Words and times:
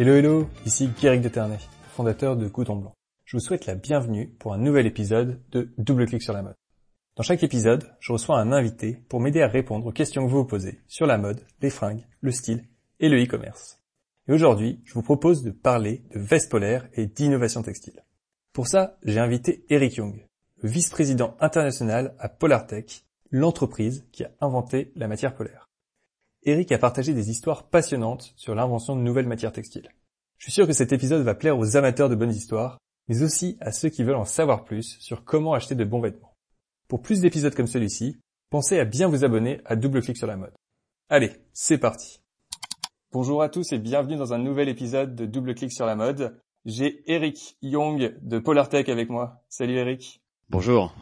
Hello 0.00 0.14
hello, 0.14 0.48
ici 0.64 0.88
Guéric 0.98 1.20
de 1.20 1.28
Ternay, 1.28 1.58
fondateur 1.94 2.34
de 2.34 2.48
Couton 2.48 2.76
Blanc. 2.76 2.94
Je 3.26 3.36
vous 3.36 3.42
souhaite 3.42 3.66
la 3.66 3.74
bienvenue 3.74 4.30
pour 4.38 4.54
un 4.54 4.56
nouvel 4.56 4.86
épisode 4.86 5.42
de 5.50 5.74
Double 5.76 6.06
Clic 6.06 6.22
sur 6.22 6.32
la 6.32 6.40
mode. 6.40 6.56
Dans 7.16 7.22
chaque 7.22 7.42
épisode, 7.42 7.84
je 8.00 8.14
reçois 8.14 8.40
un 8.40 8.50
invité 8.50 8.96
pour 9.10 9.20
m'aider 9.20 9.42
à 9.42 9.46
répondre 9.46 9.84
aux 9.84 9.92
questions 9.92 10.24
que 10.24 10.30
vous 10.30 10.38
vous 10.38 10.46
posez 10.46 10.80
sur 10.88 11.04
la 11.04 11.18
mode, 11.18 11.44
les 11.60 11.68
fringues, 11.68 12.06
le 12.22 12.32
style 12.32 12.64
et 12.98 13.10
le 13.10 13.22
e-commerce. 13.22 13.78
Et 14.26 14.32
aujourd'hui, 14.32 14.80
je 14.86 14.94
vous 14.94 15.02
propose 15.02 15.42
de 15.42 15.50
parler 15.50 16.02
de 16.14 16.18
vestes 16.18 16.50
polaires 16.50 16.88
et 16.94 17.04
d'innovation 17.04 17.60
textile. 17.60 18.02
Pour 18.54 18.68
ça, 18.68 18.96
j'ai 19.04 19.20
invité 19.20 19.66
Eric 19.68 19.96
Young, 19.96 20.24
le 20.62 20.68
vice-président 20.70 21.36
international 21.40 22.14
à 22.18 22.30
Polartech, 22.30 23.04
l'entreprise 23.30 24.06
qui 24.12 24.24
a 24.24 24.30
inventé 24.40 24.92
la 24.96 25.08
matière 25.08 25.34
polaire. 25.34 25.69
Eric 26.44 26.72
a 26.72 26.78
partagé 26.78 27.12
des 27.12 27.30
histoires 27.30 27.68
passionnantes 27.68 28.32
sur 28.36 28.54
l'invention 28.54 28.96
de 28.96 29.02
nouvelles 29.02 29.26
matières 29.26 29.52
textiles. 29.52 29.90
Je 30.38 30.44
suis 30.44 30.52
sûr 30.52 30.66
que 30.66 30.72
cet 30.72 30.92
épisode 30.92 31.22
va 31.22 31.34
plaire 31.34 31.58
aux 31.58 31.76
amateurs 31.76 32.08
de 32.08 32.14
bonnes 32.14 32.32
histoires, 32.32 32.78
mais 33.08 33.22
aussi 33.22 33.58
à 33.60 33.72
ceux 33.72 33.90
qui 33.90 34.04
veulent 34.04 34.14
en 34.14 34.24
savoir 34.24 34.64
plus 34.64 34.96
sur 35.00 35.24
comment 35.24 35.52
acheter 35.52 35.74
de 35.74 35.84
bons 35.84 36.00
vêtements. 36.00 36.34
Pour 36.88 37.02
plus 37.02 37.20
d'épisodes 37.20 37.54
comme 37.54 37.66
celui-ci, 37.66 38.16
pensez 38.48 38.78
à 38.78 38.86
bien 38.86 39.06
vous 39.06 39.24
abonner 39.24 39.60
à 39.66 39.76
Double 39.76 40.00
Clic 40.00 40.16
sur 40.16 40.26
la 40.26 40.36
mode. 40.36 40.54
Allez, 41.10 41.32
c'est 41.52 41.78
parti 41.78 42.20
Bonjour 43.12 43.42
à 43.42 43.48
tous 43.48 43.72
et 43.72 43.78
bienvenue 43.78 44.16
dans 44.16 44.32
un 44.32 44.38
nouvel 44.38 44.68
épisode 44.68 45.14
de 45.16 45.26
Double 45.26 45.54
Clic 45.54 45.72
sur 45.72 45.84
la 45.84 45.96
mode. 45.96 46.40
J'ai 46.64 47.02
Eric 47.10 47.58
Young 47.60 48.16
de 48.22 48.38
Polartech 48.38 48.88
avec 48.88 49.10
moi. 49.10 49.42
Salut 49.48 49.76
Eric. 49.76 50.22
Bonjour. 50.48 50.94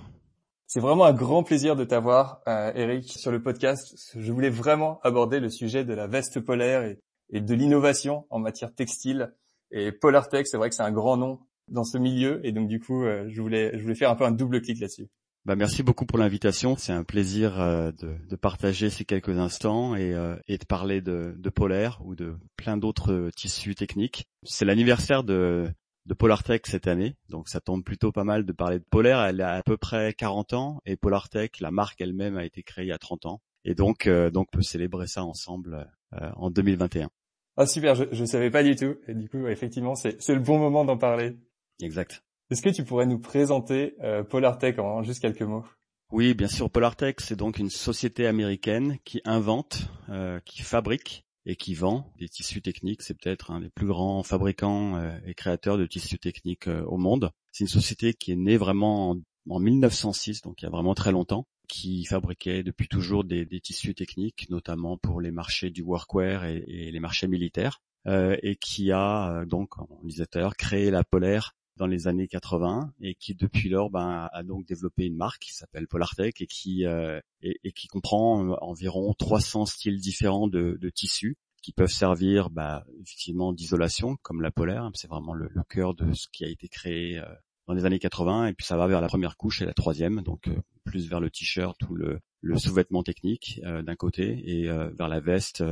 C'est 0.70 0.80
vraiment 0.80 1.06
un 1.06 1.14
grand 1.14 1.44
plaisir 1.44 1.76
de 1.76 1.84
t'avoir, 1.84 2.42
euh, 2.46 2.70
Eric, 2.74 3.10
sur 3.10 3.30
le 3.30 3.42
podcast. 3.42 3.96
Je 4.14 4.30
voulais 4.30 4.50
vraiment 4.50 5.00
aborder 5.02 5.40
le 5.40 5.48
sujet 5.48 5.82
de 5.82 5.94
la 5.94 6.06
veste 6.06 6.40
polaire 6.40 6.94
et, 7.30 7.40
de 7.40 7.54
l'innovation 7.54 8.26
en 8.28 8.38
matière 8.38 8.74
textile. 8.74 9.32
Et 9.70 9.92
Polartech, 9.92 10.46
c'est 10.46 10.58
vrai 10.58 10.68
que 10.68 10.74
c'est 10.74 10.82
un 10.82 10.92
grand 10.92 11.16
nom 11.16 11.40
dans 11.68 11.84
ce 11.84 11.96
milieu, 11.96 12.46
et 12.46 12.52
donc 12.52 12.68
du 12.68 12.80
coup, 12.80 13.04
euh, 13.04 13.24
je 13.28 13.40
voulais, 13.40 13.78
je 13.78 13.82
voulais 13.82 13.94
faire 13.94 14.10
un 14.10 14.14
peu 14.14 14.24
un 14.24 14.30
double 14.30 14.60
clic 14.60 14.78
là-dessus. 14.78 15.08
Bah, 15.46 15.56
merci 15.56 15.82
beaucoup 15.82 16.04
pour 16.04 16.18
l'invitation. 16.18 16.76
C'est 16.76 16.92
un 16.92 17.04
plaisir 17.04 17.58
euh, 17.58 17.90
de, 17.92 18.36
partager 18.36 18.90
ces 18.90 19.06
quelques 19.06 19.38
instants 19.38 19.96
et, 19.96 20.12
de 20.12 20.64
parler 20.66 21.00
de, 21.00 21.34
de, 21.38 21.48
polaire 21.48 21.98
ou 22.04 22.14
de 22.14 22.36
plein 22.58 22.76
d'autres 22.76 23.30
tissus 23.34 23.74
techniques. 23.74 24.26
C'est 24.44 24.66
l'anniversaire 24.66 25.24
de, 25.24 25.70
de 26.08 26.14
Polartech 26.14 26.66
cette 26.66 26.88
année, 26.88 27.14
donc 27.28 27.50
ça 27.50 27.60
tombe 27.60 27.84
plutôt 27.84 28.12
pas 28.12 28.24
mal 28.24 28.46
de 28.46 28.52
parler 28.52 28.78
de 28.78 28.84
Polaire. 28.90 29.20
Elle 29.20 29.42
a 29.42 29.56
à 29.56 29.62
peu 29.62 29.76
près 29.76 30.14
40 30.14 30.54
ans 30.54 30.80
et 30.86 30.96
Polartech, 30.96 31.60
la 31.60 31.70
marque 31.70 32.00
elle-même, 32.00 32.38
a 32.38 32.46
été 32.46 32.62
créée 32.62 32.86
il 32.86 32.88
y 32.88 32.92
a 32.92 32.98
30 32.98 33.26
ans. 33.26 33.42
Et 33.64 33.74
donc, 33.74 34.06
euh, 34.06 34.30
donc 34.30 34.48
on 34.52 34.56
peut 34.56 34.62
célébrer 34.62 35.06
ça 35.06 35.22
ensemble 35.22 35.86
euh, 36.14 36.30
en 36.36 36.50
2021. 36.50 37.10
Ah 37.58 37.66
super, 37.66 37.94
je 37.94 38.20
ne 38.20 38.26
savais 38.26 38.50
pas 38.50 38.62
du 38.62 38.74
tout. 38.74 38.96
Et 39.06 39.14
du 39.14 39.28
coup, 39.28 39.46
effectivement, 39.48 39.94
c'est 39.94 40.16
le 40.28 40.40
bon 40.40 40.58
moment 40.58 40.84
d'en 40.84 40.96
parler. 40.96 41.36
Exact. 41.80 42.22
Est-ce 42.50 42.62
que 42.62 42.70
tu 42.70 42.84
pourrais 42.84 43.04
nous 43.04 43.18
présenter 43.18 43.94
euh, 44.00 44.22
Polartech 44.22 44.78
en 44.78 45.02
juste 45.02 45.20
quelques 45.20 45.42
mots? 45.42 45.64
Oui, 46.10 46.32
bien 46.32 46.48
sûr. 46.48 46.70
Polartech, 46.70 47.20
c'est 47.20 47.36
donc 47.36 47.58
une 47.58 47.68
société 47.68 48.26
américaine 48.26 48.96
qui 49.04 49.20
invente, 49.26 49.90
euh, 50.08 50.40
qui 50.46 50.62
fabrique 50.62 51.26
et 51.48 51.56
qui 51.56 51.74
vend 51.74 52.12
des 52.18 52.28
tissus 52.28 52.60
techniques. 52.60 53.02
C'est 53.02 53.14
peut-être 53.14 53.50
un 53.50 53.60
des 53.60 53.70
plus 53.70 53.86
grands 53.86 54.22
fabricants 54.22 54.96
euh, 54.96 55.18
et 55.26 55.34
créateurs 55.34 55.78
de 55.78 55.86
tissus 55.86 56.18
techniques 56.18 56.68
euh, 56.68 56.84
au 56.84 56.98
monde. 56.98 57.32
C'est 57.50 57.64
une 57.64 57.68
société 57.68 58.12
qui 58.12 58.32
est 58.32 58.36
née 58.36 58.58
vraiment 58.58 59.16
en, 59.48 59.58
1906, 59.58 60.42
donc 60.42 60.60
il 60.60 60.66
y 60.66 60.68
a 60.68 60.70
vraiment 60.70 60.94
très 60.94 61.10
longtemps, 61.10 61.46
qui 61.68 62.04
fabriquait 62.04 62.62
depuis 62.62 62.86
toujours 62.86 63.24
des, 63.24 63.46
tissus 63.60 63.94
techniques, 63.94 64.50
notamment 64.50 64.98
pour 64.98 65.22
les 65.22 65.30
marchés 65.30 65.70
du 65.70 65.80
workwear 65.80 66.44
et, 66.44 66.90
les 66.92 67.00
marchés 67.00 67.28
militaires, 67.28 67.80
euh, 68.06 68.36
et 68.42 68.56
qui 68.56 68.92
a 68.92 69.46
donc, 69.46 69.78
on 69.78 70.04
disait 70.06 70.26
tout 70.26 70.36
à 70.36 70.42
l'heure, 70.42 70.56
créé 70.56 70.90
la 70.90 71.02
polaire 71.02 71.54
dans 71.78 71.86
les 71.86 72.08
années 72.08 72.28
80 72.28 72.92
et 73.00 73.14
qui 73.14 73.34
depuis 73.34 73.70
lors 73.70 73.88
ben, 73.88 74.28
a 74.30 74.42
donc 74.42 74.66
développé 74.66 75.06
une 75.06 75.16
marque 75.16 75.40
qui 75.40 75.54
s'appelle 75.54 75.86
Polartech 75.86 76.42
et 76.42 76.46
qui 76.46 76.84
euh, 76.84 77.20
et, 77.40 77.72
qui 77.72 77.86
comprend 77.86 78.50
environ 78.60 79.14
300 79.14 79.64
styles 79.64 80.00
différents 80.00 80.48
de 80.48 80.90
tissus 80.90 81.38
qui 81.62 81.72
peuvent 81.72 81.90
servir 81.90 82.50
bah, 82.50 82.84
effectivement 83.00 83.52
d'isolation 83.52 84.16
comme 84.22 84.42
la 84.42 84.50
polaire. 84.50 84.90
C'est 84.94 85.08
vraiment 85.08 85.34
le, 85.34 85.48
cœur 85.68 85.94
de 85.94 86.12
ce 86.12 86.26
qui 86.32 86.44
a 86.44 86.48
été 86.48 86.68
créé 86.68 87.18
euh, 87.18 87.24
dans 87.66 87.74
les 87.74 87.84
années 87.84 87.98
80 87.98 88.46
et 88.48 88.54
puis 88.54 88.66
ça 88.66 88.76
va 88.76 88.86
vers 88.86 89.00
la 89.00 89.08
première 89.08 89.36
couche 89.36 89.62
et 89.62 89.66
la 89.66 89.74
troisième. 89.74 90.22
Donc 90.22 90.50
plus 90.84 91.08
vers 91.08 91.20
le 91.20 91.30
t-shirt 91.30 91.76
ou 91.88 91.94
le, 91.94 92.20
sous-vêtement 92.56 93.02
technique 93.02 93.60
d'un 93.62 93.96
côté 93.96 94.42
et 94.46 94.66
vers 94.66 95.08
la 95.08 95.20
veste 95.20 95.62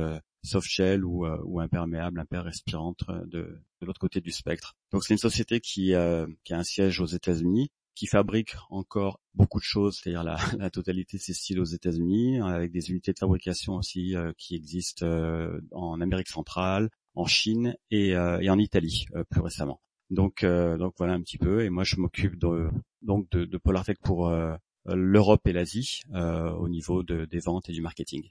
soft 0.47 0.67
shell 0.67 1.05
ou, 1.05 1.25
euh, 1.25 1.59
imperméable, 1.59 2.19
imper-respirante 2.19 3.01
euh, 3.09 3.25
de, 3.25 3.61
de 3.81 3.85
l'autre 3.85 3.99
côté 3.99 4.21
du 4.21 4.31
spectre. 4.31 4.75
Donc 4.91 5.03
c'est 5.03 5.13
une 5.13 5.19
société 5.19 5.59
qui, 5.59 5.93
euh, 5.93 6.25
qui 6.43 6.53
a 6.53 6.57
un 6.57 6.63
siège 6.63 6.99
aux 6.99 7.05
États-Unis, 7.05 7.69
qui 7.97 8.05
fabrique 8.05 8.55
encore 8.69 9.19
beaucoup 9.33 9.57
de 9.57 9.63
choses, 9.63 9.97
c'est-à-dire 9.97 10.23
la, 10.59 10.69
totalité 10.69 11.17
de 11.17 11.21
ses 11.21 11.33
styles 11.33 11.59
aux 11.59 11.65
États-Unis, 11.65 12.39
avec 12.39 12.71
des 12.71 12.91
unités 12.91 13.11
de 13.11 13.17
fabrication 13.17 13.75
aussi 13.75 14.13
qui 14.37 14.55
existent 14.55 15.05
en 15.71 15.99
Amérique 15.99 16.29
centrale, 16.29 16.89
en 17.15 17.25
Chine 17.25 17.75
et, 17.89 18.09
et 18.09 18.49
en 18.49 18.59
Italie 18.59 19.07
plus 19.31 19.41
récemment. 19.41 19.81
Donc, 20.11 20.43
voilà 20.43 21.13
un 21.13 21.21
petit 21.21 21.39
peu. 21.39 21.63
Et 21.63 21.71
moi, 21.71 21.83
je 21.83 21.95
m'occupe 21.95 22.37
de, 22.37 22.69
donc 23.01 23.29
de, 23.31 23.45
de 23.45 23.57
pour 23.57 24.31
l'Europe 24.85 25.47
et 25.47 25.53
l'Asie 25.53 26.01
au 26.13 26.69
niveau 26.69 27.01
de, 27.01 27.25
des 27.25 27.39
ventes 27.39 27.67
et 27.69 27.73
du 27.73 27.81
marketing. 27.81 28.29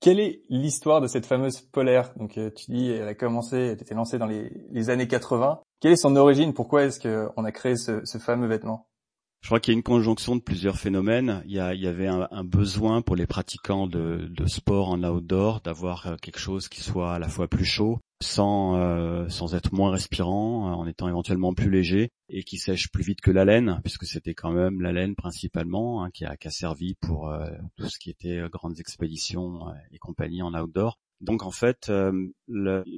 Quelle 0.00 0.20
est 0.20 0.42
l'histoire 0.48 1.00
de 1.00 1.06
cette 1.06 1.26
fameuse 1.26 1.60
polaire? 1.60 2.12
Donc, 2.16 2.38
euh, 2.38 2.50
tu 2.50 2.70
dis, 2.70 2.90
elle 2.90 3.08
a 3.08 3.14
commencé, 3.14 3.56
elle 3.56 3.72
était 3.80 3.94
lancée 3.94 4.18
dans 4.18 4.26
les, 4.26 4.90
années 4.90 5.08
80. 5.08 5.60
Quelle 5.80 5.92
est 5.92 5.96
son 5.96 6.16
origine? 6.16 6.52
Pourquoi 6.52 6.84
est-ce 6.84 7.00
qu'on 7.00 7.44
a 7.44 7.52
créé 7.52 7.76
ce, 7.76 8.18
fameux 8.18 8.46
vêtement? 8.46 8.88
Je 9.42 9.48
crois 9.48 9.60
qu'il 9.60 9.72
y 9.72 9.76
a 9.76 9.78
une 9.78 9.84
conjonction 9.84 10.34
de 10.34 10.40
plusieurs 10.40 10.76
phénomènes. 10.76 11.42
Il 11.46 11.52
y, 11.52 11.60
avait 11.60 12.08
un, 12.08 12.44
besoin 12.44 13.02
pour 13.02 13.16
les 13.16 13.26
pratiquants 13.26 13.86
de, 13.86 14.26
de 14.28 14.46
sport 14.46 14.88
en 14.88 15.02
outdoor 15.04 15.60
d'avoir 15.60 16.06
euh, 16.06 16.16
quelque 16.20 16.40
chose 16.40 16.68
qui 16.68 16.82
soit 16.82 17.14
à 17.14 17.18
la 17.18 17.28
fois 17.28 17.46
plus 17.46 17.64
chaud, 17.64 18.00
sans 18.22 18.76
euh, 18.76 19.28
sans 19.28 19.54
être 19.54 19.72
moins 19.72 19.90
respirant, 19.90 20.68
euh, 20.68 20.74
en 20.74 20.86
étant 20.86 21.08
éventuellement 21.08 21.52
plus 21.52 21.70
léger 21.70 22.10
et 22.28 22.44
qui 22.44 22.56
sèche 22.56 22.90
plus 22.90 23.04
vite 23.04 23.20
que 23.20 23.30
la 23.30 23.44
laine, 23.44 23.80
puisque 23.84 24.06
c'était 24.06 24.34
quand 24.34 24.52
même 24.52 24.80
la 24.80 24.92
laine 24.92 25.14
principalement 25.14 26.02
hein, 26.02 26.10
qui, 26.10 26.24
a, 26.24 26.36
servi 26.50 26.94
pour 26.94 27.28
euh, 27.28 27.46
tout 27.76 27.88
ce 27.88 27.98
qui 27.98 28.10
était 28.10 28.42
grandes 28.50 28.80
expéditions 28.80 29.66
et 29.90 29.98
compagnie 29.98 30.42
en 30.42 30.54
outdoor. 30.54 30.98
Donc 31.20 31.42
en 31.44 31.50
fait, 31.50 31.90
il 31.90 32.32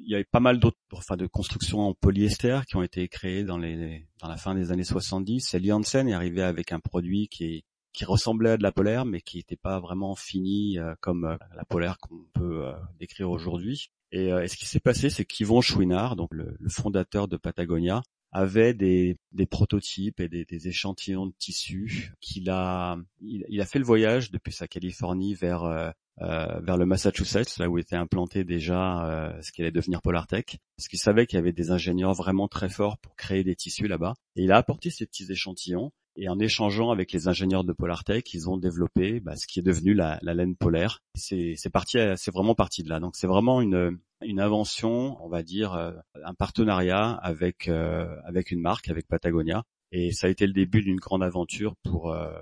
y 0.07 0.15
avait 0.15 0.25
pas 0.25 0.41
mal 0.41 0.59
d'autres, 0.59 0.78
enfin 0.93 1.17
de 1.17 1.27
constructions 1.27 1.81
en 1.81 1.95
polyester 1.95 2.61
qui 2.67 2.77
ont 2.77 2.83
été 2.83 3.07
créées 3.09 3.45
dans 3.45 3.59
la 3.59 4.37
fin 4.37 4.55
des 4.55 4.73
années 4.73 4.84
70. 4.84 5.55
Et 5.55 5.73
Hansen 5.73 6.09
est 6.09 6.15
arrivé 6.15 6.43
avec 6.43 6.73
un 6.73 6.81
produit 6.81 7.28
qui 7.28 7.65
ressemblait 8.05 8.51
à 8.51 8.57
de 8.57 8.65
la 8.65 8.73
polaire, 8.73 9.05
mais 9.05 9.21
qui 9.21 9.37
n'était 9.37 9.57
pas 9.57 9.78
vraiment 9.78 10.17
fini 10.17 10.78
comme 11.01 11.39
la 11.57 11.65
polaire 11.65 11.99
qu'on 11.99 12.25
peut 12.34 12.73
décrire 12.99 13.31
aujourd'hui. 13.31 13.93
Euh, 14.15 14.43
et, 14.43 14.49
ce 14.49 14.57
qui 14.57 14.67
s'est 14.67 14.81
passé, 14.81 15.11
c'est 15.11 15.25
qu'Yvon 15.25 15.61
Chouinard, 15.61 16.17
donc 16.17 16.33
le, 16.33 16.57
fondateur 16.69 17.29
de 17.29 17.37
Patagonia, 17.37 18.03
avait 18.31 18.75
des, 18.75 19.17
prototypes 19.51 20.21
et 20.21 20.29
des, 20.29 20.69
échantillons 20.69 21.27
de 21.27 21.33
tissus 21.39 22.13
qu'il 22.21 22.51
a 22.51 22.99
il, 23.23 23.61
a 23.61 23.65
fait 23.65 23.79
le 23.79 23.87
voyage 23.87 24.31
depuis 24.31 24.53
sa 24.53 24.69
Californie 24.69 25.35
vers 25.35 25.65
euh, 25.65 25.91
euh, 26.21 26.61
vers 26.61 26.77
le 26.77 26.85
Massachusetts 26.85 27.57
là 27.59 27.71
où 27.71 27.79
était 27.79 27.97
implanté 27.97 28.45
déjà 28.45 29.39
ce 29.41 29.51
qui 29.51 29.63
allait 29.63 29.71
devenir 29.71 30.03
Polartech 30.03 30.59
parce 30.77 30.89
qu'il 30.89 30.99
savait 30.99 31.27
qu'il 31.27 31.39
y 31.39 31.41
avait 31.41 31.55
des 31.55 31.71
ingénieurs 31.71 32.13
vraiment 32.13 32.49
très 32.49 32.69
forts 32.69 32.99
pour 32.99 33.17
créer 33.17 33.45
des 33.45 33.57
tissus 33.57 33.89
là-bas. 33.89 34.13
Et 34.37 34.43
il 34.43 34.53
a 34.53 34.59
apporté 34.59 34.91
ces 34.91 35.07
petits 35.07 35.33
échantillons 35.33 35.91
et 36.21 36.29
en 36.29 36.39
échangeant 36.41 36.91
avec 36.91 37.12
les 37.12 37.29
ingénieurs 37.29 37.62
de 37.62 37.73
Polartech, 37.73 38.34
ils 38.34 38.51
ont 38.51 38.56
développé 38.56 39.21
bah, 39.21 39.37
ce 39.37 39.47
qui 39.47 39.61
est 39.61 39.62
devenu 39.62 39.95
la, 39.95 40.19
laine 40.23 40.56
polaire. 40.56 41.01
C'est 41.15 41.55
parti, 41.73 41.99
c'est 42.17 42.33
vraiment 42.33 42.56
parti 42.56 42.83
de 42.83 42.89
là. 42.89 42.99
Donc 42.99 43.15
c'est 43.15 43.29
vraiment 43.29 43.61
une, 43.61 43.98
une 44.22 44.41
invention, 44.41 45.16
on 45.25 45.28
va 45.28 45.45
dire, 45.45 45.75
euh, 45.75 45.92
un 46.25 46.34
partenariat 46.34 47.10
avec 47.10 47.69
euh, 47.69 48.16
avec 48.25 48.51
une 48.51 48.60
marque, 48.60 48.89
avec 48.89 49.07
Patagonia. 49.07 49.63
Et 49.92 50.10
ça 50.10 50.27
a 50.27 50.31
été 50.31 50.47
le 50.48 50.53
début 50.53 50.83
d'une 50.83 50.98
grande 50.98 51.22
aventure 51.22 51.77
pour 51.84 52.10
euh, 52.10 52.33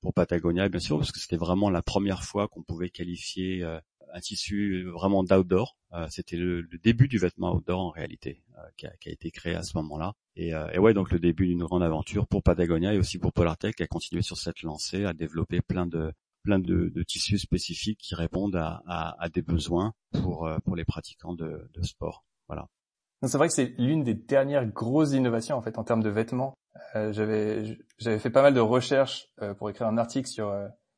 pour 0.00 0.14
Patagonia, 0.14 0.70
bien 0.70 0.80
sûr, 0.80 0.96
parce 0.96 1.12
que 1.12 1.20
c'était 1.20 1.36
vraiment 1.36 1.68
la 1.68 1.82
première 1.82 2.24
fois 2.24 2.48
qu'on 2.48 2.62
pouvait 2.62 2.90
qualifier 2.90 3.62
un 4.12 4.20
tissu 4.20 4.84
vraiment 4.90 5.22
d'outdoor. 5.22 5.76
Euh, 5.92 6.06
c'était 6.10 6.36
le, 6.36 6.66
début 6.82 7.08
du 7.08 7.18
vêtement 7.18 7.54
outdoor 7.54 7.80
en 7.80 7.90
réalité 7.90 8.42
euh, 8.58 8.62
qui 8.76 8.86
a, 8.86 8.96
qui, 8.96 9.08
a, 9.08 9.12
été 9.12 9.30
créé 9.30 9.54
à 9.54 9.62
ce 9.62 9.76
moment-là. 9.78 10.14
Et, 10.34 10.54
euh, 10.54 10.68
et, 10.72 10.78
ouais, 10.78 10.94
donc 10.94 11.10
le 11.10 11.18
début 11.18 11.46
d'une 11.46 11.64
grande 11.64 11.82
aventure 11.82 12.26
pour 12.26 12.42
Patagonia 12.42 12.92
et 12.92 12.98
aussi 12.98 13.18
pour 13.18 13.32
Polartech 13.32 13.76
qui 13.76 13.82
a 13.82 13.86
continué 13.86 14.22
sur 14.22 14.36
cette 14.36 14.62
lancée, 14.62 15.04
à 15.04 15.12
développer 15.12 15.60
plein 15.60 15.86
de 15.86 16.12
plein 16.42 16.58
de, 16.60 16.88
de 16.94 17.02
tissus 17.02 17.38
spécifiques 17.38 17.98
qui 17.98 18.14
répondent 18.14 18.54
à, 18.54 18.82
à, 18.86 19.20
à, 19.20 19.28
des 19.28 19.42
besoins 19.42 19.94
pour 20.12 20.48
pour 20.64 20.76
les 20.76 20.84
pratiquants 20.84 21.34
de, 21.34 21.68
de 21.72 21.82
sport. 21.82 22.24
Voilà. 22.46 22.68
C'est 23.22 23.38
vrai 23.38 23.48
que 23.48 23.54
c'est 23.54 23.74
l'une 23.78 24.04
des 24.04 24.14
dernières 24.14 24.66
grosses 24.66 25.12
innovations 25.12 25.56
en 25.56 25.62
fait 25.62 25.78
en 25.78 25.84
termes 25.84 26.02
de 26.02 26.10
vêtements. 26.10 26.54
Euh, 26.94 27.12
j'avais 27.12 27.78
j'avais 27.98 28.18
fait 28.18 28.30
pas 28.30 28.42
mal 28.42 28.54
de 28.54 28.60
recherches 28.60 29.28
pour 29.58 29.70
écrire 29.70 29.88
un 29.88 29.98
article 29.98 30.28
sur 30.28 30.54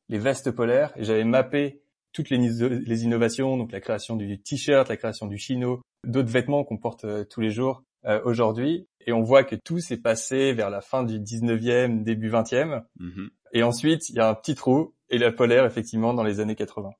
les 0.09 0.19
vestes 0.19 0.51
polaires 0.51 0.91
et 0.95 1.03
j'avais 1.03 1.23
mappé 1.23 1.81
toutes 2.13 2.29
les, 2.29 2.37
les, 2.37 3.03
innovations, 3.03 3.57
donc 3.57 3.71
la 3.71 3.79
création 3.79 4.15
du 4.15 4.39
t-shirt, 4.39 4.89
la 4.89 4.97
création 4.97 5.27
du 5.27 5.37
chino, 5.37 5.81
d'autres 6.05 6.29
vêtements 6.29 6.63
qu'on 6.63 6.77
porte 6.77 7.05
tous 7.29 7.41
les 7.41 7.51
jours 7.51 7.83
aujourd'hui. 8.23 8.87
Et 9.05 9.11
on 9.11 9.21
voit 9.21 9.43
que 9.43 9.55
tout 9.55 9.79
s'est 9.79 9.97
passé 9.97 10.53
vers 10.53 10.69
la 10.69 10.81
fin 10.81 11.03
du 11.03 11.19
19e, 11.19 12.03
début 12.03 12.29
20e. 12.29 12.83
Mm-hmm. 12.99 13.29
Et 13.53 13.63
ensuite, 13.63 14.09
il 14.09 14.15
y 14.15 14.19
a 14.19 14.29
un 14.29 14.35
petit 14.35 14.55
trou 14.55 14.93
et 15.09 15.17
la 15.17 15.31
polaire, 15.31 15.65
effectivement, 15.65 16.13
dans 16.13 16.23
les 16.23 16.39
années 16.39 16.55
80. 16.55 16.91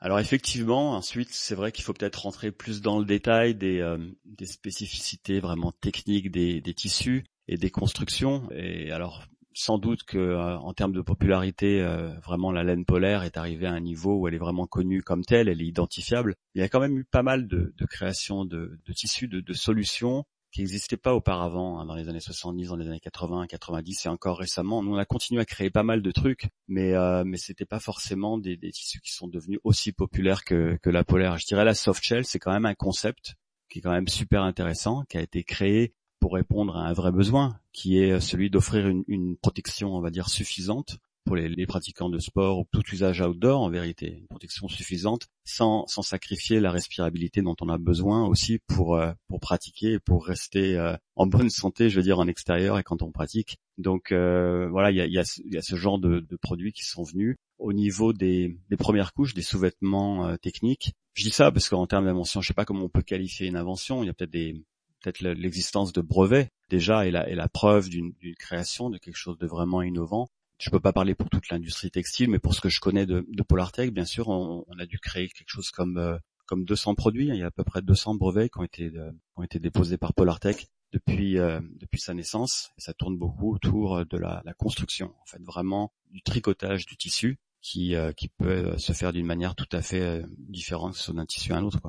Alors 0.00 0.20
effectivement, 0.20 0.92
ensuite, 0.92 1.30
c'est 1.32 1.56
vrai 1.56 1.72
qu'il 1.72 1.84
faut 1.84 1.92
peut-être 1.92 2.22
rentrer 2.22 2.52
plus 2.52 2.80
dans 2.80 2.98
le 3.00 3.04
détail 3.04 3.54
des, 3.56 3.80
euh, 3.80 3.98
des 4.24 4.46
spécificités 4.46 5.40
vraiment 5.40 5.72
techniques 5.72 6.30
des, 6.30 6.60
des, 6.60 6.74
tissus 6.74 7.24
et 7.48 7.56
des 7.56 7.70
constructions. 7.70 8.48
Et 8.52 8.92
alors, 8.92 9.24
sans 9.58 9.78
doute 9.78 10.04
que 10.04 10.18
euh, 10.18 10.56
en 10.56 10.72
termes 10.72 10.92
de 10.92 11.00
popularité, 11.00 11.80
euh, 11.80 12.14
vraiment 12.20 12.52
la 12.52 12.62
laine 12.62 12.84
polaire 12.84 13.24
est 13.24 13.36
arrivée 13.36 13.66
à 13.66 13.72
un 13.72 13.80
niveau 13.80 14.14
où 14.14 14.28
elle 14.28 14.34
est 14.34 14.38
vraiment 14.38 14.68
connue 14.68 15.02
comme 15.02 15.24
telle, 15.24 15.48
elle 15.48 15.60
est 15.60 15.66
identifiable. 15.66 16.36
Il 16.54 16.60
y 16.60 16.64
a 16.64 16.68
quand 16.68 16.78
même 16.78 16.96
eu 16.96 17.04
pas 17.04 17.24
mal 17.24 17.48
de, 17.48 17.74
de 17.76 17.84
créations 17.84 18.44
de, 18.44 18.78
de 18.86 18.92
tissus, 18.92 19.26
de, 19.26 19.40
de 19.40 19.52
solutions 19.54 20.24
qui 20.52 20.60
n'existait 20.60 20.96
pas 20.96 21.12
auparavant 21.12 21.80
hein, 21.80 21.86
dans 21.86 21.96
les 21.96 22.08
années 22.08 22.20
70, 22.20 22.68
dans 22.68 22.76
les 22.76 22.86
années 22.86 23.00
80, 23.00 23.48
90 23.48 24.06
et 24.06 24.08
encore 24.08 24.38
récemment. 24.38 24.80
Nous, 24.80 24.94
on 24.94 24.96
a 24.96 25.04
continué 25.04 25.40
à 25.40 25.44
créer 25.44 25.70
pas 25.70 25.82
mal 25.82 26.02
de 26.02 26.10
trucs, 26.12 26.48
mais 26.68 26.94
euh, 26.94 27.24
mais 27.26 27.36
c'était 27.36 27.66
pas 27.66 27.80
forcément 27.80 28.38
des, 28.38 28.56
des, 28.56 28.70
tissus 28.70 29.00
qui 29.00 29.10
sont 29.10 29.26
devenus 29.26 29.58
aussi 29.64 29.90
populaires 29.90 30.44
que, 30.44 30.78
que 30.80 30.88
la 30.88 31.02
polaire. 31.02 31.36
Je 31.36 31.46
dirais 31.46 31.64
la 31.64 31.74
soft 31.74 32.04
shell, 32.04 32.24
c'est 32.24 32.38
quand 32.38 32.52
même 32.52 32.64
un 32.64 32.74
concept 32.74 33.34
qui 33.68 33.80
est 33.80 33.82
quand 33.82 33.90
même 33.90 34.08
super 34.08 34.42
intéressant, 34.44 35.02
qui 35.08 35.18
a 35.18 35.20
été 35.20 35.42
créé 35.42 35.94
pour 36.20 36.34
répondre 36.34 36.76
à 36.76 36.86
un 36.86 36.92
vrai 36.92 37.12
besoin, 37.12 37.58
qui 37.72 37.98
est 37.98 38.20
celui 38.20 38.50
d'offrir 38.50 38.88
une, 39.06 39.36
protection, 39.36 39.94
on 39.94 40.00
va 40.00 40.10
dire, 40.10 40.28
suffisante 40.28 40.98
pour 41.28 41.36
les, 41.36 41.66
pratiquants 41.66 42.08
de 42.08 42.18
sport 42.18 42.58
ou 42.58 42.66
tout 42.72 42.82
usage 42.90 43.20
outdoor 43.20 43.60
en 43.60 43.68
vérité, 43.68 44.16
une 44.18 44.26
protection 44.28 44.66
suffisante 44.66 45.28
sans, 45.44 45.86
sans 45.86 46.00
sacrifier 46.00 46.58
la 46.58 46.70
respirabilité 46.70 47.42
dont 47.42 47.54
on 47.60 47.68
a 47.68 47.76
besoin 47.76 48.26
aussi 48.26 48.60
pour 48.66 48.96
euh, 48.96 49.12
pour 49.28 49.38
pratiquer 49.38 49.92
et 49.92 49.98
pour 49.98 50.24
rester 50.24 50.78
euh, 50.78 50.96
en 51.16 51.26
bonne 51.26 51.50
santé, 51.50 51.90
je 51.90 51.96
veux 51.96 52.02
dire 52.02 52.18
en 52.18 52.26
extérieur 52.28 52.78
et 52.78 52.82
quand 52.82 53.02
on 53.02 53.12
pratique. 53.12 53.58
Donc 53.76 54.10
euh, 54.10 54.68
voilà, 54.70 54.90
il 54.90 55.12
y 55.12 55.18
a, 55.18 55.24
ce 55.24 55.76
genre 55.76 55.98
de, 55.98 56.26
produits 56.40 56.72
qui 56.72 56.84
sont 56.84 57.02
venus 57.02 57.36
au 57.58 57.74
niveau 57.74 58.14
des, 58.14 58.58
des 58.70 58.76
premières 58.78 59.12
couches, 59.12 59.34
des 59.34 59.42
sous-vêtements 59.42 60.34
techniques. 60.38 60.94
Je 61.12 61.24
dis 61.24 61.30
ça 61.30 61.52
parce 61.52 61.68
qu'en 61.68 61.86
termes 61.86 62.06
d'invention, 62.06 62.40
je 62.40 62.48
sais 62.48 62.54
pas 62.54 62.64
comment 62.64 62.84
on 62.84 62.88
peut 62.88 63.02
qualifier 63.02 63.48
une 63.48 63.56
invention. 63.56 64.02
Il 64.02 64.06
y 64.06 64.10
a 64.10 64.14
peut-être 64.14 64.30
des 64.30 64.62
peut-être 65.00 65.20
l'existence 65.20 65.92
de 65.92 66.00
brevets 66.00 66.50
déjà 66.68 67.06
et 67.06 67.10
la, 67.10 67.48
preuve 67.48 67.88
d'une 67.88 68.12
création 68.38 68.90
de 68.90 68.98
quelque 68.98 69.16
chose 69.16 69.38
de 69.38 69.46
vraiment 69.46 69.82
innovant 69.82 70.28
je 70.58 70.70
peux 70.70 70.80
pas 70.80 70.92
parler 70.92 71.14
pour 71.14 71.30
toute 71.30 71.48
l'industrie 71.50 71.90
textile, 71.90 72.30
mais 72.30 72.38
pour 72.38 72.54
ce 72.54 72.60
que 72.60 72.68
je 72.68 72.80
connais 72.80 73.06
de, 73.06 73.24
de 73.28 73.42
Polartec, 73.42 73.92
bien 73.92 74.04
sûr, 74.04 74.28
on, 74.28 74.64
a 74.78 74.86
dû 74.86 74.98
créer 74.98 75.28
quelque 75.28 75.48
chose 75.48 75.70
comme 75.70 75.98
euh, 75.98 76.18
comme 76.46 76.64
200 76.64 76.94
produits. 76.94 77.28
Il 77.28 77.36
y 77.36 77.42
a 77.42 77.46
à 77.46 77.50
peu 77.50 77.64
près 77.64 77.80
200 77.80 78.16
brevets 78.16 78.48
qui 78.48 78.58
ont 78.58 78.64
été 78.64 78.90
euh, 78.96 79.12
déposés 79.54 79.98
par 79.98 80.14
Polartec 80.14 80.68
depuis 80.92 81.38
euh, 81.38 81.60
depuis 81.76 82.00
sa 82.00 82.12
naissance. 82.12 82.72
Et 82.76 82.80
ça 82.80 82.92
tourne 82.92 83.16
beaucoup 83.16 83.54
autour 83.54 84.04
de 84.04 84.18
la, 84.18 84.42
construction, 84.56 85.14
en 85.22 85.26
fait, 85.26 85.42
vraiment 85.42 85.92
du 86.10 86.22
tricotage 86.22 86.86
du 86.86 86.96
tissu 86.96 87.38
qui 87.60 87.94
peut 88.38 88.78
se 88.78 88.92
faire 88.92 89.12
d'une 89.12 89.26
manière 89.26 89.54
tout 89.54 89.68
à 89.72 89.82
fait 89.82 90.24
différente 90.38 91.10
d'un 91.10 91.26
tissu 91.26 91.52
à 91.52 91.56
un 91.56 91.64
autre. 91.64 91.80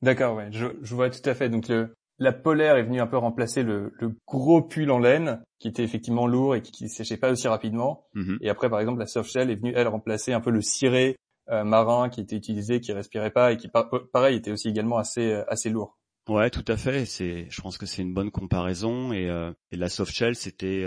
D'accord, 0.00 0.36
ouais, 0.36 0.48
je, 0.52 0.94
vois 0.94 1.10
tout 1.10 1.28
à 1.28 1.34
fait. 1.34 1.50
Donc 1.50 1.70
la 2.18 2.32
polaire 2.32 2.76
est 2.76 2.82
venue 2.82 3.00
un 3.00 3.06
peu 3.06 3.16
remplacer 3.16 3.62
le, 3.62 3.92
gros 4.26 4.62
pull 4.62 4.90
en 4.90 4.98
laine 4.98 5.42
qui 5.58 5.68
était 5.68 5.84
effectivement 5.84 6.26
lourd 6.26 6.54
et 6.54 6.62
qui, 6.62 6.84
ne 6.84 6.88
séchait 6.88 7.16
pas 7.16 7.30
aussi 7.30 7.48
rapidement. 7.48 8.06
Mhm. 8.14 8.38
Et 8.40 8.50
après, 8.50 8.68
par 8.68 8.80
exemple, 8.80 9.00
la 9.00 9.06
soft 9.06 9.30
shell 9.30 9.50
est 9.50 9.56
venue 9.56 9.72
elle 9.74 9.88
remplacer 9.88 10.32
un 10.32 10.40
peu 10.40 10.50
le 10.50 10.60
ciré 10.60 11.16
euh, 11.50 11.64
marin 11.64 12.08
qui 12.08 12.20
était 12.20 12.36
utilisé, 12.36 12.80
qui 12.80 12.92
respirait 12.92 13.30
pas 13.30 13.52
et 13.52 13.56
qui 13.56 13.68
pareil 14.12 14.36
était 14.36 14.50
aussi 14.50 14.68
également 14.68 14.98
assez 14.98 15.32
euh, 15.32 15.44
assez 15.48 15.70
lourd. 15.70 15.96
Ouais, 16.28 16.50
tout 16.50 16.64
à 16.68 16.76
fait. 16.76 17.06
C'est, 17.06 17.46
je 17.48 17.60
pense 17.62 17.78
que 17.78 17.86
c'est 17.86 18.02
une 18.02 18.12
bonne 18.12 18.30
comparaison. 18.30 19.12
Et, 19.14 19.30
euh, 19.30 19.50
la 19.72 19.88
soft 19.88 20.12
shell, 20.12 20.34
c'était 20.34 20.84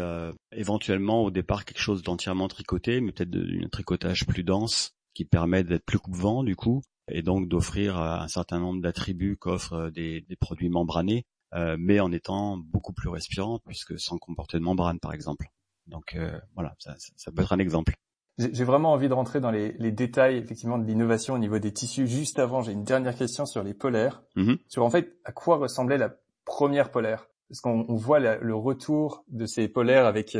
éventuellement 0.51 1.23
au 1.23 1.31
départ 1.31 1.65
quelque 1.65 1.79
chose 1.79 2.03
d'entièrement 2.03 2.47
tricoté, 2.47 3.01
mais 3.01 3.11
peut-être 3.11 3.35
un 3.35 3.69
tricotage 3.69 4.27
plus 4.27 4.43
dense 4.43 4.95
qui 5.15 5.25
permet 5.25 5.63
d'être 5.63 5.83
plus 5.83 5.99
coupe-vent 5.99 6.43
du 6.43 6.55
coup 6.55 6.81
et 7.11 7.21
donc 7.21 7.47
d'offrir 7.47 7.99
euh, 7.99 8.17
un 8.17 8.27
certain 8.27 8.59
nombre 8.59 8.81
d'attributs 8.81 9.37
qu'offrent 9.37 9.73
euh, 9.73 9.91
des, 9.91 10.25
produits 10.39 10.69
membranés, 10.69 11.25
euh, 11.53 11.75
mais 11.79 11.99
en 11.99 12.11
étant 12.11 12.57
beaucoup 12.57 12.93
plus 12.93 13.09
respirant, 13.09 13.59
puisque 13.59 13.99
sans 13.99 14.17
comporter 14.17 14.57
de 14.57 14.63
membrane, 14.63 14.99
par 14.99 15.13
exemple. 15.13 15.47
Donc 15.87 16.17
voilà, 16.55 16.75
ça, 16.79 17.31
peut 17.31 17.41
être 17.41 17.51
un 17.51 17.59
exemple. 17.59 17.95
J'ai 18.37 18.63
vraiment 18.63 18.93
envie 18.93 19.09
de 19.09 19.13
rentrer 19.13 19.41
dans 19.41 19.51
les, 19.51 19.91
détails 19.91 20.37
effectivement 20.37 20.77
de 20.77 20.85
l'innovation 20.85 21.33
au 21.33 21.37
niveau 21.37 21.59
des 21.59 21.73
tissus. 21.73 22.07
Juste 22.07 22.39
avant, 22.39 22.61
j'ai 22.61 22.71
une 22.71 22.85
dernière 22.85 23.15
question 23.15 23.45
sur 23.45 23.61
les 23.61 23.73
polaires. 23.73 24.23
Mm-hmm. 24.37 24.57
Sur 24.69 24.85
en 24.85 24.89
fait, 24.89 25.17
à 25.25 25.33
quoi 25.33 25.57
ressemblait 25.57 25.97
la 25.97 26.15
première 26.45 26.91
polaire? 26.91 27.27
Parce 27.49 27.59
qu'on 27.59 27.83
voit 27.95 28.19
le 28.19 28.55
retour 28.55 29.25
de 29.27 29.45
ces 29.45 29.67
polaires 29.67 30.05
avec 30.05 30.37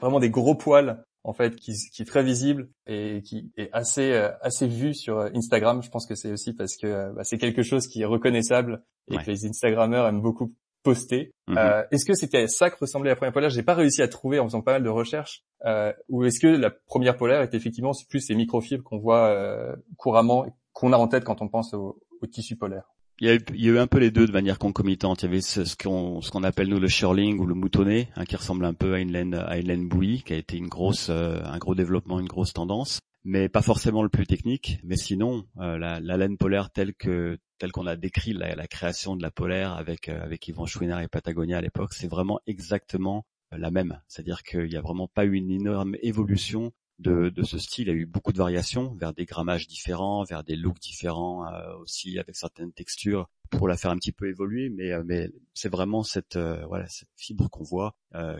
vraiment 0.00 0.18
des 0.18 0.30
gros 0.30 0.56
poils 0.56 1.04
en 1.24 1.32
fait 1.32 1.56
qui, 1.56 1.72
qui, 1.92 2.02
est 2.02 2.06
très 2.06 2.22
visible 2.22 2.70
et 2.86 3.22
qui 3.22 3.52
est 3.56 3.70
assez 3.72 4.12
euh, 4.12 4.30
assez 4.40 4.66
vu 4.66 4.94
sur 4.94 5.18
euh, 5.18 5.28
Instagram. 5.34 5.82
Je 5.82 5.90
pense 5.90 6.06
que 6.06 6.14
c'est 6.14 6.32
aussi 6.32 6.54
parce 6.54 6.76
que 6.76 6.86
euh, 6.86 7.12
bah, 7.12 7.24
c'est 7.24 7.38
quelque 7.38 7.62
chose 7.62 7.86
qui 7.86 8.02
est 8.02 8.06
reconnaissable 8.06 8.82
et 9.10 9.16
que 9.16 9.30
les 9.30 9.46
Instagrammeurs 9.46 10.06
aiment 10.06 10.22
beaucoup 10.22 10.54
poster. 10.82 11.32
Mhm. 11.48 11.58
euh, 11.58 11.82
est-ce 11.90 12.06
que 12.06 12.14
c'était 12.14 12.46
ça 12.48 12.70
que 12.70 12.76
ressemblait 12.78 13.10
la 13.10 13.16
première 13.16 13.32
polaire? 13.32 13.50
J'ai 13.50 13.62
pas 13.62 13.74
réussi 13.74 14.02
à 14.02 14.08
trouver 14.08 14.38
en 14.38 14.44
faisant 14.44 14.62
pas 14.62 14.72
mal 14.72 14.82
de 14.82 14.88
recherches. 14.88 15.44
Euh, 15.66 15.92
ou 16.08 16.24
est-ce 16.24 16.40
que 16.40 16.46
la 16.46 16.70
première 16.70 17.16
polaire 17.16 17.42
est 17.42 17.54
effectivement 17.54 17.92
plus 18.08 18.20
ces 18.20 18.34
microfibres 18.34 18.84
qu'on 18.84 18.98
voit 18.98 19.76
couramment, 19.98 20.46
qu'on 20.72 20.92
a 20.92 20.96
en 20.96 21.08
tête 21.08 21.24
quand 21.24 21.42
on 21.42 21.48
pense 21.48 21.74
au, 21.74 22.00
au 22.22 22.26
tissu 22.26 22.56
polaire? 22.56 22.90
Il 23.20 23.28
y, 23.28 23.68
a 23.68 23.72
eu, 23.72 23.78
un 23.78 23.86
peu 23.86 23.98
les 23.98 24.10
deux 24.10 24.26
de 24.26 24.32
manière 24.32 24.58
concomitante. 24.58 25.22
Il 25.22 25.26
y 25.26 25.28
avait 25.28 25.40
ce, 25.42 25.76
qu'on 25.76 26.22
ce 26.22 26.30
qu'on 26.30 26.42
appelle 26.42 26.68
nous 26.68 26.80
le 26.80 26.88
shirling 26.88 27.38
ou 27.38 27.44
le 27.44 27.54
moutonné, 27.54 28.08
hein, 28.16 28.24
qui 28.24 28.34
ressemble 28.34 28.64
un 28.64 28.72
peu 28.72 28.94
à 28.94 28.98
une 28.98 29.12
laine 29.12 29.34
à 29.34 29.58
une 29.58 29.66
laine 29.66 29.88
bouillie, 29.88 30.22
qui 30.22 30.32
a 30.32 30.36
été 30.36 30.56
une 30.56 30.68
grosse 30.68 31.08
euh, 31.10 31.38
un 31.44 31.58
gros 31.58 31.74
développement, 31.74 32.18
une 32.18 32.28
grosse 32.28 32.54
tendance, 32.54 33.00
mais 33.24 33.50
pas 33.50 33.60
forcément 33.60 34.02
le 34.02 34.08
plus 34.08 34.26
technique. 34.26 34.78
Mais 34.84 34.96
sinon, 34.96 35.44
euh, 35.58 35.76
la, 35.76 36.00
la, 36.00 36.16
laine 36.16 36.38
polaire 36.38 36.70
telle 36.70 36.94
que 36.94 37.38
telle 37.58 37.72
qu'on 37.72 37.86
a 37.86 37.96
décrit 37.96 38.32
la, 38.32 38.66
création 38.66 39.16
de 39.16 39.22
la 39.22 39.30
polaire 39.30 39.74
avec 39.74 40.08
euh, 40.08 40.22
avec 40.22 40.50
Chouinard 40.66 41.02
et 41.02 41.08
Patagonia 41.08 41.58
à 41.58 41.60
l'époque, 41.60 41.92
c'est 41.92 42.08
vraiment 42.08 42.40
exactement 42.46 43.26
la 43.52 43.70
même. 43.70 44.00
C'est-à-dire 44.08 44.42
qu'il 44.42 44.66
n'y 44.66 44.76
a 44.76 44.80
vraiment 44.80 45.08
pas 45.08 45.26
eu 45.26 45.34
une 45.34 45.50
énorme 45.50 45.94
évolution 46.02 46.72
de, 47.00 47.30
de, 47.30 47.42
ce 47.42 47.58
style. 47.58 47.90
A 47.90 47.92
eu 47.92 48.06
beaucoup 48.06 48.32
de 48.32 48.38
variations 48.38 48.94
vers 48.94 49.12
des 49.12 49.24
grammages 49.24 49.66
différents, 49.66 50.24
vers 50.24 50.44
des 50.44 50.56
looks 50.56 50.78
différents 50.78 51.46
euh, 51.46 51.76
aussi 51.78 52.18
avec 52.18 52.36
certaines 52.36 52.72
textures 52.72 53.28
pour 53.50 53.66
la 53.66 53.76
faire 53.76 53.90
un 53.90 53.96
petit 53.96 54.12
peu 54.12 54.28
évoluer. 54.28 54.68
Mais, 54.70 54.92
euh, 54.92 55.02
mais 55.04 55.30
c'est 55.54 55.70
vraiment 55.70 56.02
cette 56.02 56.36
euh, 56.36 56.64
voilà 56.66 56.86
cette 56.88 57.08
fibre 57.16 57.48
qu'on 57.50 57.64
voit 57.64 57.94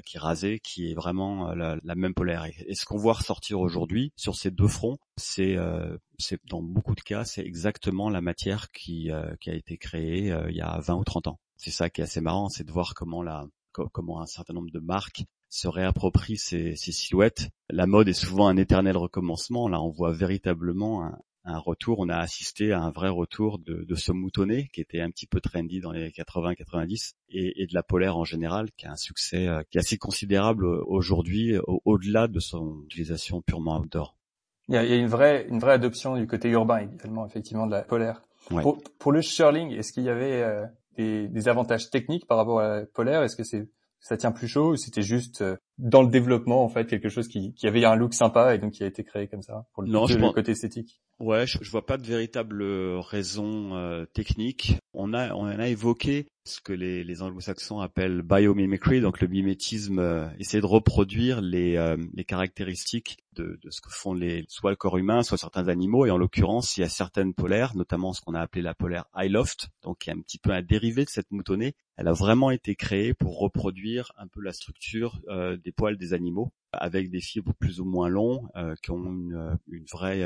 qui 0.05 0.17
est 0.17 0.21
rasée, 0.21 0.61
qui 0.61 0.91
est 0.91 0.95
vraiment 0.95 1.55
la, 1.55 1.79
la, 1.83 1.95
même 1.95 2.13
polaire. 2.13 2.45
Et, 2.45 2.75
ce 2.75 2.85
qu'on 2.85 2.99
voit 2.99 3.15
ressortir 3.15 3.61
aujourd'hui 3.61 4.13
sur 4.17 4.35
ces 4.35 4.51
deux 4.51 4.69
fronts, 4.69 4.99
c'est 5.17 5.57
c'est 6.19 6.41
dans 6.47 6.61
beaucoup 6.61 6.97
de 6.97 7.01
cas 7.01 7.25
c'est 7.25 7.45
exactement 7.45 8.11
la 8.11 8.21
matière 8.21 8.71
qui 8.73 9.11
qui 9.41 9.51
a 9.51 9.55
été 9.55 9.79
créée 9.79 10.35
il 10.49 10.57
y 10.57 10.61
a 10.61 10.81
20 10.81 10.95
ou 10.95 11.05
30 11.05 11.29
ans. 11.29 11.41
C'est 11.57 11.71
ça 11.71 11.89
qui 11.89 12.01
est 12.01 12.05
assez 12.05 12.21
marrant, 12.21 12.49
c'est 12.49 12.65
de 12.65 12.73
voir 12.73 12.95
comment 12.95 13.23
la 13.23 13.47
comment 13.73 14.21
un 14.21 14.27
certain 14.27 14.55
nombre 14.55 14.71
de 14.73 14.81
marques 14.81 15.25
se 15.51 15.69
réapproprie 15.69 16.37
ces, 16.37 16.77
silhouettes. 16.77 17.51
La 17.69 17.87
mode 17.87 18.09
est 18.09 18.15
souvent 18.15 18.47
un 18.47 18.57
éternel 18.57 18.97
recommencement. 18.97 19.69
Là, 19.69 19.83
on 19.83 19.91
voit 19.91 20.13
véritablement 20.13 21.05
un, 21.05 21.59
retour. 21.59 21.99
On 21.99 22.09
a 22.09 22.17
assisté 22.17 22.73
à 22.73 22.81
un 22.81 22.93
vrai 22.93 23.09
retour 23.09 23.59
de, 23.59 23.95
ce 23.97 24.13
moutonnet 24.13 24.69
qui 24.73 24.81
était 24.81 25.01
un 25.01 25.11
petit 25.11 25.27
peu 25.27 25.41
trendy 25.41 25.81
dans 25.81 25.91
les 25.91 26.11
80-90 26.11 27.15
et, 27.31 27.67
de 27.67 27.75
la 27.75 27.83
polaire 27.83 28.17
en 28.17 28.25
général, 28.25 28.71
qui 28.77 28.87
a 28.87 28.93
un 28.93 28.97
succès 28.97 29.49
euh, 29.49 29.63
qui 29.69 29.77
est 29.77 29.81
assez 29.81 29.99
considérable 29.99 30.65
aujourd'hui, 30.65 31.57
au-delà 31.67 32.29
de 32.29 32.39
son 32.39 32.83
utilisation 32.85 33.43
purement 33.43 33.81
outdoor. 33.81 34.17
Il 34.69 34.77
y, 34.77 34.79
a, 34.79 34.95
une 34.95 35.09
vraie 35.09 35.49
une 35.49 35.59
vraie 35.59 35.73
adoption 35.73 36.17
du 36.17 36.29
côté 36.29 36.49
urbain 36.51 36.79
également, 36.79 37.27
effectivement, 37.27 37.67
de 37.67 37.73
la 37.73 37.83
polaire. 37.83 38.23
Pour, 39.01 39.13
le 39.13 39.21
shirling, 39.21 39.73
est-ce 39.73 39.93
qu'il 39.93 40.05
y 40.05 40.09
avait 40.09 40.43
euh, 40.43 40.65
des, 40.97 41.27
des, 41.27 41.49
avantages 41.49 41.91
techniques 41.91 42.27
par 42.27 42.39
rapport 42.39 42.61
à 42.61 42.77
la 42.77 42.87
polaire? 42.87 43.23
Est-ce 43.25 43.35
que 43.35 43.43
c'est 43.43 43.69
ça 44.01 44.17
tient 44.17 44.33
plus 44.33 44.49
chaud 44.49 44.73
ou 44.73 44.77
c'était 44.77 45.03
juste 45.03 45.43
euh, 45.43 45.57
dans 45.81 46.03
le 46.03 46.09
développement 46.09 46.63
en 46.63 46.69
fait 46.69 46.87
quelque 46.87 47.09
chose 47.09 47.27
qui, 47.29 47.55
qui 47.55 47.67
avait 47.67 47.85
un 47.85 47.95
look 47.95 48.15
sympa 48.15 48.55
et 48.55 48.59
donc 48.59 48.73
qui 48.73 48.85
a 48.85 48.87
été 48.87 49.03
créé 49.03 49.29
comme 49.29 49.43
ça 49.43 49.67
pour 49.73 49.83
le, 49.83 49.91
non, 49.91 50.07
le 50.07 50.33
côté 50.33 50.53
esthétique 50.53 51.01
Ouais, 51.21 51.47
je, 51.47 51.59
je 51.61 51.71
vois 51.71 51.85
pas 51.85 51.99
de 51.99 52.07
véritable 52.07 52.63
raison 52.63 53.77
euh, 53.77 54.07
technique. 54.07 54.79
On 54.95 55.13
a 55.13 55.35
on 55.35 55.45
a 55.45 55.69
évoqué 55.69 56.27
ce 56.45 56.63
que 56.63 56.73
les, 56.73 57.05
les 57.05 57.21
anglo-saxons 57.21 57.79
appellent 57.79 58.23
biomimicry, 58.23 59.03
donc 59.03 59.21
le 59.21 59.29
mimétisme, 59.29 59.99
euh, 59.99 60.27
essayer 60.39 60.63
de 60.63 60.67
reproduire 60.67 61.43
les, 61.43 61.77
euh, 61.77 61.99
les 62.15 62.25
caractéristiques 62.25 63.19
de, 63.35 63.59
de, 63.63 63.71
ce 63.71 63.83
que 63.83 63.91
font 63.91 64.15
les, 64.15 64.47
soit 64.49 64.71
le 64.71 64.77
corps 64.77 64.97
humain, 64.97 65.23
soit 65.23 65.37
certains 65.37 65.69
animaux. 65.69 66.07
Et 66.07 66.11
en 66.11 66.17
l'occurrence, 66.17 66.79
il 66.79 66.81
y 66.81 66.85
a 66.85 66.89
certaines 66.89 67.35
polaires, 67.35 67.77
notamment 67.77 68.15
ce 68.15 68.23
qu'on 68.23 68.35
a 68.35 68.41
appelé 68.41 68.63
la 68.63 68.75
polaire 68.75 69.05
Highloft, 69.13 69.69
donc 69.83 69.99
qui 69.99 70.09
est 70.09 70.15
un 70.15 70.21
petit 70.21 70.39
peu 70.39 70.53
un 70.53 70.63
dérivé 70.63 71.05
de 71.05 71.11
cette 71.11 71.31
moutonnée. 71.31 71.75
Elle 71.99 72.09
a 72.09 72.15
vraiment 72.15 72.51
été 72.51 72.77
créée 72.77 73.13
pour 73.13 73.39
reproduire 73.39 74.11
un 74.17 74.27
peu 74.27 74.41
la 74.41 74.55
structure 74.55 75.21
des 75.63 75.70
des 75.71 75.73
poils 75.73 75.97
des 75.97 76.13
animaux 76.13 76.53
avec 76.73 77.11
des 77.11 77.21
fibres 77.21 77.53
plus 77.59 77.81
ou 77.81 77.85
moins 77.85 78.09
longs 78.09 78.49
qui 78.83 78.91
ont 78.91 79.05
une, 79.05 79.59
une 79.69 79.85
vraie 79.93 80.23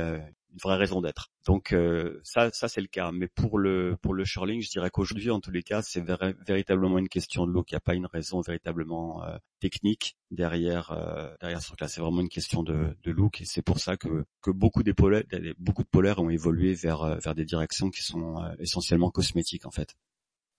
une 0.55 0.61
vraie 0.61 0.77
raison 0.77 1.01
d'être. 1.01 1.31
Donc 1.47 1.73
euh, 1.73 2.21
ça, 2.23 2.51
ça 2.53 2.69
c'est 2.69 2.81
le 2.81 2.87
cas. 2.87 3.11
Mais 3.13 3.27
pour 3.27 3.59
le 3.59 3.97
pour 4.01 4.15
le 4.15 4.25
shirling, 4.25 4.63
je 4.63 4.71
dirais 4.71 4.89
qu'aujourd'hui, 4.91 5.31
en 5.31 5.41
tous 5.41 5.51
les 5.51 5.63
cas, 5.63 5.83
c'est 5.83 6.03
véritablement 6.47 6.99
une 6.99 7.09
question 7.09 7.47
de 7.47 7.53
look. 7.53 7.71
Il 7.71 7.75
n'y 7.75 7.79
a 7.79 7.81
pas 7.81 7.95
une 7.95 8.07
raison 8.07 8.41
véritablement 8.41 9.25
euh, 9.25 9.37
technique 9.61 10.17
derrière 10.31 10.93
euh, 10.93 11.29
derrière 11.41 11.61
ce 11.61 11.69
truc-là. 11.69 11.89
C'est 11.89 12.01
vraiment 12.01 12.21
une 12.21 12.29
question 12.29 12.63
de, 12.63 12.95
look 13.05 13.41
et 13.41 13.45
c'est 13.45 13.63
pour 13.63 13.81
ça 13.81 13.97
que 13.97 14.25
que 14.41 14.51
beaucoup 14.51 14.83
de 14.83 14.93
polaires 14.93 16.19
ont 16.21 16.31
évolué 16.31 16.75
vers 16.75 17.19
vers 17.21 17.35
des 17.35 17.45
directions 17.45 17.91
qui 17.91 18.03
sont 18.03 18.37
essentiellement 18.59 19.11
cosmétiques 19.11 19.67
en 19.67 19.71
fait. 19.71 19.95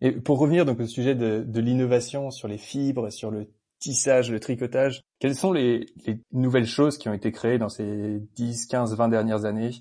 Et 0.01 0.11
pour 0.11 0.39
revenir 0.39 0.65
donc 0.65 0.81
au 0.81 0.87
sujet 0.87 1.15
de, 1.15 1.45
de 1.47 1.59
l'innovation 1.61 2.29
sur 2.29 2.49
les 2.49 2.57
fibres, 2.57 3.09
sur 3.11 3.31
le 3.31 3.47
tissage, 3.79 4.32
le 4.32 4.39
tricotage. 4.39 5.01
Quelles 5.20 5.36
sont 5.36 5.51
les, 5.51 5.86
nouvelles 6.32 6.67
choses 6.67 6.98
qui 6.98 7.10
ont 7.10 7.13
été 7.13 7.32
créées 7.32 7.58
dans 7.58 7.70
ces 7.70 8.20
10, 8.36 8.67
15, 8.67 8.96
20 8.96 9.10
dernières 9.10 9.46
années? 9.46 9.72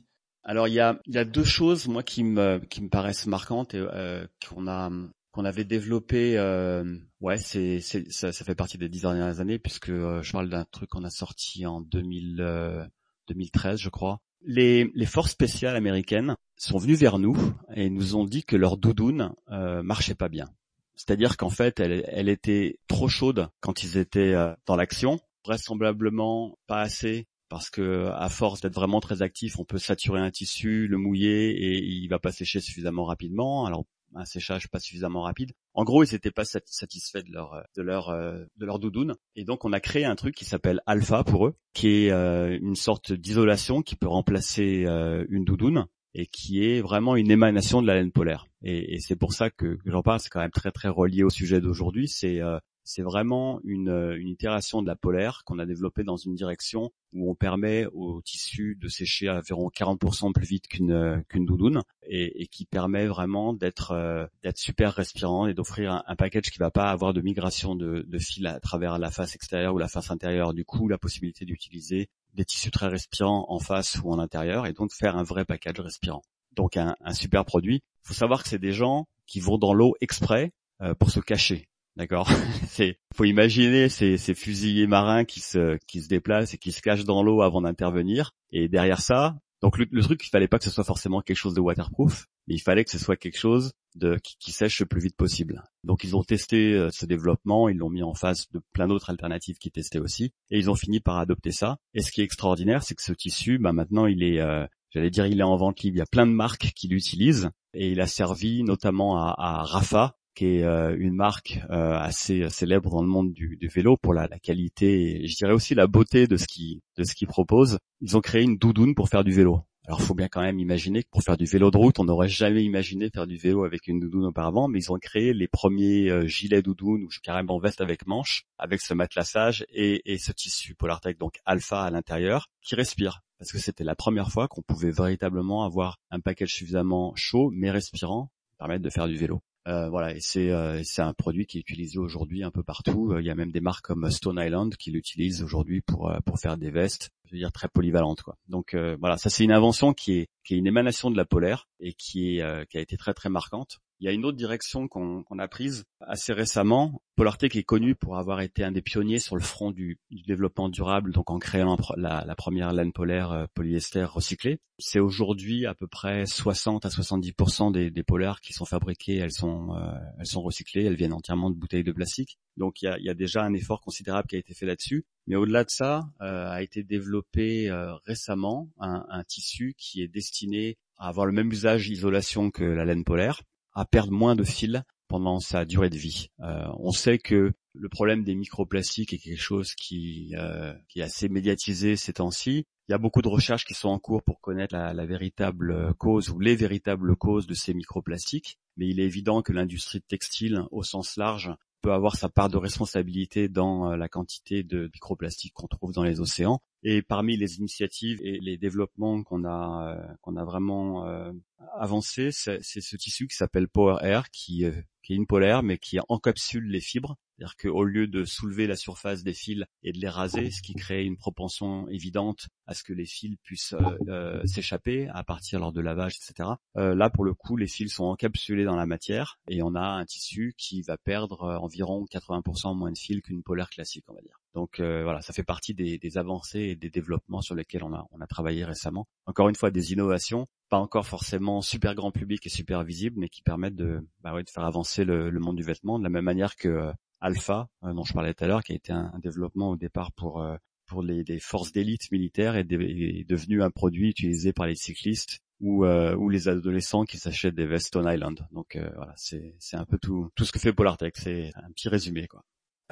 Alors 0.42 0.68
il 0.68 0.74
y 0.74 0.80
a, 0.80 0.94
deux 1.24 1.44
choses 1.44 1.88
moi 1.88 2.02
qui 2.02 2.22
me, 2.22 2.60
paraissent 2.90 3.26
marquantes 3.26 3.74
et 3.74 3.78
euh, 3.78 4.26
qu'on 4.40 5.44
avait 5.44 5.64
développé. 5.64 6.38
Euh, 6.38 6.98
ouais, 7.20 7.38
ça, 7.38 8.32
fait 8.32 8.54
partie 8.54 8.76
des 8.76 8.88
dix 8.88 9.02
dernières 9.02 9.40
années 9.40 9.58
puisque 9.58 9.88
euh, 9.88 10.22
je 10.22 10.32
parle 10.32 10.50
d'un 10.50 10.64
truc 10.64 10.90
qu'on 10.90 11.04
a 11.04 11.10
sorti 11.10 11.64
en 11.64 11.80
2000, 11.80 12.88
2013, 13.28 13.80
je 13.80 13.88
crois. 13.88 14.20
Les, 14.46 14.90
les, 14.94 15.06
forces 15.06 15.30
spéciales 15.30 15.74
américaines 15.74 16.36
sont 16.56 16.78
venues 16.78 16.94
vers 16.94 17.18
nous 17.18 17.36
et 17.74 17.90
nous 17.90 18.16
ont 18.16 18.24
dit 18.24 18.44
que 18.44 18.56
leur 18.56 18.76
doudoune 18.76 19.32
euh, 19.50 19.82
marchait 19.82 20.14
pas 20.14 20.28
bien. 20.28 20.50
C'est-à-dire 20.96 21.36
qu'en 21.36 21.50
fait, 21.50 21.80
elle, 21.80 22.28
était 22.28 22.78
trop 22.88 23.08
chaude 23.08 23.48
quand 23.60 23.82
ils 23.82 23.96
étaient 23.96 24.34
euh, 24.34 24.54
dans 24.66 24.76
l'action, 24.76 25.20
vraisemblablement 25.44 26.58
pas 26.66 26.80
assez 26.80 27.26
parce 27.48 27.70
que 27.70 28.10
à 28.14 28.28
force 28.28 28.60
d'être 28.60 28.74
vraiment 28.74 29.00
très 29.00 29.22
actif, 29.22 29.58
on 29.58 29.64
peut 29.64 29.78
saturer 29.78 30.20
un 30.20 30.30
tissu, 30.30 30.86
le 30.88 30.96
mouiller 30.96 31.50
et 31.50 31.84
il 31.84 32.08
va 32.08 32.18
pas 32.18 32.32
sécher 32.32 32.60
suffisamment 32.60 33.04
rapidement. 33.04 33.66
Alors 33.66 33.84
un 34.16 34.24
séchage 34.24 34.68
pas 34.68 34.78
suffisamment 34.78 35.22
rapide. 35.22 35.52
En 35.72 35.82
gros, 35.82 36.04
ils 36.04 36.12
n'étaient 36.12 36.30
pas 36.30 36.44
satisfaits 36.44 37.24
euh, 37.34 37.62
de 37.76 38.64
leur 38.64 38.78
doudoune 38.78 39.16
et 39.34 39.44
donc 39.44 39.64
on 39.64 39.72
a 39.72 39.80
créé 39.80 40.04
un 40.04 40.14
truc 40.14 40.34
qui 40.36 40.44
s'appelle 40.44 40.80
Alpha 40.86 41.24
pour 41.24 41.46
eux, 41.46 41.56
qui 41.74 41.88
est 41.88 42.10
euh, 42.12 42.56
une 42.60 42.76
sorte 42.76 43.12
d'isolation 43.12 43.82
qui 43.82 43.96
peut 43.96 44.08
remplacer 44.08 44.86
une 45.28 45.44
doudoune 45.44 45.86
et 46.14 46.26
qui 46.26 46.64
est 46.64 46.80
vraiment 46.80 47.16
une 47.16 47.30
émanation 47.30 47.82
de 47.82 47.86
la 47.86 47.94
laine 47.94 48.12
polaire. 48.12 48.46
Et, 48.62 48.98
c'est 49.00 49.16
pour 49.16 49.32
ça 49.32 49.50
que, 49.50 49.78
j'en 49.84 50.02
parle, 50.02 50.20
c'est 50.20 50.30
quand 50.30 50.40
même 50.40 50.50
très 50.50 50.70
très 50.70 50.88
relié 50.88 51.22
au 51.22 51.30
sujet 51.30 51.60
d'aujourd'hui. 51.60 52.08
C'est 52.08 52.40
euh, 52.40 52.58
vraiment 52.98 53.60
une, 53.64 54.14
une 54.16 54.28
itération 54.28 54.80
de 54.80 54.86
la 54.86 54.96
polaire 54.96 55.42
qu'on 55.44 55.58
a 55.58 55.66
développée 55.66 56.04
dans 56.04 56.16
une 56.16 56.34
direction 56.34 56.90
où 57.12 57.30
on 57.30 57.34
permet 57.34 57.86
au 57.92 58.22
tissu 58.22 58.76
de 58.80 58.88
sécher 58.88 59.28
à 59.28 59.38
environ 59.38 59.68
40% 59.68 60.32
plus 60.32 60.46
vite 60.46 60.68
qu'une 60.68 61.24
qu'une 61.28 61.46
doudoune 61.46 61.82
et, 62.06 62.46
qui 62.48 62.64
permet 62.64 63.06
vraiment 63.06 63.52
d'être 63.52 63.92
euh, 63.92 64.26
super 64.54 64.94
respirant 64.94 65.46
et 65.46 65.54
d'offrir 65.54 65.92
un, 65.92 66.04
un, 66.06 66.16
package 66.16 66.50
qui 66.50 66.58
va 66.58 66.70
pas 66.70 66.90
avoir 66.90 67.12
de 67.12 67.20
migration 67.20 67.74
de, 67.74 68.04
de 68.06 68.18
fil 68.18 68.46
à 68.46 68.60
travers 68.60 68.98
la 68.98 69.10
face 69.10 69.34
extérieure 69.34 69.74
ou 69.74 69.78
la 69.78 69.88
face 69.88 70.10
intérieure. 70.10 70.54
Du 70.54 70.64
coup, 70.64 70.88
la 70.88 70.98
possibilité 70.98 71.44
d'utiliser 71.44 72.08
des 72.34 72.44
tissus 72.44 72.70
très 72.70 72.88
respirants 72.88 73.46
en 73.48 73.58
face 73.58 73.98
ou 74.02 74.10
en 74.10 74.18
intérieur 74.18 74.66
et 74.66 74.72
donc 74.72 74.92
faire 74.92 75.16
un 75.16 75.22
vrai 75.22 75.44
package 75.44 75.80
respirant. 75.80 76.22
Donc 76.52 76.76
un, 76.76 76.94
super 77.12 77.44
produit. 77.44 77.82
Il 78.04 78.08
faut 78.08 78.14
savoir 78.14 78.42
que 78.42 78.48
c'est 78.48 78.58
des 78.58 78.72
gens 78.72 79.06
qui 79.26 79.40
vont 79.40 79.58
dans 79.58 79.74
l'eau 79.74 79.94
exprès 80.00 80.52
euh, 80.82 80.94
pour 80.94 81.10
se 81.10 81.20
cacher. 81.20 81.68
D'accord? 81.96 82.28
Faut 83.14 83.24
imaginer 83.24 83.88
ces, 83.88 84.18
ces 84.18 84.34
fusiliers 84.34 84.88
marins 84.88 85.24
qui 85.24 85.38
se 85.38 85.78
qui 85.86 86.02
se 86.02 86.08
déplacent 86.08 86.52
et 86.52 86.58
qui 86.58 86.72
se 86.72 86.82
cachent 86.82 87.04
dans 87.04 87.22
l'eau 87.22 87.40
avant 87.42 87.62
d'intervenir. 87.62 88.32
Et 88.50 88.68
derrière 88.68 89.00
ça, 89.00 89.36
donc 89.64 89.78
le, 89.78 90.02
truc, 90.02 90.22
il 90.22 90.28
fallait 90.28 90.46
pas 90.46 90.58
que 90.58 90.64
ce 90.64 90.70
soit 90.70 90.84
forcément 90.84 91.22
quelque 91.22 91.38
chose 91.38 91.54
de 91.54 91.60
waterproof, 91.62 92.26
mais 92.46 92.54
il 92.54 92.58
fallait 92.58 92.84
que 92.84 92.90
ce 92.90 92.98
soit 92.98 93.16
quelque 93.16 93.38
chose 93.38 93.72
de 93.94 94.18
qui, 94.22 94.52
sèche 94.52 94.80
le 94.80 94.84
plus 94.84 95.00
vite 95.00 95.16
possible. 95.16 95.64
Donc 95.84 96.04
ils 96.04 96.14
ont 96.14 96.22
testé 96.22 96.74
euh, 96.74 96.90
ce 96.90 97.06
développement, 97.06 97.70
ils 97.70 97.78
l'ont 97.78 97.88
mis 97.88 98.02
en 98.02 98.12
face 98.12 98.52
de 98.52 98.60
plein 98.74 98.86
d'autres 98.86 99.08
alternatives 99.08 99.56
qui 99.56 99.70
testaient 99.70 100.00
aussi, 100.00 100.34
et 100.50 100.58
ils 100.58 100.68
ont 100.68 100.74
fini 100.74 101.00
par 101.00 101.16
adopter 101.16 101.50
ça. 101.50 101.78
Et 101.94 102.02
ce 102.02 102.12
qui 102.12 102.20
est 102.20 102.24
extraordinaire, 102.24 102.82
c'est 102.82 102.94
que 102.94 103.02
ce 103.02 103.14
tissu, 103.14 103.56
bah 103.56 103.72
maintenant 103.72 104.04
il 104.04 104.22
est, 104.22 104.38
euh, 104.38 104.66
j'allais 104.90 105.08
dire, 105.08 105.24
il 105.24 105.40
est 105.40 105.44
en 105.44 105.56
vente 105.56 105.80
libre. 105.80 105.96
Il 105.96 106.00
y 106.00 106.02
a 106.02 106.06
plein 106.12 106.26
de 106.26 106.32
marques 106.32 106.72
qui 106.76 106.86
l'utilisent, 106.88 107.48
et 107.72 107.90
il 107.90 108.02
a 108.02 108.06
servi 108.06 108.64
notamment 108.64 109.16
à, 109.16 109.34
à 109.38 109.62
Rafa, 109.62 110.18
qui 110.34 110.46
est 110.46 110.64
euh, 110.64 110.96
une 110.98 111.14
marque 111.14 111.60
euh, 111.70 111.96
assez 111.98 112.48
célèbre 112.50 112.90
dans 112.90 113.02
le 113.02 113.08
monde 113.08 113.32
du, 113.32 113.58
vélo 113.74 113.96
pour 113.96 114.14
la, 114.14 114.28
qualité 114.42 115.24
et 115.24 115.28
je 115.28 115.36
dirais 115.36 115.52
aussi 115.52 115.74
la 115.74 115.86
beauté 115.86 116.26
de 116.26 116.36
ce 116.36 116.46
qui 116.46 116.82
de 116.96 117.04
ce 117.04 117.14
qu'ils 117.14 117.28
proposent. 117.28 117.78
Ils 118.00 118.16
ont 118.16 118.20
créé 118.20 118.42
une 118.42 118.56
doudoune 118.56 118.94
pour 118.94 119.08
faire 119.08 119.24
du 119.24 119.32
vélo. 119.32 119.60
Alors, 119.86 120.00
faut 120.00 120.14
bien 120.14 120.28
quand 120.28 120.40
même 120.40 120.58
imaginer 120.58 121.02
que 121.02 121.10
pour 121.10 121.22
faire 121.22 121.36
du 121.36 121.44
vélo 121.44 121.70
de 121.70 121.76
route, 121.76 121.98
on 121.98 122.04
n'aurait 122.04 122.28
jamais 122.28 122.64
imaginé 122.64 123.10
faire 123.10 123.26
du 123.26 123.36
vélo 123.36 123.64
avec 123.64 123.86
une 123.86 124.00
doudoune 124.00 124.24
auparavant, 124.24 124.66
mais 124.66 124.78
ils 124.78 124.90
ont 124.90 124.98
créé 124.98 125.34
les 125.34 125.46
premiers 125.46 126.08
euh, 126.10 126.26
gilets 126.26 126.62
doudoune 126.62 127.02
ou 127.02 127.08
carrément 127.22 127.58
veste 127.58 127.82
avec 127.82 128.06
manche, 128.06 128.46
avec 128.56 128.80
ce 128.80 128.94
matelassage 128.94 129.66
et, 129.68 130.00
et 130.10 130.16
ce 130.16 130.32
tissu 130.32 130.74
Polartec, 130.74 131.18
donc 131.18 131.38
alpha 131.44 131.82
à 131.82 131.90
l'intérieur, 131.90 132.48
qui 132.62 132.76
respire. 132.76 133.20
Parce 133.38 133.52
que 133.52 133.58
c'était 133.58 133.84
la 133.84 133.94
première 133.94 134.30
fois 134.30 134.48
qu'on 134.48 134.62
pouvait 134.62 134.90
véritablement 134.90 135.64
avoir 135.64 135.98
un 136.10 136.20
package 136.20 136.54
suffisamment 136.54 137.12
chaud, 137.14 137.50
mais 137.52 137.70
respirant, 137.70 138.30
permettre 138.58 138.82
de 138.82 138.90
faire 138.90 139.06
du 139.06 139.16
vélo. 139.18 139.42
Euh, 139.66 139.88
voilà, 139.88 140.14
et 140.14 140.20
c'est 140.20 140.50
euh, 140.50 140.82
c'est 140.84 141.00
un 141.00 141.14
produit 141.14 141.46
qui 141.46 141.56
est 141.56 141.60
utilisé 141.60 141.98
aujourd'hui 141.98 142.44
un 142.44 142.50
peu 142.50 142.62
partout. 142.62 143.12
Euh, 143.12 143.20
il 143.20 143.26
y 143.26 143.30
a 143.30 143.34
même 143.34 143.50
des 143.50 143.60
marques 143.60 143.86
comme 143.86 144.10
Stone 144.10 144.38
Island 144.38 144.76
qui 144.76 144.90
l'utilisent 144.90 145.42
aujourd'hui 145.42 145.80
pour 145.80 146.12
pour 146.26 146.38
faire 146.38 146.58
des 146.58 146.70
vestes, 146.70 147.10
je 147.24 147.32
veux 147.32 147.38
dire 147.38 147.52
très 147.52 147.68
polyvalentes 147.68 148.22
quoi. 148.22 148.36
Donc 148.48 148.76
voilà, 149.00 149.16
ça 149.16 149.30
c'est 149.30 149.44
une 149.44 149.52
invention 149.52 149.94
qui 149.94 150.18
est 150.18 150.28
qui 150.44 150.54
est 150.54 150.58
une 150.58 150.66
émanation 150.66 151.10
de 151.10 151.16
la 151.16 151.24
polaire 151.24 151.68
et 151.80 151.94
qui 151.94 152.38
est 152.38 152.68
qui 152.68 152.76
a 152.76 152.80
été 152.80 152.96
très 152.96 153.14
très 153.14 153.30
marquante. 153.30 153.80
Il 154.00 154.06
y 154.06 154.08
a 154.08 154.12
une 154.12 154.24
autre 154.24 154.36
direction 154.36 154.88
qu'on 154.88 155.38
a 155.38 155.48
prise 155.48 155.84
assez 156.00 156.32
récemment. 156.32 157.02
Polartec 157.16 157.54
est 157.54 157.62
connu 157.62 157.94
pour 157.94 158.18
avoir 158.18 158.40
été 158.40 158.64
un 158.64 158.72
des 158.72 158.82
pionniers 158.82 159.20
sur 159.20 159.36
le 159.36 159.42
front 159.42 159.70
du, 159.70 160.00
développement 160.26 160.68
durable, 160.68 161.12
donc 161.12 161.30
en 161.30 161.38
créant 161.38 161.76
la, 161.96 162.34
première 162.36 162.72
laine 162.72 162.92
polaire 162.92 163.30
euh, 163.30 163.46
polyester 163.54 164.04
recyclée. 164.04 164.58
C'est 164.78 164.98
aujourd'hui 164.98 165.64
à 165.66 165.74
peu 165.74 165.86
près 165.86 166.26
60 166.26 166.84
à 166.84 166.88
70% 166.88 167.72
des, 167.72 167.90
des 167.90 168.02
polaires 168.02 168.40
qui 168.40 168.52
sont 168.52 168.64
sont, 168.64 169.74
euh, 169.76 169.92
elles 170.18 170.26
sont 170.26 170.42
recyclées, 170.42 170.84
elles 170.84 170.96
viennent 170.96 171.12
entièrement 171.12 171.50
de 171.50 171.56
bouteilles 171.56 171.84
de 171.84 171.92
plastique. 171.92 172.38
Donc 172.56 172.82
il 172.82 172.92
y 173.00 173.08
a, 173.08 173.14
déjà 173.14 173.42
un 173.42 173.54
effort 173.54 173.80
considérable 173.80 174.28
qui 174.28 174.36
a 174.36 174.38
été 174.38 174.54
fait 174.54 174.66
là-dessus. 174.66 175.04
Mais 175.26 175.36
au-delà 175.36 175.64
de 175.64 175.70
ça, 175.70 176.08
euh, 176.20 176.48
a 176.48 176.62
été 176.62 176.82
développé 176.82 177.70
récemment 178.04 178.68
un, 178.78 179.06
un 179.08 179.22
tissu 179.24 179.74
qui 179.78 180.02
est 180.02 180.08
destiné 180.08 180.78
à 180.98 181.08
avoir 181.08 181.26
le 181.26 181.32
même 181.32 181.50
usage 181.50 181.88
isolation 181.88 182.50
que 182.50 182.64
la 182.64 182.84
laine 182.84 183.04
polaire, 183.04 183.42
à 183.74 183.84
perdre 183.84 184.12
moins 184.12 184.36
de 184.36 184.44
fils 184.44 184.82
pendant 185.08 185.38
sa 185.38 185.64
durée 185.64 185.90
de 185.90 185.96
vie. 185.96 186.28
Euh, 186.40 186.66
on 186.78 186.90
sait 186.90 187.18
que 187.18 187.52
le 187.74 187.88
problème 187.88 188.24
des 188.24 188.34
microplastiques 188.34 189.12
est 189.12 189.18
quelque 189.18 189.40
chose 189.40 189.74
qui, 189.74 190.34
euh, 190.36 190.72
qui 190.88 191.00
est 191.00 191.02
assez 191.02 191.28
médiatisé 191.28 191.96
ces 191.96 192.14
temps-ci. 192.14 192.66
Il 192.88 192.92
y 192.92 192.94
a 192.94 192.98
beaucoup 192.98 193.22
de 193.22 193.28
recherches 193.28 193.64
qui 193.64 193.74
sont 193.74 193.88
en 193.88 193.98
cours 193.98 194.22
pour 194.22 194.40
connaître 194.40 194.74
la, 194.74 195.06
véritable 195.06 195.94
cause 195.94 196.30
ou 196.30 196.38
les 196.38 196.54
véritables 196.54 197.16
causes 197.16 197.46
de 197.46 197.54
ces 197.54 197.74
microplastiques, 197.74 198.58
mais 198.76 198.88
il 198.88 199.00
est 199.00 199.04
évident 199.04 199.42
que 199.42 199.52
l'industrie 199.52 200.02
textile 200.02 200.64
au 200.70 200.82
sens 200.82 201.16
large 201.16 201.50
peut 201.84 201.92
avoir 201.92 202.16
sa 202.16 202.30
part 202.30 202.48
de 202.48 202.56
responsabilité 202.56 203.50
dans 203.50 203.92
euh, 203.92 203.96
la 203.98 204.08
quantité 204.08 204.62
de 204.62 204.90
microplastiques 204.94 205.52
qu'on 205.52 205.66
trouve 205.66 205.92
dans 205.92 206.02
les 206.02 206.18
océans. 206.18 206.62
Et 206.82 207.02
parmi 207.02 207.36
les 207.36 207.58
initiatives 207.58 208.20
et 208.22 208.40
les 208.40 208.56
développements 208.56 209.22
qu'on 209.22 209.44
a 209.44 209.98
euh, 210.26 210.38
a 210.38 210.44
vraiment 210.44 211.06
euh, 211.06 211.30
avancé, 211.76 212.30
c'est 212.32 212.62
ce 212.62 212.96
tissu 212.96 213.26
qui 213.26 213.36
s'appelle 213.36 213.68
Power 213.68 213.98
Air, 214.00 214.30
qui, 214.30 214.64
qui 215.02 215.12
est 215.12 215.16
une 215.16 215.26
polaire 215.26 215.62
mais 215.62 215.76
qui 215.76 215.98
encapsule 216.08 216.64
les 216.64 216.80
fibres 216.80 217.16
c'est-à-dire 217.36 217.56
qu'au 217.56 217.84
lieu 217.84 218.06
de 218.06 218.24
soulever 218.24 218.66
la 218.66 218.76
surface 218.76 219.24
des 219.24 219.34
fils 219.34 219.64
et 219.82 219.92
de 219.92 219.98
les 219.98 220.08
raser, 220.08 220.50
ce 220.50 220.62
qui 220.62 220.74
crée 220.74 221.04
une 221.04 221.16
propension 221.16 221.88
évidente 221.88 222.46
à 222.66 222.74
ce 222.74 222.84
que 222.84 222.92
les 222.92 223.06
fils 223.06 223.36
puissent 223.42 223.74
euh, 223.74 223.98
euh, 224.08 224.46
s'échapper 224.46 225.08
à 225.08 225.24
partir 225.24 225.58
lors 225.58 225.72
de 225.72 225.80
lavage, 225.80 226.14
etc. 226.16 226.50
Euh, 226.76 226.94
là, 226.94 227.10
pour 227.10 227.24
le 227.24 227.34
coup, 227.34 227.56
les 227.56 227.66
fils 227.66 227.92
sont 227.92 228.04
encapsulés 228.04 228.64
dans 228.64 228.76
la 228.76 228.86
matière 228.86 229.38
et 229.48 229.62
on 229.62 229.74
a 229.74 229.84
un 229.84 230.04
tissu 230.04 230.54
qui 230.56 230.82
va 230.82 230.96
perdre 230.96 231.58
environ 231.60 232.06
80% 232.10 232.76
moins 232.76 232.92
de 232.92 232.98
fils 232.98 233.20
qu'une 233.22 233.42
polaire 233.42 233.70
classique, 233.70 234.04
on 234.08 234.14
va 234.14 234.20
dire. 234.20 234.40
Donc 234.54 234.78
voilà, 234.78 235.20
ça 235.20 235.32
fait 235.32 235.42
partie 235.42 235.74
des, 235.74 236.16
avancées 236.16 236.60
et 236.60 236.76
des 236.76 236.88
développements 236.88 237.40
sur 237.40 237.56
lesquels 237.56 237.82
on 237.82 237.92
a, 237.92 238.26
travaillé 238.28 238.64
récemment. 238.64 239.08
Encore 239.26 239.48
une 239.48 239.56
fois, 239.56 239.72
des 239.72 239.92
innovations, 239.92 240.46
pas 240.68 240.78
encore 240.78 241.06
forcément 241.06 241.60
super 241.60 241.96
grand 241.96 242.12
public 242.12 242.46
et 242.46 242.48
super 242.48 242.84
visibles, 242.84 243.18
mais 243.18 243.28
qui 243.28 243.42
permettent 243.42 243.74
de, 243.74 244.06
bah 244.22 244.32
faire 244.48 244.64
avancer 244.64 245.04
le, 245.04 245.30
monde 245.32 245.56
du 245.56 245.64
vêtement 245.64 245.98
de 245.98 246.04
la 246.04 246.10
même 246.10 246.24
manière 246.24 246.54
que 246.54 246.92
Alpha, 247.24 247.68
euh, 247.84 247.92
dont 247.92 248.04
je 248.04 248.12
parlais 248.12 248.34
tout 248.34 248.44
à 248.44 248.46
l'heure, 248.46 248.62
qui 248.62 248.72
a 248.72 248.76
été 248.76 248.92
un, 248.92 249.18
développement 249.18 249.70
au 249.70 249.76
départ 249.76 250.12
pour 250.12 250.42
euh, 250.42 250.56
pour 250.86 251.02
les, 251.02 251.24
forces 251.40 251.72
d'élite 251.72 252.10
militaires 252.12 252.56
et 252.56 252.64
devenu 252.64 253.62
un 253.62 253.70
produit 253.70 254.10
utilisé 254.10 254.52
par 254.52 254.66
les 254.66 254.74
cyclistes 254.74 255.38
ou, 255.60 255.86
euh, 255.86 256.14
ou 256.14 256.28
les 256.28 256.48
adolescents 256.48 257.04
qui 257.04 257.16
s'achètent 257.16 257.54
des 257.54 257.66
vestes 257.66 257.86
Stone 257.86 258.06
Island. 258.06 258.46
Donc 258.52 258.78
voilà, 258.96 259.14
c'est 259.16 259.56
un 259.72 259.86
peu 259.86 259.96
tout 259.98 260.28
tout 260.34 260.44
ce 260.44 260.52
que 260.52 260.58
fait 260.58 260.74
Polartec. 260.74 261.16
C'est 261.16 261.50
un 261.54 261.70
petit 261.70 261.88
résumé 261.88 262.26
quoi. 262.28 262.42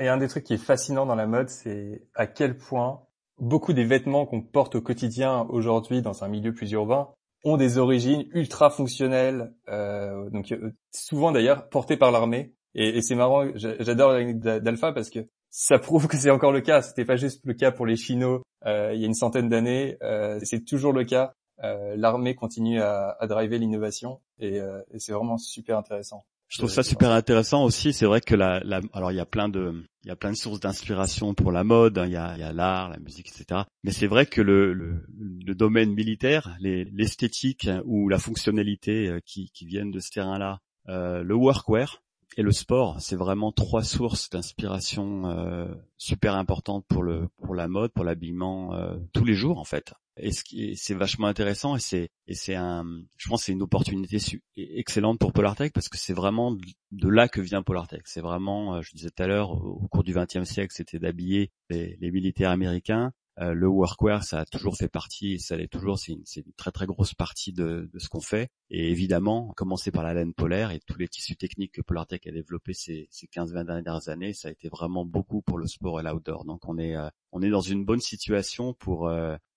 Et 0.00 0.08
un 0.08 0.16
des 0.16 0.28
trucs 0.28 0.44
qui 0.44 0.54
est 0.54 0.64
fascinant 0.64 1.04
dans 1.04 1.14
la 1.14 1.26
mode, 1.26 1.50
c'est 1.50 2.08
à 2.14 2.26
quel 2.26 2.56
point 2.56 3.02
beaucoup 3.38 3.74
des 3.74 3.84
vêtements 3.84 4.24
qu'on 4.24 4.40
porte 4.40 4.76
au 4.76 4.80
quotidien 4.80 5.42
aujourd'hui 5.50 6.00
dans 6.00 6.24
un 6.24 6.28
milieu 6.28 6.54
plus 6.54 6.70
urbain 6.72 7.10
ont 7.44 7.56
des 7.56 7.78
origines 7.78 8.26
ultra 8.32 8.70
fonctionnelles, 8.70 9.52
euh, 9.68 10.30
donc 10.30 10.52
euh, 10.52 10.72
souvent 10.92 11.32
d'ailleurs 11.32 11.68
portés 11.68 11.96
par 11.96 12.10
l'armée. 12.12 12.54
Et, 12.74 12.98
et 12.98 13.02
c'est 13.02 13.14
marrant, 13.14 13.46
j'adore 13.54 14.14
d'Alpha 14.34 14.92
parce 14.92 15.10
que 15.10 15.20
ça 15.50 15.78
prouve 15.78 16.08
que 16.08 16.16
c'est 16.16 16.30
encore 16.30 16.52
le 16.52 16.60
cas. 16.60 16.82
C'était 16.82 17.04
pas 17.04 17.16
juste 17.16 17.42
le 17.44 17.54
cas 17.54 17.70
pour 17.70 17.86
les 17.86 17.96
Chinois 17.96 18.42
euh, 18.66 18.92
il 18.94 19.00
y 19.00 19.04
a 19.04 19.06
une 19.06 19.14
centaine 19.14 19.48
d'années, 19.48 19.96
euh, 20.02 20.38
c'est 20.42 20.64
toujours 20.64 20.92
le 20.92 21.04
cas. 21.04 21.32
Euh, 21.62 21.94
l'armée 21.96 22.34
continue 22.34 22.80
à, 22.80 23.16
à 23.20 23.26
driver 23.26 23.58
l'innovation 23.58 24.20
et, 24.38 24.56
et 24.56 24.98
c'est 24.98 25.12
vraiment 25.12 25.38
super 25.38 25.78
intéressant. 25.78 26.24
Je 26.48 26.58
trouve 26.58 26.70
ça 26.70 26.82
super 26.82 27.10
intéressant 27.10 27.64
aussi. 27.64 27.92
C'est 27.92 28.04
vrai 28.04 28.20
que 28.20 28.34
la, 28.34 28.60
la, 28.64 28.80
alors 28.92 29.10
il 29.10 29.16
y 29.16 29.20
a 29.20 29.26
plein 29.26 29.48
de, 29.48 29.84
il 30.04 30.08
y 30.08 30.10
a 30.10 30.16
plein 30.16 30.30
de 30.32 30.36
sources 30.36 30.60
d'inspiration 30.60 31.34
pour 31.34 31.50
la 31.50 31.64
mode. 31.64 31.96
Hein. 31.98 32.06
Il 32.06 32.12
y 32.12 32.16
a, 32.16 32.34
il 32.34 32.40
y 32.40 32.44
a 32.44 32.52
l'art, 32.52 32.90
la 32.90 32.98
musique, 32.98 33.28
etc. 33.28 33.62
Mais 33.84 33.92
c'est 33.92 34.06
vrai 34.06 34.26
que 34.26 34.42
le, 34.42 34.74
le, 34.74 35.06
le 35.16 35.54
domaine 35.54 35.92
militaire, 35.92 36.54
l'esthétique 36.60 37.68
ou 37.84 38.08
la 38.08 38.18
fonctionnalité 38.18 39.16
qui, 39.24 39.50
qui 39.54 39.64
viennent 39.64 39.92
de 39.92 40.00
ce 40.00 40.10
terrain-là, 40.10 40.58
euh, 40.88 41.22
le 41.22 41.34
workwear 41.34 42.01
et 42.36 42.42
le 42.42 42.52
sport, 42.52 43.00
c'est 43.00 43.16
vraiment 43.16 43.52
trois 43.52 43.82
sources 43.82 44.30
d'inspiration 44.30 45.26
euh, 45.26 45.74
super 45.98 46.34
importantes 46.34 46.84
pour 46.88 47.02
le, 47.02 47.28
pour 47.42 47.54
la 47.54 47.68
mode, 47.68 47.92
pour 47.92 48.04
l'habillement 48.04 48.74
euh, 48.74 48.96
tous 49.12 49.24
les 49.24 49.34
jours 49.34 49.58
en 49.58 49.64
fait. 49.64 49.92
Et 50.18 50.30
c'est 50.74 50.94
vachement 50.94 51.26
intéressant 51.26 51.74
et 51.74 51.80
c'est 51.80 52.10
et 52.26 52.34
c'est 52.34 52.54
un 52.54 52.84
je 53.16 53.28
pense 53.30 53.44
c'est 53.44 53.52
une 53.52 53.62
opportunité 53.62 54.18
excellente 54.56 55.18
pour 55.18 55.32
Polartec 55.32 55.72
parce 55.72 55.88
que 55.88 55.96
c'est 55.96 56.12
vraiment 56.12 56.54
de 56.90 57.08
là 57.08 57.28
que 57.28 57.40
vient 57.40 57.62
Polartec 57.62 58.02
c'est 58.04 58.20
vraiment 58.20 58.74
euh, 58.74 58.82
je 58.82 58.90
disais 58.94 59.08
tout 59.08 59.22
à 59.22 59.26
l'heure 59.26 59.52
au 59.52 59.88
cours 59.88 60.04
du 60.04 60.12
XXe 60.12 60.44
siècle 60.44 60.74
c'était 60.76 60.98
d'habiller 60.98 61.50
les, 61.70 61.96
les, 61.98 62.10
militaires 62.10 62.50
américains 62.50 63.12
euh, 63.40 63.54
le 63.54 63.66
workwear 63.66 64.24
ça 64.24 64.40
a 64.40 64.44
toujours 64.44 64.76
fait 64.76 64.88
partie 64.88 65.38
ça 65.38 65.56
l'est 65.56 65.68
toujours 65.68 65.98
c'est 65.98 66.12
une, 66.12 66.52
très 66.56 66.70
très 66.70 66.86
grosse 66.86 67.14
partie 67.14 67.52
de, 67.52 67.90
ce 67.96 68.08
qu'on 68.08 68.20
fait 68.20 68.48
et 68.70 68.90
évidemment 68.90 69.52
commencer 69.56 69.90
par 69.90 70.02
la 70.02 70.14
laine 70.14 70.34
polaire 70.34 70.70
et 70.70 70.80
tous 70.86 70.98
les 70.98 71.08
tissus 71.08 71.36
techniques 71.36 71.72
que 71.72 71.82
Polartec 71.82 72.26
a 72.26 72.30
développés 72.30 72.74
ces, 72.74 73.08
ces 73.10 73.26
15-20 73.26 73.64
dernières 73.64 74.08
années 74.08 74.34
ça 74.34 74.48
a 74.48 74.50
été 74.50 74.68
vraiment 74.68 75.04
beaucoup 75.04 75.42
pour 75.42 75.58
le 75.58 75.66
sport 75.66 76.00
et 76.00 76.02
l'outdoor 76.02 76.44
donc 76.44 76.68
on 76.68 76.78
est 76.78 76.96
euh, 76.96 77.08
on 77.32 77.42
est 77.42 77.50
dans 77.50 77.60
une 77.60 77.84
bonne 77.84 78.00
situation 78.00 78.74
pour 78.74 79.08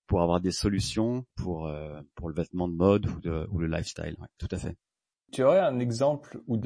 pour 0.06 0.22
avoir 0.22 0.40
des 0.40 0.52
solutions 0.52 1.24
pour 1.36 1.66
euh, 1.66 2.00
pour 2.14 2.28
le 2.28 2.34
vêtement 2.34 2.68
de 2.68 2.74
mode 2.74 3.06
ou, 3.06 3.58
le 3.58 3.66
lifestyle. 3.66 4.16
Tout 4.38 4.48
à 4.50 4.56
fait. 4.56 4.76
Tu 5.32 5.42
aurais 5.42 5.60
un 5.60 5.80
exemple 5.80 6.40
ou 6.46 6.56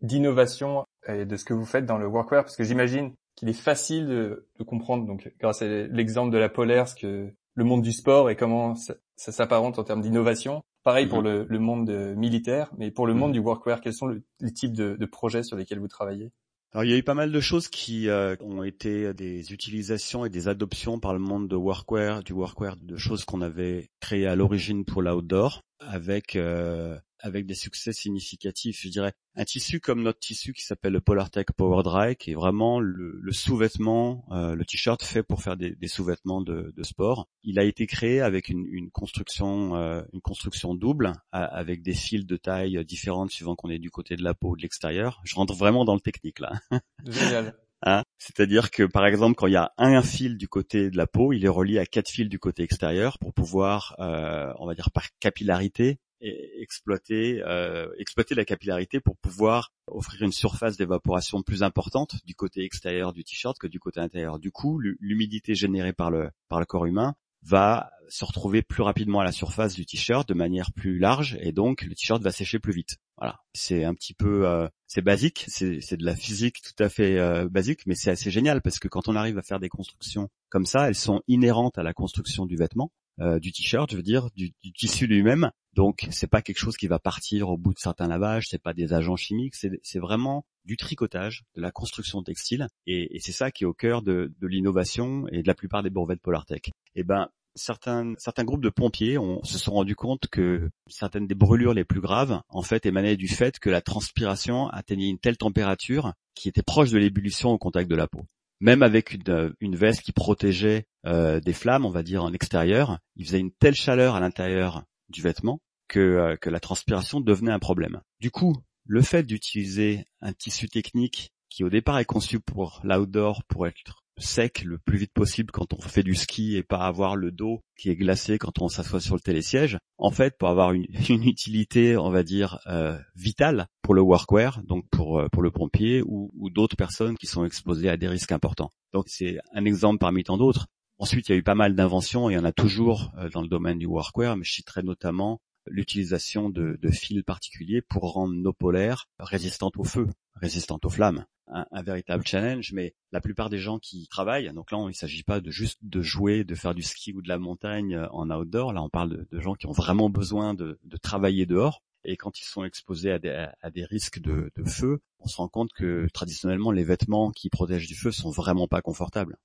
d'innovation 0.00 0.84
et 1.06 1.26
de 1.26 1.36
ce 1.36 1.44
que 1.44 1.52
vous 1.52 1.66
faites 1.66 1.84
dans 1.84 1.98
le 1.98 2.06
workwear? 2.06 2.44
Parce 2.44 2.56
que 2.56 2.64
j'imagine 2.64 3.14
qu'il 3.36 3.48
est 3.48 3.54
facile 3.54 4.06
de, 4.06 4.48
de, 4.58 4.64
comprendre 4.64 5.06
donc 5.06 5.32
grâce 5.38 5.62
à 5.62 5.66
l'exemple 5.66 6.32
de 6.32 6.38
la 6.38 6.48
polaire 6.48 6.88
ce 6.88 6.94
que 6.94 7.32
le 7.54 7.64
monde 7.64 7.82
du 7.82 7.92
sport 7.92 8.30
et 8.30 8.36
comment 8.36 8.74
ça, 8.74 8.94
ça 9.16 9.32
s'apparente 9.32 9.78
en 9.78 9.84
termes 9.84 10.02
d'innovation. 10.02 10.62
Pareil 10.82 11.06
pour 11.06 11.20
mm-hmm. 11.20 11.24
le, 11.24 11.46
le, 11.48 11.58
monde 11.58 11.90
militaire, 12.16 12.70
mais 12.78 12.90
pour 12.90 13.06
le 13.06 13.14
monde 13.14 13.30
mm-hmm. 13.30 13.34
du 13.34 13.40
workwear, 13.40 13.80
quels 13.80 13.94
sont 13.94 14.08
les 14.08 14.52
types 14.52 14.72
de, 14.72 14.96
de 14.96 15.06
projets 15.06 15.42
sur 15.42 15.56
lesquels 15.56 15.78
vous 15.78 15.88
travaillez? 15.88 16.32
Alors 16.72 16.84
il 16.84 16.90
y 16.90 16.94
a 16.94 16.96
eu 16.96 17.02
pas 17.02 17.14
mal 17.14 17.32
de 17.32 17.40
choses 17.40 17.66
qui 17.66 18.08
euh, 18.08 18.36
ont 18.40 18.62
été 18.62 19.12
des 19.12 19.52
utilisations 19.52 20.24
et 20.24 20.28
des 20.28 20.46
adoptions 20.46 21.00
par 21.00 21.12
le 21.12 21.18
monde 21.18 21.48
de 21.48 21.56
workwear, 21.56 22.22
du 22.22 22.32
workwear, 22.32 22.76
de 22.76 22.96
choses 22.96 23.24
qu'on 23.24 23.42
avait 23.42 23.90
créées 24.00 24.28
à 24.28 24.36
l'origine 24.36 24.84
pour 24.84 25.02
l'outdoor, 25.02 25.62
avec 25.80 26.36
euh, 26.36 26.96
avec 27.22 27.46
des 27.46 27.54
succès 27.54 27.92
significatifs. 27.92 28.80
Je 28.82 28.88
dirais 28.88 29.12
un 29.36 29.44
tissu 29.44 29.80
comme 29.80 30.02
notre 30.02 30.18
tissu 30.18 30.52
qui 30.52 30.64
s'appelle 30.64 30.92
le 30.92 31.00
Polartec 31.00 31.52
Power 31.52 31.82
Dry, 31.82 32.16
qui 32.16 32.32
est 32.32 32.34
vraiment 32.34 32.80
le, 32.80 33.20
sous-vêtement, 33.32 34.24
euh, 34.32 34.54
le 34.54 34.64
t-shirt 34.64 35.02
fait 35.02 35.22
pour 35.22 35.42
faire 35.42 35.56
des, 35.56 35.76
sous-vêtements 35.86 36.42
de, 36.42 36.72
sport. 36.82 37.28
Il 37.42 37.58
a 37.58 37.64
été 37.64 37.86
créé 37.86 38.20
avec 38.20 38.48
une, 38.48 38.90
construction, 38.90 39.76
euh, 39.76 40.02
une 40.12 40.20
construction 40.20 40.74
double, 40.74 41.12
avec 41.32 41.82
des 41.82 41.94
fils 41.94 42.26
de 42.26 42.36
taille 42.36 42.84
différentes 42.84 43.30
suivant 43.30 43.54
qu'on 43.54 43.70
est 43.70 43.78
du 43.78 43.90
côté 43.90 44.16
de 44.16 44.22
la 44.22 44.34
peau 44.34 44.50
ou 44.50 44.56
de 44.56 44.62
l'extérieur. 44.62 45.20
Je 45.24 45.34
rentre 45.34 45.54
vraiment 45.54 45.84
dans 45.84 45.94
le 45.94 46.00
technique 46.00 46.40
là. 46.40 46.52
Génial. 47.06 47.54
Hein? 47.82 48.02
C'est-à-dire 48.18 48.70
que 48.70 48.82
par 48.82 49.06
exemple, 49.06 49.36
quand 49.36 49.46
il 49.46 49.54
y 49.54 49.56
a 49.56 49.72
un 49.78 50.02
fil 50.02 50.36
du 50.36 50.48
côté 50.48 50.90
de 50.90 50.96
la 50.96 51.06
peau, 51.06 51.32
il 51.32 51.44
est 51.44 51.48
relié 51.48 51.78
à 51.78 51.86
quatre 51.86 52.10
fils 52.10 52.28
du 52.28 52.38
côté 52.38 52.62
extérieur 52.62 53.18
pour 53.18 53.32
pouvoir, 53.32 53.96
euh, 54.00 54.52
on 54.58 54.66
va 54.66 54.74
dire 54.74 54.90
par 54.90 55.06
capillarité, 55.18 55.98
exploiter 56.20 57.42
euh, 57.42 57.88
exploiter 57.98 58.34
la 58.34 58.44
capillarité 58.44 59.00
pour 59.00 59.16
pouvoir 59.16 59.72
offrir 59.86 60.22
une 60.22 60.32
surface 60.32 60.76
d'évaporation 60.76 61.42
plus 61.42 61.62
importante 61.62 62.16
du 62.24 62.34
côté 62.34 62.64
extérieur 62.64 63.12
du 63.12 63.24
t-shirt 63.24 63.58
que 63.58 63.66
du 63.66 63.80
côté 63.80 64.00
intérieur. 64.00 64.38
Du 64.38 64.50
coup, 64.50 64.78
l'humidité 64.78 65.54
générée 65.54 65.92
par 65.92 66.10
le 66.10 66.30
par 66.48 66.60
le 66.60 66.66
corps 66.66 66.86
humain 66.86 67.14
va 67.42 67.90
se 68.08 68.24
retrouver 68.24 68.62
plus 68.62 68.82
rapidement 68.82 69.20
à 69.20 69.24
la 69.24 69.32
surface 69.32 69.74
du 69.74 69.86
t-shirt 69.86 70.28
de 70.28 70.34
manière 70.34 70.72
plus 70.72 70.98
large 70.98 71.38
et 71.40 71.52
donc 71.52 71.82
le 71.82 71.94
t-shirt 71.94 72.22
va 72.22 72.32
sécher 72.32 72.58
plus 72.58 72.72
vite. 72.72 72.98
Voilà, 73.16 73.40
c'est 73.54 73.84
un 73.84 73.94
petit 73.94 74.14
peu 74.14 74.46
euh, 74.46 74.68
c'est 74.86 75.02
basique, 75.02 75.44
c'est 75.48 75.96
de 75.96 76.04
la 76.04 76.16
physique 76.16 76.60
tout 76.62 76.82
à 76.82 76.88
fait 76.88 77.18
euh, 77.18 77.48
basique, 77.48 77.86
mais 77.86 77.94
c'est 77.94 78.10
assez 78.10 78.30
génial 78.30 78.60
parce 78.62 78.78
que 78.78 78.88
quand 78.88 79.08
on 79.08 79.16
arrive 79.16 79.38
à 79.38 79.42
faire 79.42 79.60
des 79.60 79.68
constructions 79.68 80.28
comme 80.48 80.66
ça, 80.66 80.88
elles 80.88 80.94
sont 80.94 81.22
inhérentes 81.28 81.78
à 81.78 81.82
la 81.82 81.94
construction 81.94 82.46
du 82.46 82.56
vêtement 82.56 82.92
euh, 83.20 83.38
du 83.38 83.52
t-shirt, 83.52 83.90
je 83.90 83.96
veux 83.96 84.02
dire, 84.02 84.30
du, 84.34 84.52
tissu 84.74 85.06
lui-même. 85.06 85.50
Donc 85.74 86.08
c'est 86.10 86.26
pas 86.26 86.42
quelque 86.42 86.58
chose 86.58 86.76
qui 86.76 86.88
va 86.88 86.98
partir 86.98 87.48
au 87.48 87.56
bout 87.56 87.72
de 87.72 87.78
certains 87.78 88.08
lavages, 88.08 88.46
c'est 88.48 88.62
pas 88.62 88.74
des 88.74 88.92
agents 88.92 89.16
chimiques, 89.16 89.54
c'est 89.54 89.98
vraiment 89.98 90.44
du 90.64 90.76
tricotage, 90.76 91.44
de 91.54 91.62
la 91.62 91.70
construction 91.70 92.22
textile, 92.22 92.66
et, 92.86 93.18
c'est 93.20 93.32
ça 93.32 93.50
qui 93.50 93.64
est 93.64 93.66
au 93.66 93.72
cœur 93.72 94.02
de, 94.02 94.32
l'innovation 94.42 95.26
et 95.28 95.42
de 95.42 95.46
la 95.46 95.54
plupart 95.54 95.82
des 95.82 95.90
brevets 95.90 96.16
de 96.16 96.20
Polartec. 96.20 96.68
Et 96.68 97.00
eh 97.00 97.04
ben 97.04 97.28
certains 97.56 98.14
groupes 98.44 98.62
de 98.62 98.70
pompiers 98.70 99.18
se 99.42 99.58
sont 99.58 99.72
rendus 99.72 99.96
compte 99.96 100.28
que 100.28 100.70
certaines 100.86 101.26
des 101.26 101.34
brûlures 101.34 101.74
les 101.74 101.84
plus 101.84 102.00
graves 102.00 102.40
en 102.48 102.62
fait 102.62 102.86
émanaient 102.86 103.16
du 103.16 103.26
fait 103.26 103.58
que 103.58 103.70
la 103.70 103.80
transpiration 103.80 104.68
atteignait 104.68 105.08
une 105.08 105.18
telle 105.18 105.36
température 105.36 106.14
qui 106.34 106.48
était 106.48 106.62
proche 106.62 106.90
de 106.90 106.98
l'ébullition 106.98 107.50
au 107.50 107.58
contact 107.58 107.90
de 107.90 107.96
la 107.96 108.06
peau 108.06 108.24
même 108.60 108.82
avec 108.82 109.12
une, 109.12 109.22
euh, 109.28 109.52
veste 109.62 110.02
qui 110.02 110.12
protégeait 110.12 110.84
euh, 111.06 111.40
des 111.40 111.54
flammes, 111.54 111.86
on 111.86 111.90
va 111.90 112.02
dire 112.02 112.22
en 112.22 112.32
extérieur, 112.32 112.98
il 113.16 113.24
faisait 113.24 113.40
une 113.40 113.52
telle 113.52 113.74
chaleur 113.74 114.14
à 114.14 114.20
l'intérieur 114.20 114.84
du 115.10 115.22
vêtement 115.22 115.60
que, 115.88 116.00
euh, 116.00 116.36
que 116.36 116.50
la 116.50 116.60
transpiration 116.60 117.20
devenait 117.20 117.52
un 117.52 117.58
problème. 117.58 118.00
Du 118.20 118.30
coup, 118.30 118.56
le 118.84 119.02
fait 119.02 119.24
d'utiliser 119.24 120.04
un 120.20 120.32
tissu 120.32 120.68
technique 120.68 121.32
qui 121.48 121.64
au 121.64 121.70
départ 121.70 121.98
est 121.98 122.04
conçu 122.04 122.40
pour 122.40 122.80
l'outdoor, 122.84 123.42
pour 123.44 123.66
être 123.66 124.00
sec 124.20 124.62
le 124.64 124.78
plus 124.78 124.98
vite 124.98 125.12
possible 125.12 125.50
quand 125.50 125.72
on 125.72 125.80
fait 125.80 126.02
du 126.02 126.14
ski 126.14 126.56
et 126.56 126.62
pas 126.62 126.86
avoir 126.86 127.16
le 127.16 127.30
dos 127.30 127.62
qui 127.76 127.90
est 127.90 127.96
glacé 127.96 128.38
quand 128.38 128.60
on 128.60 128.68
s'assoit 128.68 129.00
sur 129.00 129.14
le 129.14 129.20
télésiège. 129.20 129.78
En 129.98 130.10
fait, 130.10 130.36
pour 130.38 130.48
avoir 130.48 130.72
une, 130.72 130.86
utilité, 131.08 131.96
on 131.96 132.10
va 132.10 132.22
dire, 132.22 132.58
euh, 132.66 132.98
vitale 133.16 133.66
pour 133.82 133.94
le 133.94 134.02
workwear, 134.02 134.62
donc 134.64 134.84
pour, 134.90 135.18
euh, 135.18 135.28
pour 135.28 135.42
le 135.42 135.50
pompier 135.50 136.02
ou, 136.02 136.30
ou 136.36 136.50
d'autres 136.50 136.76
personnes 136.76 137.16
qui 137.16 137.26
sont 137.26 137.44
exposées 137.44 137.88
à 137.88 137.96
des 137.96 138.08
risques 138.08 138.32
importants. 138.32 138.70
Donc 138.92 139.04
c'est 139.08 139.38
un 139.54 139.64
exemple 139.64 139.98
parmi 139.98 140.22
tant 140.24 140.36
d'autres. 140.36 140.66
Ensuite, 141.00 141.30
il 141.30 141.32
y 141.32 141.34
a 141.34 141.38
eu 141.38 141.42
pas 141.42 141.54
mal 141.54 141.74
d'inventions 141.74 142.28
il 142.28 142.34
y 142.34 142.38
en 142.38 142.44
a 142.44 142.52
toujours 142.52 143.10
euh, 143.16 143.30
dans 143.30 143.40
le 143.40 143.48
domaine 143.48 143.78
du 143.78 143.86
workwear, 143.86 144.36
mais 144.36 144.44
je 144.44 144.52
citerai 144.52 144.82
notamment 144.82 145.40
l'utilisation 145.66 146.50
de, 146.50 146.78
fils 146.92 147.22
particuliers 147.22 147.80
pour 147.80 148.12
rendre 148.12 148.34
nos 148.34 148.52
polaires 148.52 149.08
résistantes 149.18 149.78
au 149.78 149.84
feu, 149.84 150.08
résistantes 150.34 150.84
aux 150.84 150.90
flammes. 150.90 151.24
Un, 151.46 151.82
véritable 151.82 152.24
challenge, 152.26 152.72
mais 152.72 152.94
la 153.12 153.20
plupart 153.22 153.48
des 153.48 153.58
gens 153.58 153.78
qui 153.78 154.06
travaillent, 154.08 154.52
donc 154.52 154.70
là 154.70 154.78
il 154.82 154.88
ne 154.88 154.92
s'agit 154.92 155.24
pas 155.24 155.40
de 155.40 155.50
juste 155.50 155.78
de 155.82 156.02
jouer, 156.02 156.44
de 156.44 156.54
faire 156.54 156.74
du 156.74 156.82
ski 156.82 157.12
ou 157.12 157.22
de 157.22 157.28
la 157.28 157.38
montagne 157.38 157.96
euh, 157.96 158.06
en 158.10 158.30
outdoor, 158.30 158.72
là 158.72 158.82
on 158.82 158.90
parle 158.90 159.26
de, 159.28 159.40
gens 159.40 159.54
qui 159.54 159.66
ont 159.66 159.72
vraiment 159.72 160.10
besoin 160.10 160.54
de, 160.54 160.78
travailler 161.02 161.46
dehors, 161.46 161.82
et 162.04 162.16
quand 162.16 162.38
ils 162.38 162.44
sont 162.44 162.62
exposés 162.62 163.10
à 163.10 163.18
des, 163.18 163.84
risques 163.84 164.20
de, 164.20 164.52
feu, 164.66 165.00
on 165.18 165.26
se 165.26 165.36
rend 165.38 165.48
compte 165.48 165.72
que 165.72 166.06
traditionnellement 166.12 166.70
les 166.70 166.84
vêtements 166.84 167.30
qui 167.30 167.48
protègent 167.48 167.88
du 167.88 167.96
feu 167.96 168.12
sont 168.12 168.30
vraiment 168.30 168.68
pas 168.68 168.82
confortables. 168.82 169.38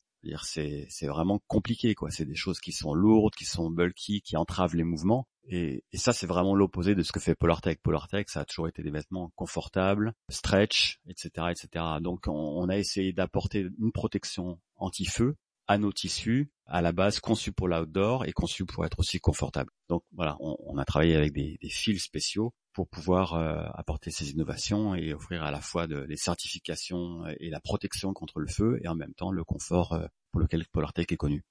C'est 0.44 1.08
vraiment 1.08 1.40
compliqué, 1.48 1.96
quoi. 1.96 2.10
C'est 2.12 2.26
des 2.26 2.36
choses 2.36 2.60
qui 2.60 2.72
sont 2.72 2.94
lourdes, 2.94 3.36
qui 3.36 3.46
sont 3.46 3.70
bulky, 3.70 4.22
qui 4.22 4.38
entravent 4.38 4.76
les 4.76 4.84
mouvements. 4.84 5.28
Et, 5.48 5.84
ça, 5.94 6.14
c'est 6.14 6.28
vraiment 6.28 6.56
l'opposé 6.56 6.96
de 6.96 7.04
ce 7.04 7.12
que 7.12 7.20
fait 7.20 7.36
Polartec. 7.36 7.82
Polartec, 7.82 8.30
ça 8.30 8.42
a 8.42 8.46
toujours 8.46 8.68
été 8.68 8.82
des 8.82 8.92
vêtements 8.92 9.32
confortables, 9.36 10.14
stretch, 10.30 11.00
etc., 11.08 11.48
etc. 11.52 11.86
Donc, 12.02 12.28
on, 12.28 12.68
a 12.70 12.78
essayé 12.78 13.14
d'apporter 13.14 13.68
une 13.80 13.92
protection 13.92 14.60
anti-feu 14.76 15.36
à 15.68 15.78
nos 15.78 15.92
tissus, 15.92 16.52
à 16.66 16.82
la 16.82 16.92
base 16.92 17.20
conçus 17.20 17.52
pour 17.52 17.68
l'outdoor 17.68 18.26
et 18.26 18.34
conçus 18.34 18.66
pour 18.66 18.86
être 18.86 19.00
aussi 19.00 19.20
confortables. 19.20 19.72
Donc 19.90 20.04
voilà, 20.14 20.38
on, 20.40 20.78
a 20.78 20.86
travaillé 20.86 21.16
avec 21.16 21.34
des, 21.34 21.58
fils 21.70 22.04
spéciaux 22.04 22.54
pour 22.76 22.90
pouvoir 22.90 23.34
euh, 23.34 23.64
apporter 23.74 24.12
ces 24.12 24.32
innovations 24.32 24.96
et 24.96 25.14
offrir 25.14 25.44
à 25.44 25.50
la 25.50 25.62
fois 25.62 25.88
de, 25.88 26.02
les 26.02 26.18
certifications 26.18 27.24
et 27.40 27.50
la 27.50 27.62
protection 27.62 28.14
contre 28.14 28.42
le 28.42 28.48
feu 28.48 28.80
et 28.84 28.88
en 28.90 28.96
même 28.96 29.14
temps 29.14 29.32
le 29.32 29.46
confort 29.46 29.94
euh, 29.94 30.06
pour 30.32 30.42
lequel 30.42 30.66
Polartec 30.72 31.12
est 31.12 31.18
connu. 31.18 31.44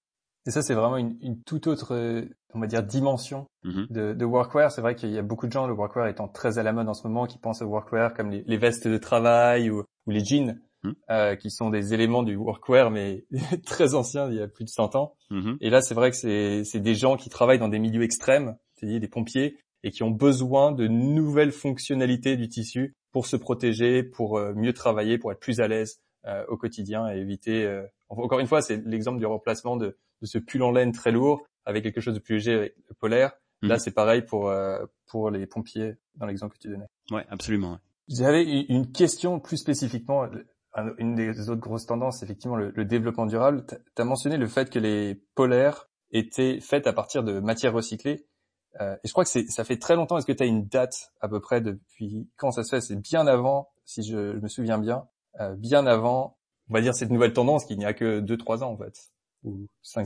Et 0.46 0.50
ça, 0.50 0.60
c'est 0.60 0.74
vraiment 0.74 0.98
une, 0.98 1.16
une, 1.22 1.42
toute 1.42 1.66
autre, 1.66 1.94
euh, 1.94 2.28
on 2.52 2.60
va 2.60 2.66
dire, 2.66 2.82
dimension 2.82 3.46
mm-hmm. 3.64 3.90
de, 3.90 4.12
de, 4.12 4.24
workwear. 4.26 4.70
C'est 4.70 4.82
vrai 4.82 4.94
qu'il 4.94 5.10
y 5.10 5.16
a 5.16 5.22
beaucoup 5.22 5.46
de 5.46 5.52
gens, 5.52 5.66
le 5.66 5.72
workwear 5.72 6.06
étant 6.08 6.28
très 6.28 6.58
à 6.58 6.62
la 6.62 6.74
mode 6.74 6.90
en 6.90 6.94
ce 6.94 7.08
moment, 7.08 7.24
qui 7.24 7.38
pensent 7.38 7.62
au 7.62 7.66
workwear 7.66 8.12
comme 8.12 8.30
les, 8.30 8.44
les 8.46 8.58
vestes 8.58 8.86
de 8.86 8.98
travail 8.98 9.70
ou, 9.70 9.82
ou 10.06 10.10
les 10.10 10.22
jeans. 10.22 10.60
hmm. 10.82 11.36
qui 11.40 11.50
sont 11.50 11.70
des 11.70 11.94
éléments 11.94 12.22
du 12.22 12.36
workwear, 12.36 12.90
mais 12.90 13.24
très 13.64 13.94
anciens, 13.94 14.28
il 14.28 14.36
y 14.36 14.42
a 14.42 14.48
plus 14.48 14.64
de 14.64 14.68
100 14.68 14.94
ans. 14.96 15.16
Hmm. 15.30 15.54
Et 15.62 15.70
là, 15.70 15.80
c'est 15.80 15.94
vrai 15.94 16.10
que 16.10 16.16
c'est 16.18 16.80
des 16.80 16.94
gens 16.94 17.16
qui 17.16 17.30
travaillent 17.30 17.58
dans 17.58 17.70
des 17.70 17.78
milieux 17.78 18.02
extrêmes, 18.02 18.58
c'est-à-dire 18.74 19.00
des 19.00 19.08
pompiers, 19.08 19.56
et 19.84 19.92
qui 19.92 20.02
ont 20.02 20.10
besoin 20.10 20.72
de 20.72 20.88
nouvelles 20.88 21.52
fonctionnalités 21.52 22.36
du 22.36 22.48
tissu 22.48 22.96
pour 23.12 23.26
se 23.26 23.36
protéger, 23.36 24.02
pour 24.02 24.40
mieux 24.56 24.72
travailler, 24.72 25.18
pour 25.18 25.30
être 25.30 25.38
plus 25.38 25.60
à 25.60 25.68
l'aise 25.68 26.00
au 26.48 26.56
quotidien 26.56 27.08
et 27.12 27.18
éviter. 27.18 27.82
encore 28.08 28.40
une 28.40 28.48
fois, 28.48 28.62
c'est 28.62 28.84
l'exemple 28.86 29.18
du 29.18 29.26
remplacement 29.26 29.76
de, 29.76 29.96
de 30.20 30.26
ce 30.26 30.38
pull 30.38 30.62
en 30.62 30.72
laine 30.72 30.90
très 30.90 31.12
lourd 31.12 31.44
avec 31.64 31.84
quelque 31.84 32.00
chose 32.00 32.14
de 32.14 32.20
plus 32.20 32.36
léger 32.36 32.54
avec 32.54 32.74
le 32.88 32.94
polaire. 32.94 33.32
Là, 33.62 33.74
mhm. 33.74 33.78
c'est 33.78 33.92
pareil 33.92 34.22
pour 34.22 34.48
euh, 34.48 34.84
pour 35.06 35.30
les 35.30 35.46
pompiers 35.46 35.94
dans 36.16 36.26
l'exemple 36.26 36.54
que 36.54 36.60
tu 36.60 36.68
donnais. 36.68 36.88
Ouais, 37.10 37.24
absolument. 37.28 37.78
J'avais 38.08 38.44
une 38.44 38.92
question 38.92 39.40
plus 39.40 39.56
spécifiquement. 39.56 40.28
Une 40.98 41.14
des 41.14 41.48
autres 41.50 41.60
grosses 41.60 41.86
tendances, 41.86 42.24
effectivement, 42.24 42.56
le, 42.56 42.84
développement 42.84 43.26
durable. 43.26 43.64
Tu 43.68 44.02
as 44.02 44.04
mentionné 44.04 44.36
le 44.36 44.48
fait 44.48 44.70
que 44.70 44.80
les 44.80 45.14
polaires 45.36 45.88
étaient 46.10 46.58
faites 46.60 46.88
à 46.88 46.92
partir 46.92 47.22
de 47.22 47.38
matières 47.38 47.72
recyclées. 47.72 48.26
Euh, 48.80 48.96
et 49.04 49.08
je 49.08 49.12
crois 49.12 49.24
que 49.24 49.30
ça 49.30 49.64
fait 49.64 49.78
très 49.78 49.96
longtemps. 49.96 50.18
Est-ce 50.18 50.26
que 50.26 50.32
tu 50.32 50.42
as 50.42 50.46
une 50.46 50.66
date 50.66 51.12
à 51.20 51.28
peu 51.28 51.40
près 51.40 51.60
depuis 51.60 52.28
quand 52.36 52.50
ça 52.50 52.64
se 52.64 52.74
fait? 52.74 52.80
C'est 52.80 53.00
bien 53.00 53.26
avant, 53.26 53.68
si 53.84 54.02
je, 54.02 54.38
me 54.38 54.48
souviens 54.48 54.78
bien, 54.78 55.06
euh, 55.40 55.54
bien 55.54 55.86
avant, 55.86 56.36
on 56.70 56.74
va 56.74 56.80
dire 56.80 56.94
cette 56.94 57.10
nouvelle 57.10 57.32
tendance 57.32 57.64
qui 57.64 57.76
n'y 57.76 57.84
a 57.84 57.92
que 57.92 58.20
2-3 58.20 58.62
ans 58.62 58.72
en 58.72 58.76
fait 58.76 59.10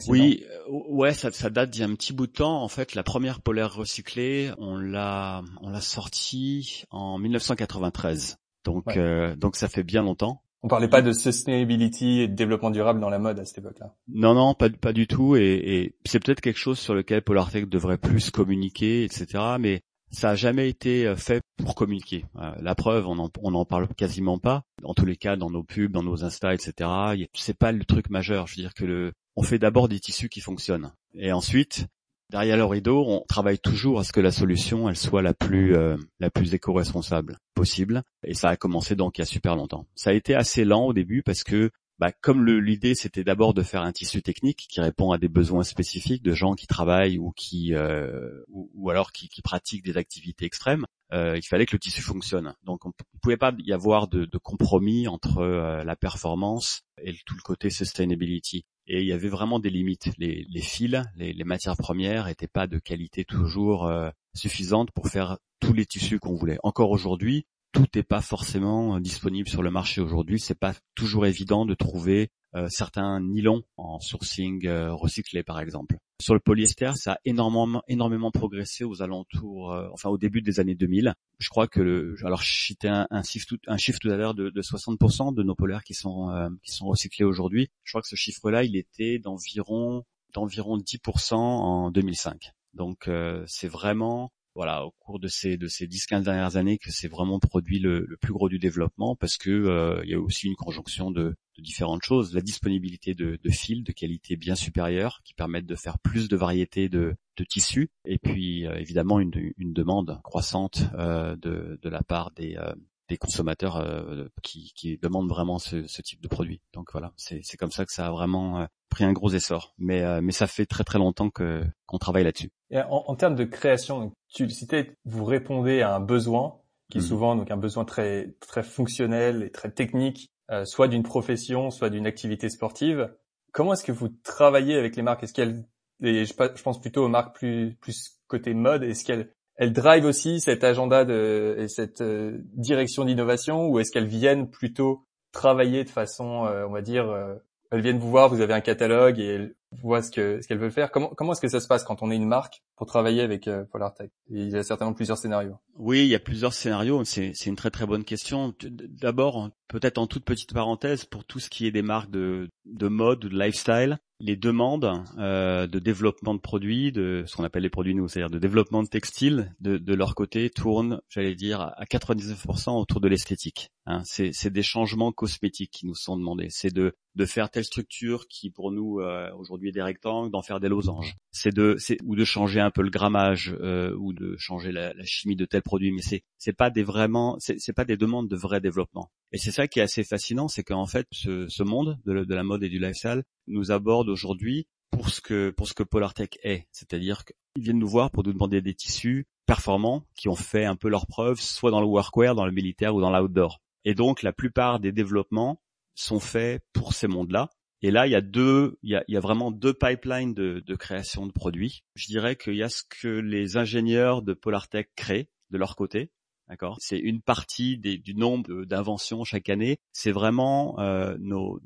oui, 0.09 0.45
euh, 0.51 0.65
ouais, 0.69 1.15
ça, 1.15 1.31
ça 1.31 1.51
date 1.51 1.71
d'il 1.71 1.81
y 1.81 1.85
a 1.85 1.87
un 1.87 1.95
petit 1.95 2.13
bout 2.13 2.27
de 2.27 2.33
temps. 2.33 2.63
En 2.63 2.69
fait, 2.69 2.95
la 2.95 3.03
première 3.03 3.41
polaire 3.41 3.75
recyclée, 3.75 4.51
on 4.59 4.77
l'a, 4.77 5.43
on 5.61 5.71
l'a 5.71 5.81
sortie 5.81 6.85
en 6.91 7.19
1993. 7.19 8.39
Donc, 8.65 8.97
euh, 8.97 9.37
donc 9.37 9.57
ça 9.57 9.69
fait 9.69 9.85
bien 9.85 10.03
longtemps. 10.03 10.43
On 10.63 10.69
parlait 10.69 10.89
pas 10.89 11.03
de 11.03 11.13
sustainability 11.13 12.21
et 12.21 12.29
de 12.29 12.35
développement 12.35 12.71
durable 12.71 13.01
dans 13.01 13.11
la 13.11 13.19
mode 13.19 13.39
à 13.39 13.45
cette 13.45 13.59
époque-là. 13.59 13.95
Non, 14.09 14.35
non, 14.35 14.55
pas, 14.55 14.71
pas 14.71 14.93
du 14.93 15.07
tout. 15.07 15.37
Et, 15.37 15.43
et 15.43 15.95
c'est 16.05 16.23
peut-être 16.23 16.41
quelque 16.41 16.59
chose 16.59 16.79
sur 16.79 16.95
lequel 16.95 17.23
Polartech 17.23 17.69
devrait 17.69 17.99
plus 17.99 18.31
communiquer, 18.31 19.05
etc. 19.05 19.57
Mais 19.61 19.83
ça 20.11 20.31
a 20.31 20.35
jamais 20.35 20.69
été 20.69 21.07
euh, 21.07 21.17
fait 21.17 21.43
pour 21.59 21.75
communiquer. 21.75 22.25
Euh, 22.37 22.53
la 22.61 22.75
preuve, 22.75 23.07
on 23.07 23.19
en, 23.19 23.31
on 23.43 23.55
en 23.55 23.65
parle 23.65 23.89
quasiment 23.95 24.39
pas. 24.39 24.65
En 24.83 24.95
tous 24.95 25.07
les 25.07 25.17
cas, 25.17 25.37
dans 25.37 25.51
nos 25.51 25.63
pubs, 25.63 25.93
dans 25.93 26.03
nos 26.03 26.25
Insta, 26.25 26.55
etc. 26.55 26.91
C'est 27.35 27.59
pas 27.59 27.73
le 27.73 27.85
truc 27.85 28.11
majeur. 28.11 28.47
Je 28.47 28.57
veux 28.57 28.63
dire 28.63 28.75
que 28.75 28.85
le, 28.85 29.13
on 29.37 29.43
fait 29.43 29.59
d'abord 29.59 29.89
des 29.89 30.01
tissus 30.01 30.29
qui 30.29 30.41
fonctionnent, 30.41 30.93
et 31.15 31.33
ensuite, 31.33 31.87
derrière 32.31 32.57
le 32.57 32.65
rideau, 32.65 33.05
on 33.07 33.25
travaille 33.29 33.59
toujours 33.59 34.01
à 34.01 34.05
ce 34.05 34.13
que 34.13 34.21
la 34.21 34.33
solution, 34.33 34.89
elle 34.89 34.97
soit 34.97 35.23
la 35.23 35.35
plus, 35.35 35.75
euh, 35.75 35.97
la 36.21 36.31
plus 36.31 36.55
éco-responsable 36.55 37.39
possible. 37.55 38.03
Et 38.25 38.35
ça 38.35 38.49
a 38.49 38.57
commencé 38.57 38.97
donc 38.97 39.19
il 39.19 39.21
y 39.21 39.23
a 39.23 39.27
super 39.27 39.57
longtemps. 39.57 39.87
Ça 39.95 40.11
a 40.11 40.13
été 40.13 40.35
assez 40.35 40.65
lent 40.65 40.87
au 40.87 40.93
début 40.93 41.23
parce 41.23 41.45
que 41.45 41.71
bah, 41.99 42.13
comme 42.13 42.47
l'idée 42.47 42.95
c'était 42.95 43.25
d'abord 43.25 43.55
de 43.55 43.63
faire 43.63 43.83
un 43.83 43.91
tissu 43.91 44.23
technique 44.23 44.67
qui 44.71 44.81
répond 44.81 45.11
à 45.11 45.19
des 45.19 45.29
besoins 45.29 45.65
spécifiques 45.65 46.23
de 46.23 46.33
gens 46.33 46.55
qui 46.55 46.69
travaillent 46.69 47.19
ou 47.19 47.33
qui 47.33 47.75
euh, 47.75 48.45
ou, 48.49 48.89
alors 48.91 49.11
qui, 49.11 49.29
pratiquent 49.43 49.85
des 49.85 49.97
activités 49.97 50.45
extrêmes, 50.45 50.87
euh, 51.13 51.37
il 51.37 51.43
fallait 51.43 51.67
que 51.67 51.75
le 51.75 51.81
tissu 51.81 52.01
fonctionne. 52.01 52.55
Donc 52.63 52.85
on 52.87 52.91
ne 52.91 53.19
pouvait 53.21 53.37
pas 53.37 53.53
y 53.59 53.73
avoir 53.73 54.07
de, 54.07 54.27
de 54.27 54.39
compromis 54.39 55.09
entre 55.09 55.39
euh, 55.39 55.83
la 55.83 55.97
performance 55.97 56.83
et 57.03 57.15
tout 57.27 57.35
le 57.35 57.43
côté 57.43 57.69
sustainability. 57.69 58.65
Et 58.89 59.03
il 59.03 59.07
y 59.07 59.13
avait 59.13 59.29
vraiment 59.29 59.61
des 59.61 59.69
limites. 59.69 60.11
Les, 60.17 60.47
fils, 60.63 61.03
les, 61.15 61.33
les, 61.35 61.45
matières 61.45 61.77
premières 61.77 62.25
n'étaient 62.27 62.49
pas 62.49 62.67
de 62.67 62.79
qualité 62.79 63.25
toujours 63.25 63.87
euh, 63.87 64.11
suffisante 64.35 64.91
pour 64.93 65.09
faire 65.09 65.37
tous 65.61 65.75
les 65.75 65.85
tissus 65.85 66.19
qu'on 66.19 66.35
voulait. 66.35 66.59
Encore 66.63 66.91
aujourd'hui, 66.91 67.45
tout 67.73 67.87
n'est 67.95 68.03
pas 68.03 68.23
forcément 68.23 68.97
euh, 68.97 69.01
disponible 69.01 69.49
sur 69.49 69.63
le 69.63 69.71
marché 69.71 70.01
aujourd'hui. 70.01 70.41
C'est 70.41 70.59
pas 70.59 70.75
toujours 70.95 71.27
évident 71.27 71.67
de 71.67 71.75
trouver 71.75 72.31
euh, 72.55 72.69
certains 72.69 73.21
nylons 73.21 73.63
en 73.77 74.01
sourcing 74.01 74.67
euh, 74.67 74.93
recyclé, 74.93 75.43
par 75.43 75.61
exemple. 75.61 75.97
Sur 76.21 76.35
le 76.35 76.41
polyester, 76.41 76.93
ça 76.97 77.13
a 77.13 77.19
énormément, 77.25 77.83
énormément 77.89 78.31
progressé 78.31 78.85
aux 78.85 79.03
alentours, 79.03 79.73
enfin 79.93 80.09
au 80.09 80.19
début 80.19 80.43
des 80.43 80.59
années 80.59 80.75
2000. 80.75 81.15
Je 81.39 81.49
crois 81.49 81.69
que, 81.69 81.81
le, 81.81 82.17
alors 82.25 82.43
je 82.43 82.53
citais 82.53 82.89
un, 82.89 83.23
chiffre 83.23 83.47
tout, 83.47 84.11
à 84.11 84.17
l'heure 84.17 84.35
de, 84.35 84.51
de 84.51 84.63
60% 84.63 85.33
de 85.33 85.43
nos 85.45 85.55
polaires 85.55 85.85
qui 85.85 85.95
sont 85.95 86.51
qui 86.65 86.73
sont 86.73 86.87
recyclés 86.87 87.25
aujourd'hui. 87.25 87.69
Je 87.85 87.93
crois 87.93 88.03
que 88.03 88.09
ce 88.09 88.17
chiffre-là, 88.17 88.65
il 88.65 88.77
était 88.77 89.21
d'environ 89.21 90.05
d'environ 90.35 90.77
10% 90.77 91.35
en 91.35 91.91
2005. 91.93 92.51
Donc 92.75 93.09
c'est 93.47 93.69
vraiment 93.69 94.33
voilà 94.59 94.85
au 94.85 94.91
cours 94.99 95.21
de 95.21 95.29
ces 95.29 95.57
de 95.57 95.69
ces 95.69 95.87
10-15 95.87 96.25
dernières 96.25 96.57
années 96.57 96.79
que 96.79 96.91
c'est 96.91 97.07
vraiment 97.07 97.39
produit 97.39 97.79
le, 97.79 98.09
plus 98.21 98.33
gros 98.33 98.49
du 98.49 98.59
développement 98.59 99.15
parce 99.15 99.37
que 99.37 99.51
euh, 99.51 100.01
il 100.03 100.11
y 100.11 100.15
a 100.15 100.19
aussi 100.19 100.49
une 100.49 100.57
conjonction 100.57 101.13
de, 101.13 101.37
différentes 101.61 102.03
choses, 102.03 102.35
la 102.35 102.41
disponibilité 102.41 103.15
de, 103.15 103.39
fils 103.51 103.85
de 103.85 103.93
qualité 103.93 104.35
bien 104.37 104.57
supérieure 104.57 105.21
qui 105.25 105.33
permettent 105.33 105.67
de 105.67 105.77
faire 105.77 106.01
plus 106.01 106.29
de 106.29 106.37
variétés 106.37 106.89
de, 106.89 107.17
tissus 107.49 107.89
et 108.05 108.19
puis 108.19 108.67
euh, 108.67 108.75
évidemment 108.81 109.21
une, 109.21 109.53
demande 109.59 110.21
croissante 110.25 110.83
euh, 110.95 111.37
de, 111.37 111.79
de 111.81 111.89
la 111.89 112.03
part 112.03 112.33
des 112.33 112.57
euh, 112.57 112.75
des 113.09 113.17
consommateurs 113.17 113.77
euh, 113.77 114.27
qui, 114.43 114.73
qui, 114.75 114.99
demandent 114.99 115.29
vraiment 115.29 115.59
ce, 115.59 115.87
ce, 115.87 116.03
type 116.03 116.21
de 116.21 116.29
produit. 116.29 116.61
Donc 116.75 116.93
voilà, 116.93 117.13
c'est 117.17 117.57
comme 117.59 117.71
ça 117.71 117.85
que 117.85 117.93
ça 117.93 118.07
a 118.07 118.11
vraiment 118.11 118.61
euh, 118.61 118.67
pris 118.91 119.05
un 119.05 119.13
gros 119.13 119.31
essor. 119.31 119.75
Mais, 119.79 120.03
euh, 120.03 120.21
mais 120.23 120.33
ça 120.33 120.47
fait 120.47 120.67
très 120.67 120.85
très 120.85 120.99
longtemps 120.99 121.31
que 121.31 121.65
qu'on 121.87 121.99
travaille 121.99 122.25
là-dessus. 122.25 122.51
En, 122.73 123.05
en, 123.07 123.15
termes 123.17 123.35
de 123.35 123.45
création, 123.45 124.13
tu 124.29 124.45
le 124.45 124.51
citais, 124.51 124.95
vous 125.05 125.25
répondez 125.25 125.81
à 125.81 125.95
un 125.95 126.01
besoin 126.01 126.61
qui 126.91 126.99
est 126.99 127.01
mmh. 127.01 127.05
souvent 127.05 127.37
donc 127.37 127.51
un 127.51 127.57
besoin 127.57 127.85
très 127.85 128.35
très 128.41 128.63
fonctionnel 128.63 129.43
et 129.43 129.51
très 129.51 129.71
technique, 129.71 130.31
soit 130.65 130.89
d'une 130.89 131.03
profession, 131.03 131.71
soit 131.71 131.91
d'une 131.91 132.07
activité 132.07 132.49
sportive. 132.49 133.15
Comment 133.53 133.75
est-ce 133.75 133.85
que 133.85 133.93
vous 133.93 134.09
travaillez 134.09 134.77
avec 134.77 134.97
les 134.97 135.03
marques? 135.03 135.23
Est-ce 135.23 135.35
qu'elles, 135.35 135.67
je, 136.01 136.25
je 136.25 136.63
pense 136.63 136.81
plutôt 136.81 137.05
aux 137.05 137.09
marques 137.09 137.35
plus 137.35 137.77
plus 137.81 138.19
côté 138.27 138.55
mode, 138.55 138.85
est-ce 138.85 139.05
qu'elles 139.05 139.33
elles 139.59 139.73
drive 139.73 140.05
aussi 140.05 140.41
cet 140.41 140.63
agenda 140.63 141.05
de, 141.05 141.57
et 141.59 141.69
cette 141.69 142.01
euh, 142.01 142.39
direction 142.55 143.05
d'innovation 143.05 143.67
ou 143.67 143.81
est-ce 143.81 143.91
qu'elles 143.91 144.07
viennent 144.07 144.49
plutôt 144.49 145.05
travailler 145.33 145.85
de 145.85 145.91
façon, 145.91 146.47
euh, 146.47 146.65
on 146.67 146.73
va 146.73 146.81
dire, 146.81 147.11
euh, 147.11 147.35
elles 147.73 147.83
viennent 147.83 147.99
vous 147.99 148.11
voir, 148.11 148.29
vous 148.29 148.41
avez 148.41 148.55
un 148.55 148.61
catalogue 148.61 149.19
et 149.19 149.27
elles 149.27 149.55
voient 149.73 150.03
ce 150.03 150.11
que 150.11 150.41
ce 150.41 150.47
qu'elles 150.47 150.59
veulent 150.59 150.71
faire. 150.71 150.91
Comment 150.93 151.33
est-ce 151.33 151.41
que 151.41 151.49
ça 151.49 151.61
se 151.61 151.67
passe 151.67 151.85
quand 151.85 152.03
on 152.03 152.11
est 152.11 152.17
une 152.17 152.29
marque? 152.29 152.63
Pour 152.79 152.87
travailler 152.87 153.23
avec 153.23 153.51
Polartech 153.71 154.11
Il 154.31 154.49
y 154.49 154.57
a 154.57 154.63
certainement 154.63 154.95
plusieurs 154.95 155.19
scénarios. 155.19 155.57
Oui, 155.77 156.05
il 156.05 156.09
y 156.09 156.15
a 156.15 156.21
plusieurs 156.21 156.55
scénarios. 156.55 157.05
C'est 157.05 157.47
une 157.47 157.57
très 157.57 157.71
très 157.71 157.87
bonne 157.87 158.05
question. 158.05 158.55
D'abord, 158.63 159.51
peut-être 159.67 159.99
en 159.99 160.07
toute 160.07 160.25
petite 160.25 160.55
parenthèse 160.55 161.05
pour 161.05 161.25
tout 161.25 161.41
ce 161.41 161.51
qui 161.51 161.67
est 161.67 161.73
des 161.73 161.83
marques 161.83 162.11
de 162.11 162.49
de 162.69 162.89
mode 162.89 163.25
ou 163.25 163.29
de 163.29 163.39
lifestyle, 163.39 163.99
les 164.21 164.37
demandes 164.37 165.05
euh, 165.19 165.67
de 165.67 165.79
développement 165.79 166.35
de 166.35 166.41
produits, 166.41 166.91
de 166.93 167.25
ce 167.27 167.37
qu'on 167.37 167.45
appelle 167.45 167.63
les 167.63 167.71
produits 167.71 167.95
nous, 167.95 168.09
c'est-à-dire 168.09 168.31
de 168.31 168.39
développement 168.39 168.83
de 168.83 168.89
textiles, 168.89 169.55
de, 169.61 169.79
de 169.79 169.95
leur 169.95 170.15
côté 170.15 170.51
tournent, 170.51 171.01
j'allais 171.09 171.35
dire, 171.35 171.61
à 171.61 171.85
99% 171.85 172.71
autour 172.81 173.01
de 173.01 173.09
l'esthétique. 173.09 173.71
Hein. 173.87 174.03
C'est 174.05 174.51
des 174.51 174.63
changements 174.63 175.13
cosmétiques 175.13 175.71
qui 175.71 175.87
nous 175.87 175.95
sont 175.95 176.17
demandés. 176.17 176.49
C'est 176.51 176.75
de, 176.75 176.95
de 177.15 177.25
faire 177.25 177.51
telle 177.51 177.65
structure 177.65 178.27
qui 178.29 178.51
pour 178.51 178.73
nous 178.73 179.01
euh, 179.01 179.31
aujourd'hui 179.39 179.69
est 179.69 179.73
des 179.73 179.83
rectangles, 179.83 180.31
d'en 180.31 180.43
faire 180.43 180.61
des 180.61 180.69
losanges. 180.69 181.17
C'est 181.31 181.55
de, 181.55 181.77
ou 182.05 182.17
de 182.17 182.25
changer 182.25 182.61
un 182.61 182.68
peu 182.71 182.83
le 182.83 182.91
grammage 182.91 183.55
euh, 183.61 183.95
ou 183.97 184.13
de 184.13 184.37
changer 184.39 184.73
la, 184.73 184.93
chimie 185.05 185.37
de 185.37 185.45
tel 185.45 185.63
produit. 185.63 185.93
Mais 185.93 186.03
c'est 186.03 186.23
c'est 186.37 186.53
pas 186.53 186.71
des 186.71 186.83
vraiment, 186.83 187.37
c'est 187.39 187.73
pas 187.73 187.85
des 187.85 187.97
demandes 187.97 188.29
de 188.29 188.37
vrai 188.37 188.61
développement. 188.61 189.11
Et 189.33 189.39
c'est 189.39 189.51
ça 189.51 189.69
qui 189.69 189.81
est 189.81 189.83
assez 189.83 190.05
fascinant, 190.05 190.49
c'est 190.49 190.65
qu'en 190.65 190.87
fait 190.87 191.07
ce, 191.13 191.63
monde 191.63 191.99
de, 192.05 192.13
la 192.13 192.43
mode 192.43 192.63
et 192.63 192.69
du 192.69 192.79
lifestyle 192.79 193.25
nous 193.47 193.71
aborde 193.71 194.09
aujourd'hui 194.09 194.67
pour 194.91 195.11
ce 195.11 195.21
que 195.21 195.51
pour 195.51 195.69
ce 195.69 195.75
que 195.75 195.83
Polartech 195.83 196.39
est, 196.43 196.67
c'est-à-dire 196.73 197.25
qu'ils 197.25 197.63
viennent 197.63 197.79
nous 197.79 197.89
voir 197.89 198.11
pour 198.11 198.25
nous 198.25 198.33
demander 198.33 198.63
des 198.63 198.75
tissus 198.75 199.27
performants 199.47 200.05
qui 200.15 200.29
ont 200.29 200.37
fait 200.37 200.65
un 200.65 200.77
peu 200.77 200.89
leur 200.89 201.07
preuve, 201.07 201.41
soit 201.41 201.71
dans 201.71 201.81
le 201.81 201.87
workwear, 201.87 202.35
dans 202.35 202.47
le 202.47 202.53
militaire 202.53 202.95
ou 202.95 203.01
dans 203.01 203.11
l'outdoor. 203.11 203.61
Et 203.85 203.95
donc 203.95 204.23
la 204.23 204.33
plupart 204.33 204.81
des 204.81 204.93
développements 204.93 205.61
sont 205.95 206.21
faits 206.21 206.63
pour 206.73 206.93
ces 206.93 207.09
mondes-là. 207.09 207.51
Et 207.83 207.91
là, 207.91 208.07
il 208.07 208.11
y 208.11 208.17
a 208.17 208.21
deux, 208.21 208.79
il 208.83 209.01
y 209.07 209.17
a, 209.17 209.21
vraiment 209.21 209.51
deux 209.51 209.75
pipelines 209.75 210.35
de, 210.35 210.75
création 210.75 211.27
de 211.27 211.33
produits. 211.33 211.85
Je 211.95 212.07
dirais 212.07 212.37
qu'il 212.37 212.57
y 212.57 212.63
a 212.63 212.69
ce 212.69 212.83
que 212.89 213.09
les 213.09 213.57
ingénieurs 213.57 214.23
de 214.23 214.35
Polartech 214.35 214.91
créent 214.97 215.29
de 215.51 215.59
leur 215.59 215.77
côté, 215.77 216.11
D'accord? 216.49 216.79
C'est 216.81 216.99
une 216.99 217.21
partie 217.21 217.77
du 217.77 218.15
nombre 218.15 218.65
d'inventions 218.65 219.23
chaque 219.23 219.51
année. 219.51 219.77
C'est 219.93 220.13
vraiment 220.13 220.81
euh, 220.81 221.15
nos, 221.19 221.61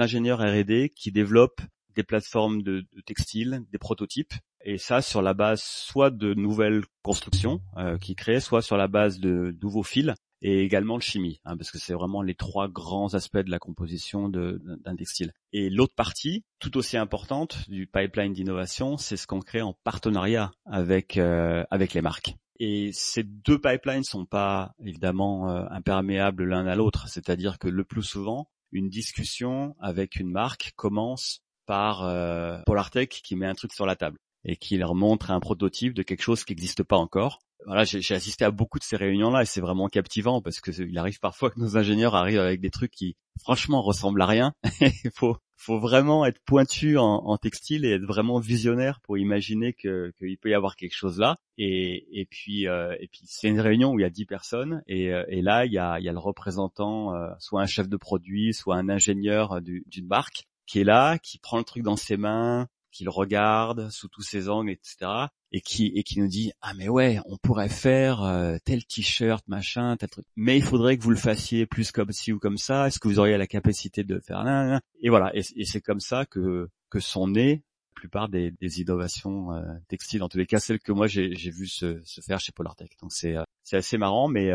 ingénieurs 0.00 0.38
R&D 0.38 0.92
qui 0.94 1.10
développent 1.10 1.60
des 1.98 2.04
plateformes 2.04 2.62
de, 2.62 2.86
de 2.92 3.00
textiles, 3.00 3.64
des 3.72 3.78
prototypes, 3.78 4.32
et 4.64 4.78
ça 4.78 5.02
sur 5.02 5.20
la 5.20 5.34
base 5.34 5.60
soit 5.60 6.10
de 6.10 6.32
nouvelles 6.32 6.84
constructions 7.02 7.60
euh, 7.76 7.98
qui 7.98 8.14
créent, 8.14 8.40
soit 8.40 8.62
sur 8.62 8.76
la 8.76 8.86
base 8.86 9.18
de 9.18 9.56
nouveaux 9.60 9.82
fils 9.82 10.14
et 10.40 10.62
également 10.62 10.96
de 10.96 11.02
chimie, 11.02 11.40
hein, 11.44 11.56
parce 11.56 11.72
que 11.72 11.78
c'est 11.78 11.94
vraiment 11.94 12.22
les 12.22 12.36
trois 12.36 12.68
grands 12.68 13.12
aspects 13.14 13.38
de 13.38 13.50
la 13.50 13.58
composition 13.58 14.28
d'un 14.28 14.94
textile. 14.96 15.32
Et 15.52 15.70
l'autre 15.70 15.96
partie, 15.96 16.44
tout 16.60 16.76
aussi 16.76 16.96
importante 16.96 17.68
du 17.68 17.88
pipeline 17.88 18.32
d'innovation, 18.32 18.96
c'est 18.96 19.16
ce 19.16 19.26
qu'on 19.26 19.40
crée 19.40 19.62
en 19.62 19.74
partenariat 19.82 20.52
avec 20.66 21.16
euh, 21.16 21.64
avec 21.72 21.94
les 21.94 22.02
marques. 22.02 22.36
Et 22.60 22.90
ces 22.92 23.24
deux 23.24 23.60
pipelines 23.60 24.04
sont 24.04 24.24
pas 24.24 24.76
évidemment 24.84 25.50
euh, 25.50 25.64
imperméables 25.70 26.44
l'un 26.44 26.68
à 26.68 26.76
l'autre, 26.76 27.08
c'est-à-dire 27.08 27.58
que 27.58 27.66
le 27.66 27.82
plus 27.82 28.04
souvent, 28.04 28.48
une 28.70 28.88
discussion 28.88 29.74
avec 29.80 30.16
une 30.20 30.30
marque 30.30 30.72
commence 30.76 31.42
par 31.68 32.02
euh, 32.02 32.58
Polartec 32.64 33.20
qui 33.22 33.36
met 33.36 33.46
un 33.46 33.54
truc 33.54 33.74
sur 33.74 33.86
la 33.86 33.94
table 33.94 34.18
et 34.44 34.56
qui 34.56 34.78
leur 34.78 34.94
montre 34.94 35.30
un 35.30 35.38
prototype 35.38 35.92
de 35.92 36.02
quelque 36.02 36.22
chose 36.22 36.42
qui 36.42 36.52
n'existe 36.52 36.82
pas 36.82 36.96
encore. 36.96 37.40
Voilà, 37.66 37.84
j'ai 37.84 38.14
assisté 38.14 38.44
à 38.44 38.50
beaucoup 38.50 38.78
de 38.78 38.84
ces 38.84 38.96
réunions-là 38.96 39.42
et 39.42 39.44
c'est 39.44 39.60
vraiment 39.60 39.88
captivant 39.88 40.40
parce 40.40 40.60
que 40.60 40.70
il 40.70 40.96
arrive 40.96 41.18
parfois 41.18 41.50
que 41.50 41.60
nos 41.60 41.76
ingénieurs 41.76 42.14
arrivent 42.14 42.38
avec 42.38 42.60
des 42.60 42.70
trucs 42.70 42.92
qui 42.92 43.16
franchement 43.42 43.82
ressemblent 43.82 44.22
à 44.22 44.26
rien. 44.26 44.54
Il 44.80 45.10
faut, 45.12 45.36
vraiment 45.68 46.24
être 46.24 46.40
pointu 46.46 46.96
en, 46.96 47.36
textile 47.36 47.84
et 47.84 47.90
être 47.90 48.04
vraiment 48.04 48.38
visionnaire 48.38 49.00
pour 49.02 49.18
imaginer 49.18 49.74
que 49.74 50.12
qu'il 50.18 50.38
peut 50.38 50.48
y 50.50 50.54
avoir 50.54 50.76
quelque 50.76 50.94
chose 50.94 51.18
là. 51.18 51.36
Et, 51.58 52.06
euh, 52.16 52.24
puis 52.30 53.20
c'est 53.26 53.48
une 53.48 53.60
réunion 53.60 53.90
où 53.90 53.98
il 53.98 54.02
y 54.02 54.06
a 54.06 54.10
dix 54.10 54.24
personnes 54.24 54.82
et, 54.86 55.12
euh, 55.12 55.24
et 55.28 55.42
là 55.42 55.66
il 55.66 55.72
y 55.72 55.78
a, 55.78 55.98
le 56.00 56.18
représentant, 56.18 57.12
soit 57.40 57.60
un 57.60 57.66
chef 57.66 57.88
de 57.88 57.96
produit, 57.98 58.54
soit 58.54 58.76
un 58.76 58.88
ingénieur 58.88 59.60
d'une 59.60 60.06
marque 60.06 60.46
qui 60.68 60.80
est 60.80 60.84
là, 60.84 61.18
qui 61.18 61.38
prend 61.38 61.58
le 61.58 61.64
truc 61.64 61.82
dans 61.82 61.96
ses 61.96 62.16
mains, 62.16 62.68
qui 62.92 63.04
le 63.04 63.10
regarde 63.10 63.90
sous 63.90 64.08
tous 64.08 64.22
ses 64.22 64.48
angles, 64.48 64.70
etc. 64.70 65.10
Et 65.50 65.60
qui 65.62 65.86
et 65.94 66.02
qui 66.02 66.20
nous 66.20 66.28
dit 66.28 66.52
ah 66.60 66.74
mais 66.74 66.88
ouais 66.88 67.20
on 67.24 67.38
pourrait 67.38 67.70
faire 67.70 68.22
euh, 68.22 68.58
tel 68.64 68.84
t-shirt 68.84 69.42
machin 69.48 69.96
tel 69.96 70.10
truc 70.10 70.26
mais 70.36 70.58
il 70.58 70.62
faudrait 70.62 70.98
que 70.98 71.02
vous 71.02 71.10
le 71.10 71.16
fassiez 71.16 71.64
plus 71.64 71.90
comme 71.90 72.12
ci 72.12 72.32
ou 72.32 72.38
comme 72.38 72.58
ça. 72.58 72.86
Est-ce 72.86 72.98
que 72.98 73.08
vous 73.08 73.18
auriez 73.18 73.38
la 73.38 73.46
capacité 73.46 74.04
de 74.04 74.20
faire 74.20 74.44
et 75.00 75.08
voilà. 75.08 75.34
Et, 75.34 75.64
c'est 75.64 75.80
comme 75.80 76.00
ça 76.00 76.26
que 76.26 76.68
que 76.90 77.00
sont 77.00 77.28
nées 77.28 77.62
la 77.94 78.00
plupart 78.00 78.28
des, 78.28 78.52
des 78.60 78.80
innovations 78.80 79.52
euh, 79.52 79.62
textiles. 79.88 80.22
En 80.22 80.28
tous 80.28 80.38
les 80.38 80.46
cas 80.46 80.60
celles 80.60 80.80
que 80.80 80.92
moi 80.92 81.06
j'ai 81.06 81.32
vu 81.50 81.66
se, 81.66 82.00
se 82.04 82.20
faire 82.20 82.40
chez 82.40 82.52
Polartec 82.52 82.92
donc 83.00 83.12
c'est 83.12 83.36
euh, 83.36 83.44
c'est 83.64 83.76
assez 83.76 83.96
marrant 83.96 84.28
mais 84.28 84.50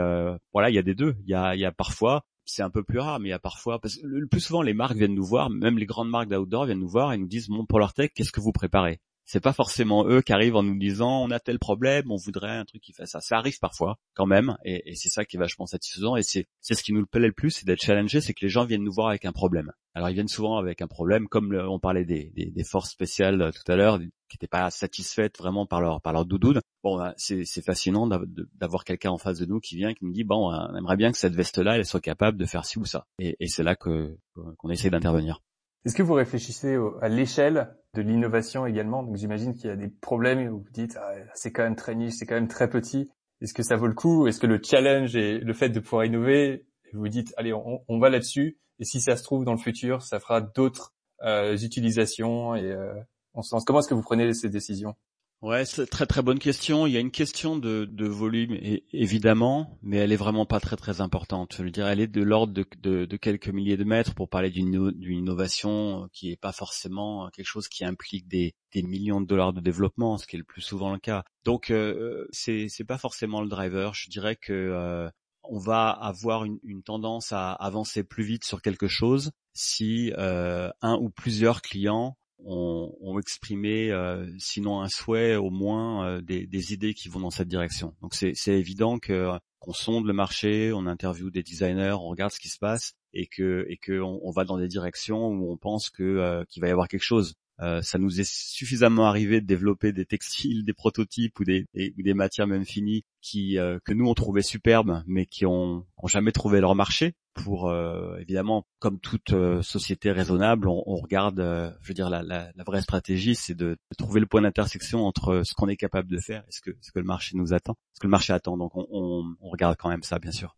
voilà 0.54 0.70
il 0.70 0.76
y 0.76 0.80
a 0.80 0.84
des 0.84 0.96
deux. 0.96 1.16
Il 1.24 1.30
y 1.30 1.34
a 1.34 1.56
il 1.56 1.60
y 1.60 1.66
a 1.66 1.72
parfois 1.72 2.24
c'est 2.46 2.64
un 2.64 2.70
peu 2.70 2.84
plus 2.84 3.00
rare, 3.00 3.20
mais 3.20 3.30
il 3.30 3.32
y 3.32 3.34
a 3.34 3.40
parfois, 3.40 3.80
parce 3.80 3.96
que 3.96 4.06
le 4.06 4.28
plus 4.28 4.42
souvent 4.42 4.62
les 4.62 4.74
marques 4.74 4.96
viennent 4.96 5.16
nous 5.16 5.26
voir, 5.26 5.50
même 5.50 5.78
les 5.78 5.86
grandes 5.86 6.10
marques 6.10 6.30
d'outdoor 6.30 6.66
viennent 6.66 6.80
nous 6.80 6.90
voir 6.90 7.14
et 7.14 7.18
nous 7.18 7.28
disent, 7.28 7.50
mon 7.50 7.66
Polartech, 7.66 8.14
qu'est-ce 8.14 8.32
que 8.32 8.42
vous 8.42 8.52
préparez? 8.52 9.00
C'est 9.26 9.40
pas 9.40 9.54
forcément 9.54 10.06
eux 10.08 10.22
qui 10.22 10.34
arrivent 10.34 10.56
en 10.56 10.64
nous 10.64 10.78
disant 10.78 11.24
on 11.24 11.32
a 11.32 11.40
tel 11.40 11.60
problème, 11.60 12.12
on 12.12 12.18
voudrait 12.18 12.58
un 12.58 12.66
truc 12.66 12.82
qui 12.82 12.94
fait 12.94 13.06
ça. 13.06 13.22
Ça 13.22 13.38
arrive 13.38 13.58
parfois 13.60 13.98
quand 14.14 14.26
même, 14.26 14.58
et, 14.66 14.96
c'est 14.96 15.10
ça 15.10 15.26
qui 15.26 15.38
est 15.38 15.40
vachement 15.40 15.66
satisfaisant. 15.66 16.16
Et 16.16 16.24
c'est 16.24 16.48
ce 16.62 16.84
qui 16.84 16.94
nous 16.94 17.06
plaît 17.06 17.22
le 17.22 17.32
plus, 17.32 17.52
c'est 17.52 17.66
d'être 17.66 17.82
challengé, 17.82 18.22
c'est 18.22 18.34
que 18.34 18.44
les 18.46 18.50
gens 18.50 18.66
viennent 18.66 18.84
nous 18.84 18.94
voir 18.94 19.10
avec 19.10 19.26
un 19.26 19.32
problème. 19.32 19.72
Alors 19.96 20.10
ils 20.10 20.14
viennent 20.14 20.28
souvent 20.28 20.58
avec 20.58 20.82
un 20.82 20.88
problème, 20.88 21.28
comme 21.28 21.54
on 21.56 21.80
parlait 21.80 22.06
des, 22.06 22.32
des, 22.36 22.64
forces 22.64 22.90
spéciales 22.90 23.42
euh, 23.42 23.52
tout 23.52 23.72
à 23.72 23.76
l'heure, 23.76 24.00
qui 24.00 24.36
n'étaient 24.36 24.48
pas 24.48 24.70
satisfaites 24.72 25.38
vraiment 25.38 25.66
par 25.66 25.82
leur 25.82 26.02
par 26.02 26.14
leur 26.14 26.26
doudoune. 26.26 26.62
Bon, 26.84 26.98
bah, 26.98 27.14
c'est 27.18 27.46
fascinant 27.64 28.08
d'avoir 28.08 28.84
quelqu'un 28.84 29.12
en 29.12 29.18
face 29.18 29.40
de 29.40 29.46
nous 29.46 29.60
qui 29.60 29.76
vient 29.76 29.94
qui 29.94 30.04
nous 30.06 30.12
dit 30.12 30.24
bon, 30.24 30.52
on 30.52 30.76
aimerait 30.76 30.98
bien 30.98 31.12
que 31.12 31.18
cette 31.18 31.36
veste-là, 31.36 31.78
elle 31.78 31.86
soit 31.86 32.02
capable 32.02 32.38
de 32.38 32.46
faire 32.46 32.66
ci 32.66 32.80
ou 32.80 32.86
ça. 32.86 33.06
Et, 33.20 33.36
et 33.40 33.48
c'est 33.48 33.64
là 33.64 33.76
que 33.76 34.18
qu'on 34.58 34.70
essaie 34.70 34.90
d'intervenir. 34.90 35.42
Est-ce 35.86 35.96
que 35.96 36.04
vous 36.04 36.14
réfléchissez 36.14 36.78
à 37.02 37.10
l'échelle 37.10 37.76
de 37.94 38.02
l'innovation 38.02 38.66
également? 38.66 39.04
Donc 39.04 39.18
j'imagine 39.18 39.54
qu'il 39.54 39.66
y 39.66 39.74
a 39.74 39.76
des 39.76 39.90
problèmes 39.90 40.48
où 40.48 40.60
vous 40.60 40.72
dites 40.72 40.98
ah, 40.98 41.14
c'est 41.34 41.52
quand 41.52 41.64
même 41.64 41.76
très 41.76 41.94
niche, 41.94 42.14
c'est 42.18 42.26
quand 42.26 42.36
même 42.36 42.48
très 42.48 42.70
petit. 42.70 43.10
Est-ce 43.42 43.54
que 43.54 43.64
ça 43.64 43.76
vaut 43.76 43.88
le 43.88 43.94
coup? 43.94 44.26
Est-ce 44.28 44.40
que 44.40 44.48
le 44.48 44.62
challenge 44.64 45.16
et 45.18 45.40
le 45.40 45.54
fait 45.54 45.70
de 45.70 45.82
pouvoir 45.82 46.06
innover, 46.06 46.66
vous 46.94 47.02
vous 47.02 47.10
dites 47.10 47.34
allez 47.36 47.54
on, 47.54 48.00
va 48.00 48.10
là-dessus 48.10 48.58
et 48.80 48.86
si 48.86 49.02
ça 49.02 49.18
se 49.18 49.24
trouve 49.24 49.44
dans 49.44 49.52
le 49.52 49.58
futur, 49.58 50.02
ça 50.02 50.20
fera 50.20 50.40
d'autres 50.40 50.94
euh, 51.24 51.58
utilisations 51.58 52.56
et 52.56 52.72
euh, 52.72 52.94
on 53.34 53.42
se 53.42 53.54
lance. 53.54 53.66
Comment 53.66 53.80
est-ce 53.80 53.90
que 53.90 53.94
vous 53.94 54.02
prenez 54.02 54.34
ces 54.34 54.50
décisions? 54.50 54.96
Ouais, 55.44 55.66
c'est 55.66 55.88
très 55.88 56.06
très 56.06 56.22
bonne 56.22 56.40
question. 56.40 56.88
Il 56.88 56.94
y 56.94 56.98
a 56.98 57.02
une 57.02 57.12
question 57.12 57.58
de, 57.58 58.08
volume 58.08 58.58
évidemment, 58.94 59.78
mais 59.82 59.98
elle 59.98 60.14
est 60.14 60.18
vraiment 60.18 60.46
pas 60.46 60.62
très 60.62 60.78
très 60.78 61.02
importante. 61.02 61.56
Je 61.58 61.64
veux 61.64 61.70
dire, 61.70 61.86
elle 61.86 62.00
est 62.00 62.08
de 62.08 62.24
l'ordre 62.24 62.54
de, 62.54 63.18
quelques 63.18 63.50
milliers 63.50 63.76
de 63.76 63.84
mètres 63.84 64.16
pour 64.16 64.30
parler 64.30 64.52
d'une 64.52 64.94
innovation 65.06 66.08
qui 66.14 66.32
est 66.32 66.38
pas 66.38 66.54
forcément 66.54 67.30
quelque 67.32 67.46
chose 67.46 67.68
qui 67.68 67.84
implique 67.84 68.26
des, 68.30 68.56
des 68.74 68.84
millions 68.84 69.20
de 69.20 69.26
dollars 69.26 69.52
de 69.52 69.60
développement, 69.60 70.18
ce 70.18 70.28
qui 70.28 70.38
est 70.38 70.40
le 70.40 70.46
plus 70.46 70.62
souvent 70.62 70.94
le 70.94 71.00
cas. 71.00 71.26
Donc 71.44 71.72
euh, 71.72 72.26
c'est 72.32 72.70
c'est 72.70 72.86
pas 72.86 72.98
forcément 72.98 73.42
le 73.42 73.50
driver. 73.50 73.94
Je 73.94 74.10
dirais 74.10 74.38
que 74.38 74.54
euh, 74.54 75.10
on 75.44 75.60
va 75.60 75.90
avoir 75.90 76.46
une, 76.46 76.60
une, 76.64 76.84
tendance 76.84 77.34
à 77.34 77.52
avancer 77.52 78.06
plus 78.06 78.24
vite 78.24 78.46
sur 78.46 78.62
quelque 78.62 78.88
chose 78.88 79.32
si 79.54 80.14
euh, 80.18 80.72
un 80.82 80.96
ou 80.96 81.10
plusieurs 81.10 81.62
clients 81.62 82.16
ont, 82.46 83.20
exprimé, 83.20 83.92
euh, 83.92 84.28
sinon 84.38 84.82
un 84.82 84.90
souhait, 84.90 85.36
au 85.36 85.50
moins 85.50 86.06
euh, 86.06 86.22
des, 86.22 86.46
des, 86.46 86.74
idées 86.74 86.94
qui 86.94 87.10
vont 87.10 87.20
dans 87.20 87.30
cette 87.30 87.48
direction. 87.48 87.96
Donc 88.02 88.14
c'est 88.16 88.34
évident 88.48 89.00
que 89.00 89.30
qu'on 89.60 89.74
sonde 89.74 90.06
le 90.06 90.14
marché, 90.14 90.74
on 90.74 90.86
interviewe 90.88 91.32
des 91.32 91.42
designers, 91.42 91.94
on 91.94 92.10
regarde 92.10 92.34
ce 92.34 92.40
qui 92.40 92.50
se 92.50 92.60
passe 92.60 92.96
et 93.14 93.28
que 93.28 93.66
et 93.70 93.78
que 93.78 94.02
on, 94.02 94.30
va 94.32 94.44
dans 94.44 94.58
des 94.58 94.68
directions 94.68 95.28
où 95.28 95.52
on 95.52 95.58
pense 95.58 95.90
que 95.90 96.04
euh, 96.04 96.44
qu'il 96.50 96.62
va 96.62 96.68
y 96.68 96.72
avoir 96.72 96.90
quelque 96.90 97.04
chose. 97.04 97.36
Euh, 97.62 97.82
ça 97.82 98.00
nous 98.00 98.20
est 98.20 98.30
suffisamment 98.30 99.06
arrivé 99.06 99.40
de 99.40 99.46
développer 99.46 99.94
des 99.94 100.06
textiles, 100.06 100.66
des 100.66 100.74
prototypes 100.74 101.40
ou 101.40 101.44
des, 101.44 101.66
des, 101.74 101.94
des 101.96 102.14
matières 102.14 102.48
même 102.48 102.66
finies 102.66 103.04
qui 103.22 103.60
euh, 103.60 103.80
que 103.86 103.94
nous 103.94 104.08
on 104.08 104.14
trouvait 104.14 104.42
superbes, 104.42 105.04
mais 105.06 105.26
qui 105.26 105.46
ont, 105.46 105.86
ont 105.98 106.08
jamais 106.08 106.32
trouvé 106.32 106.62
leur 106.62 106.76
marché. 106.76 107.14
Pour 107.34 107.70
euh, 107.70 108.18
évidemment, 108.20 108.68
comme 108.78 109.00
toute 109.00 109.34
société 109.62 110.12
raisonnable, 110.12 110.68
on, 110.68 110.84
on 110.86 110.98
regarde, 110.98 111.40
je 111.82 111.88
veux 111.88 111.94
dire, 111.96 112.10
la, 112.10 112.22
la, 112.22 112.52
la 112.56 112.64
vraie 112.64 112.82
stratégie, 112.82 113.34
c'est 113.34 113.56
de, 113.56 113.72
de, 113.72 113.96
trouver 113.98 114.20
le 114.20 114.28
point 114.28 114.42
d'intersection 114.42 115.06
entre 115.06 115.42
ce 115.44 115.56
qu'on 115.56 115.68
est 115.68 115.78
capable 115.78 116.10
de 116.12 116.20
faire 116.20 116.44
et 116.48 116.52
ce 116.52 116.62
que, 116.62 116.78
ce 116.82 116.92
que 116.92 117.00
le 117.00 117.06
marché 117.06 117.36
nous 117.36 117.54
attend, 117.54 117.76
ce 117.94 118.02
que 118.02 118.06
le 118.06 118.12
marché 118.12 118.34
attend. 118.34 118.56
Donc 118.56 118.76
on, 118.76 118.86
on, 118.92 119.36
on 119.40 119.50
regarde 119.50 119.78
quand 119.80 119.90
même 119.90 120.04
ça, 120.04 120.20
bien 120.20 120.32
sûr. 120.32 120.56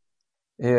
Et, 0.60 0.75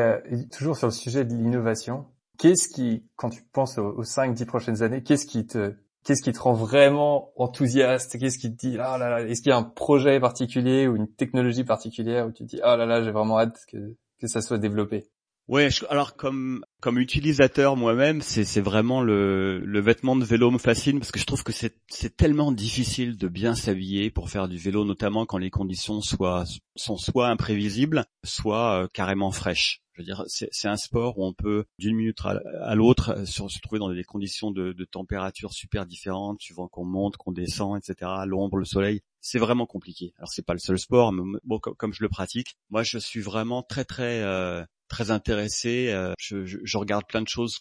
toujours 0.53 0.77
sur 0.77 0.87
le 0.89 0.93
sujet 0.93 1.25
de 1.25 1.35
l'innovation, 1.35 2.07
qu'est-ce 2.39 2.69
qui, 2.69 3.07
quand 3.17 3.31
tu 3.31 3.43
penses 3.43 3.79
aux, 3.79 3.93
aux 3.97 4.05
5-10 4.05 4.45
prochaines 4.45 4.83
années, 4.83 5.03
qu'est-ce 5.03 5.27
qui 5.27 5.47
te 5.47 5.77
Qu'est-ce 6.07 6.23
qui 6.23 6.31
te 6.31 6.39
rend 6.39 6.53
vraiment 6.53 7.33
enthousiaste? 7.35 8.17
Qu'est-ce 8.17 8.39
qui 8.39 8.53
te 8.53 8.57
dit 8.57 8.79
ah 8.79 8.97
là 8.97 9.11
là 9.11 9.23
Est-ce 9.23 9.43
qu'il 9.43 9.51
y 9.51 9.53
a 9.53 9.57
un 9.57 9.65
projet 9.65 10.21
particulier 10.21 10.87
ou 10.87 10.95
une 10.95 11.09
technologie 11.09 11.65
particulière 11.65 12.29
où 12.29 12.31
tu 12.31 12.45
te 12.45 12.49
dis 12.49 12.61
ah 12.63 12.77
là 12.77 12.87
là 12.87 13.03
j'ai 13.03 13.11
vraiment 13.11 13.41
hâte 13.41 13.59
que 13.67 13.97
que 14.21 14.29
ça 14.29 14.41
soit 14.41 14.59
développé? 14.59 15.09
Ouais, 15.49 15.69
alors 15.91 16.17
comme 16.17 16.65
comme 16.81 16.99
utilisateur 16.99 17.77
moi-même, 17.77 18.21
c'est 18.21 18.45
c'est 18.45 18.61
vraiment 18.61 19.01
le 19.01 19.61
le 19.61 19.81
vêtement 19.81 20.17
de 20.17 20.25
vélo 20.25 20.51
me 20.51 20.59
fascine 20.59 20.99
parce 20.99 21.13
que 21.13 21.21
je 21.21 21.25
trouve 21.25 21.45
que 21.45 21.53
c'est 21.53 21.77
c'est 21.89 22.17
tellement 22.17 22.51
difficile 22.51 23.17
de 23.17 23.29
bien 23.29 23.55
s'habiller 23.55 24.11
pour 24.11 24.29
faire 24.29 24.49
du 24.49 24.59
vélo, 24.59 24.85
notamment 24.85 25.25
quand 25.25 25.39
les 25.39 25.51
conditions 25.51 26.01
soient 26.01 26.43
sont 26.75 26.97
soit 26.97 27.29
imprévisibles, 27.29 28.07
soit 28.25 28.83
euh, 28.83 28.89
carrément 28.93 29.31
fraîches. 29.31 29.83
Je 29.93 30.03
veux 30.03 30.05
dire, 30.05 30.25
c'est 30.27 30.69
un 30.69 30.77
sport 30.77 31.19
où 31.19 31.25
on 31.25 31.33
peut 31.33 31.65
d'une 31.79 31.97
minute 31.97 32.19
à, 32.25 32.75
l'autre 32.75 33.15
euh, 33.17 33.25
se, 33.25 33.61
trouver 33.61 33.79
dans 33.79 33.91
des 33.91 34.05
conditions 34.05 34.51
de, 34.51 34.75
de 34.75 34.85
température 34.85 35.55
super 35.55 35.87
différentes, 35.87 36.39
suivant 36.43 36.69
qu'on 36.69 36.85
monte, 36.85 37.17
qu'on 37.17 37.33
descend, 37.33 37.79
etc. 37.79 38.11
L'ombre, 38.27 38.59
le 38.59 38.67
soleil, 38.67 39.01
c'est 39.23 39.39
vraiment 39.39 39.65
compliqué. 39.65 40.13
Alors 40.19 40.29
c'est 40.29 40.45
pas 40.45 40.53
le 40.53 40.59
seul 40.59 40.79
sport, 40.79 41.13
mais 41.13 41.23
bon, 41.45 41.59
comme, 41.59 41.95
je 41.95 42.03
le 42.03 42.11
pratique, 42.11 42.59
moi 42.69 42.83
je 42.83 42.99
suis 42.99 43.21
vraiment 43.21 43.63
très 43.63 43.87
très 43.87 44.21
euh, 44.21 44.63
très 44.89 45.11
intéressé. 45.11 45.91
Euh, 45.91 46.13
je, 46.19 46.77
regarde 46.79 47.07
plein 47.07 47.23
de 47.23 47.29
choses 47.29 47.61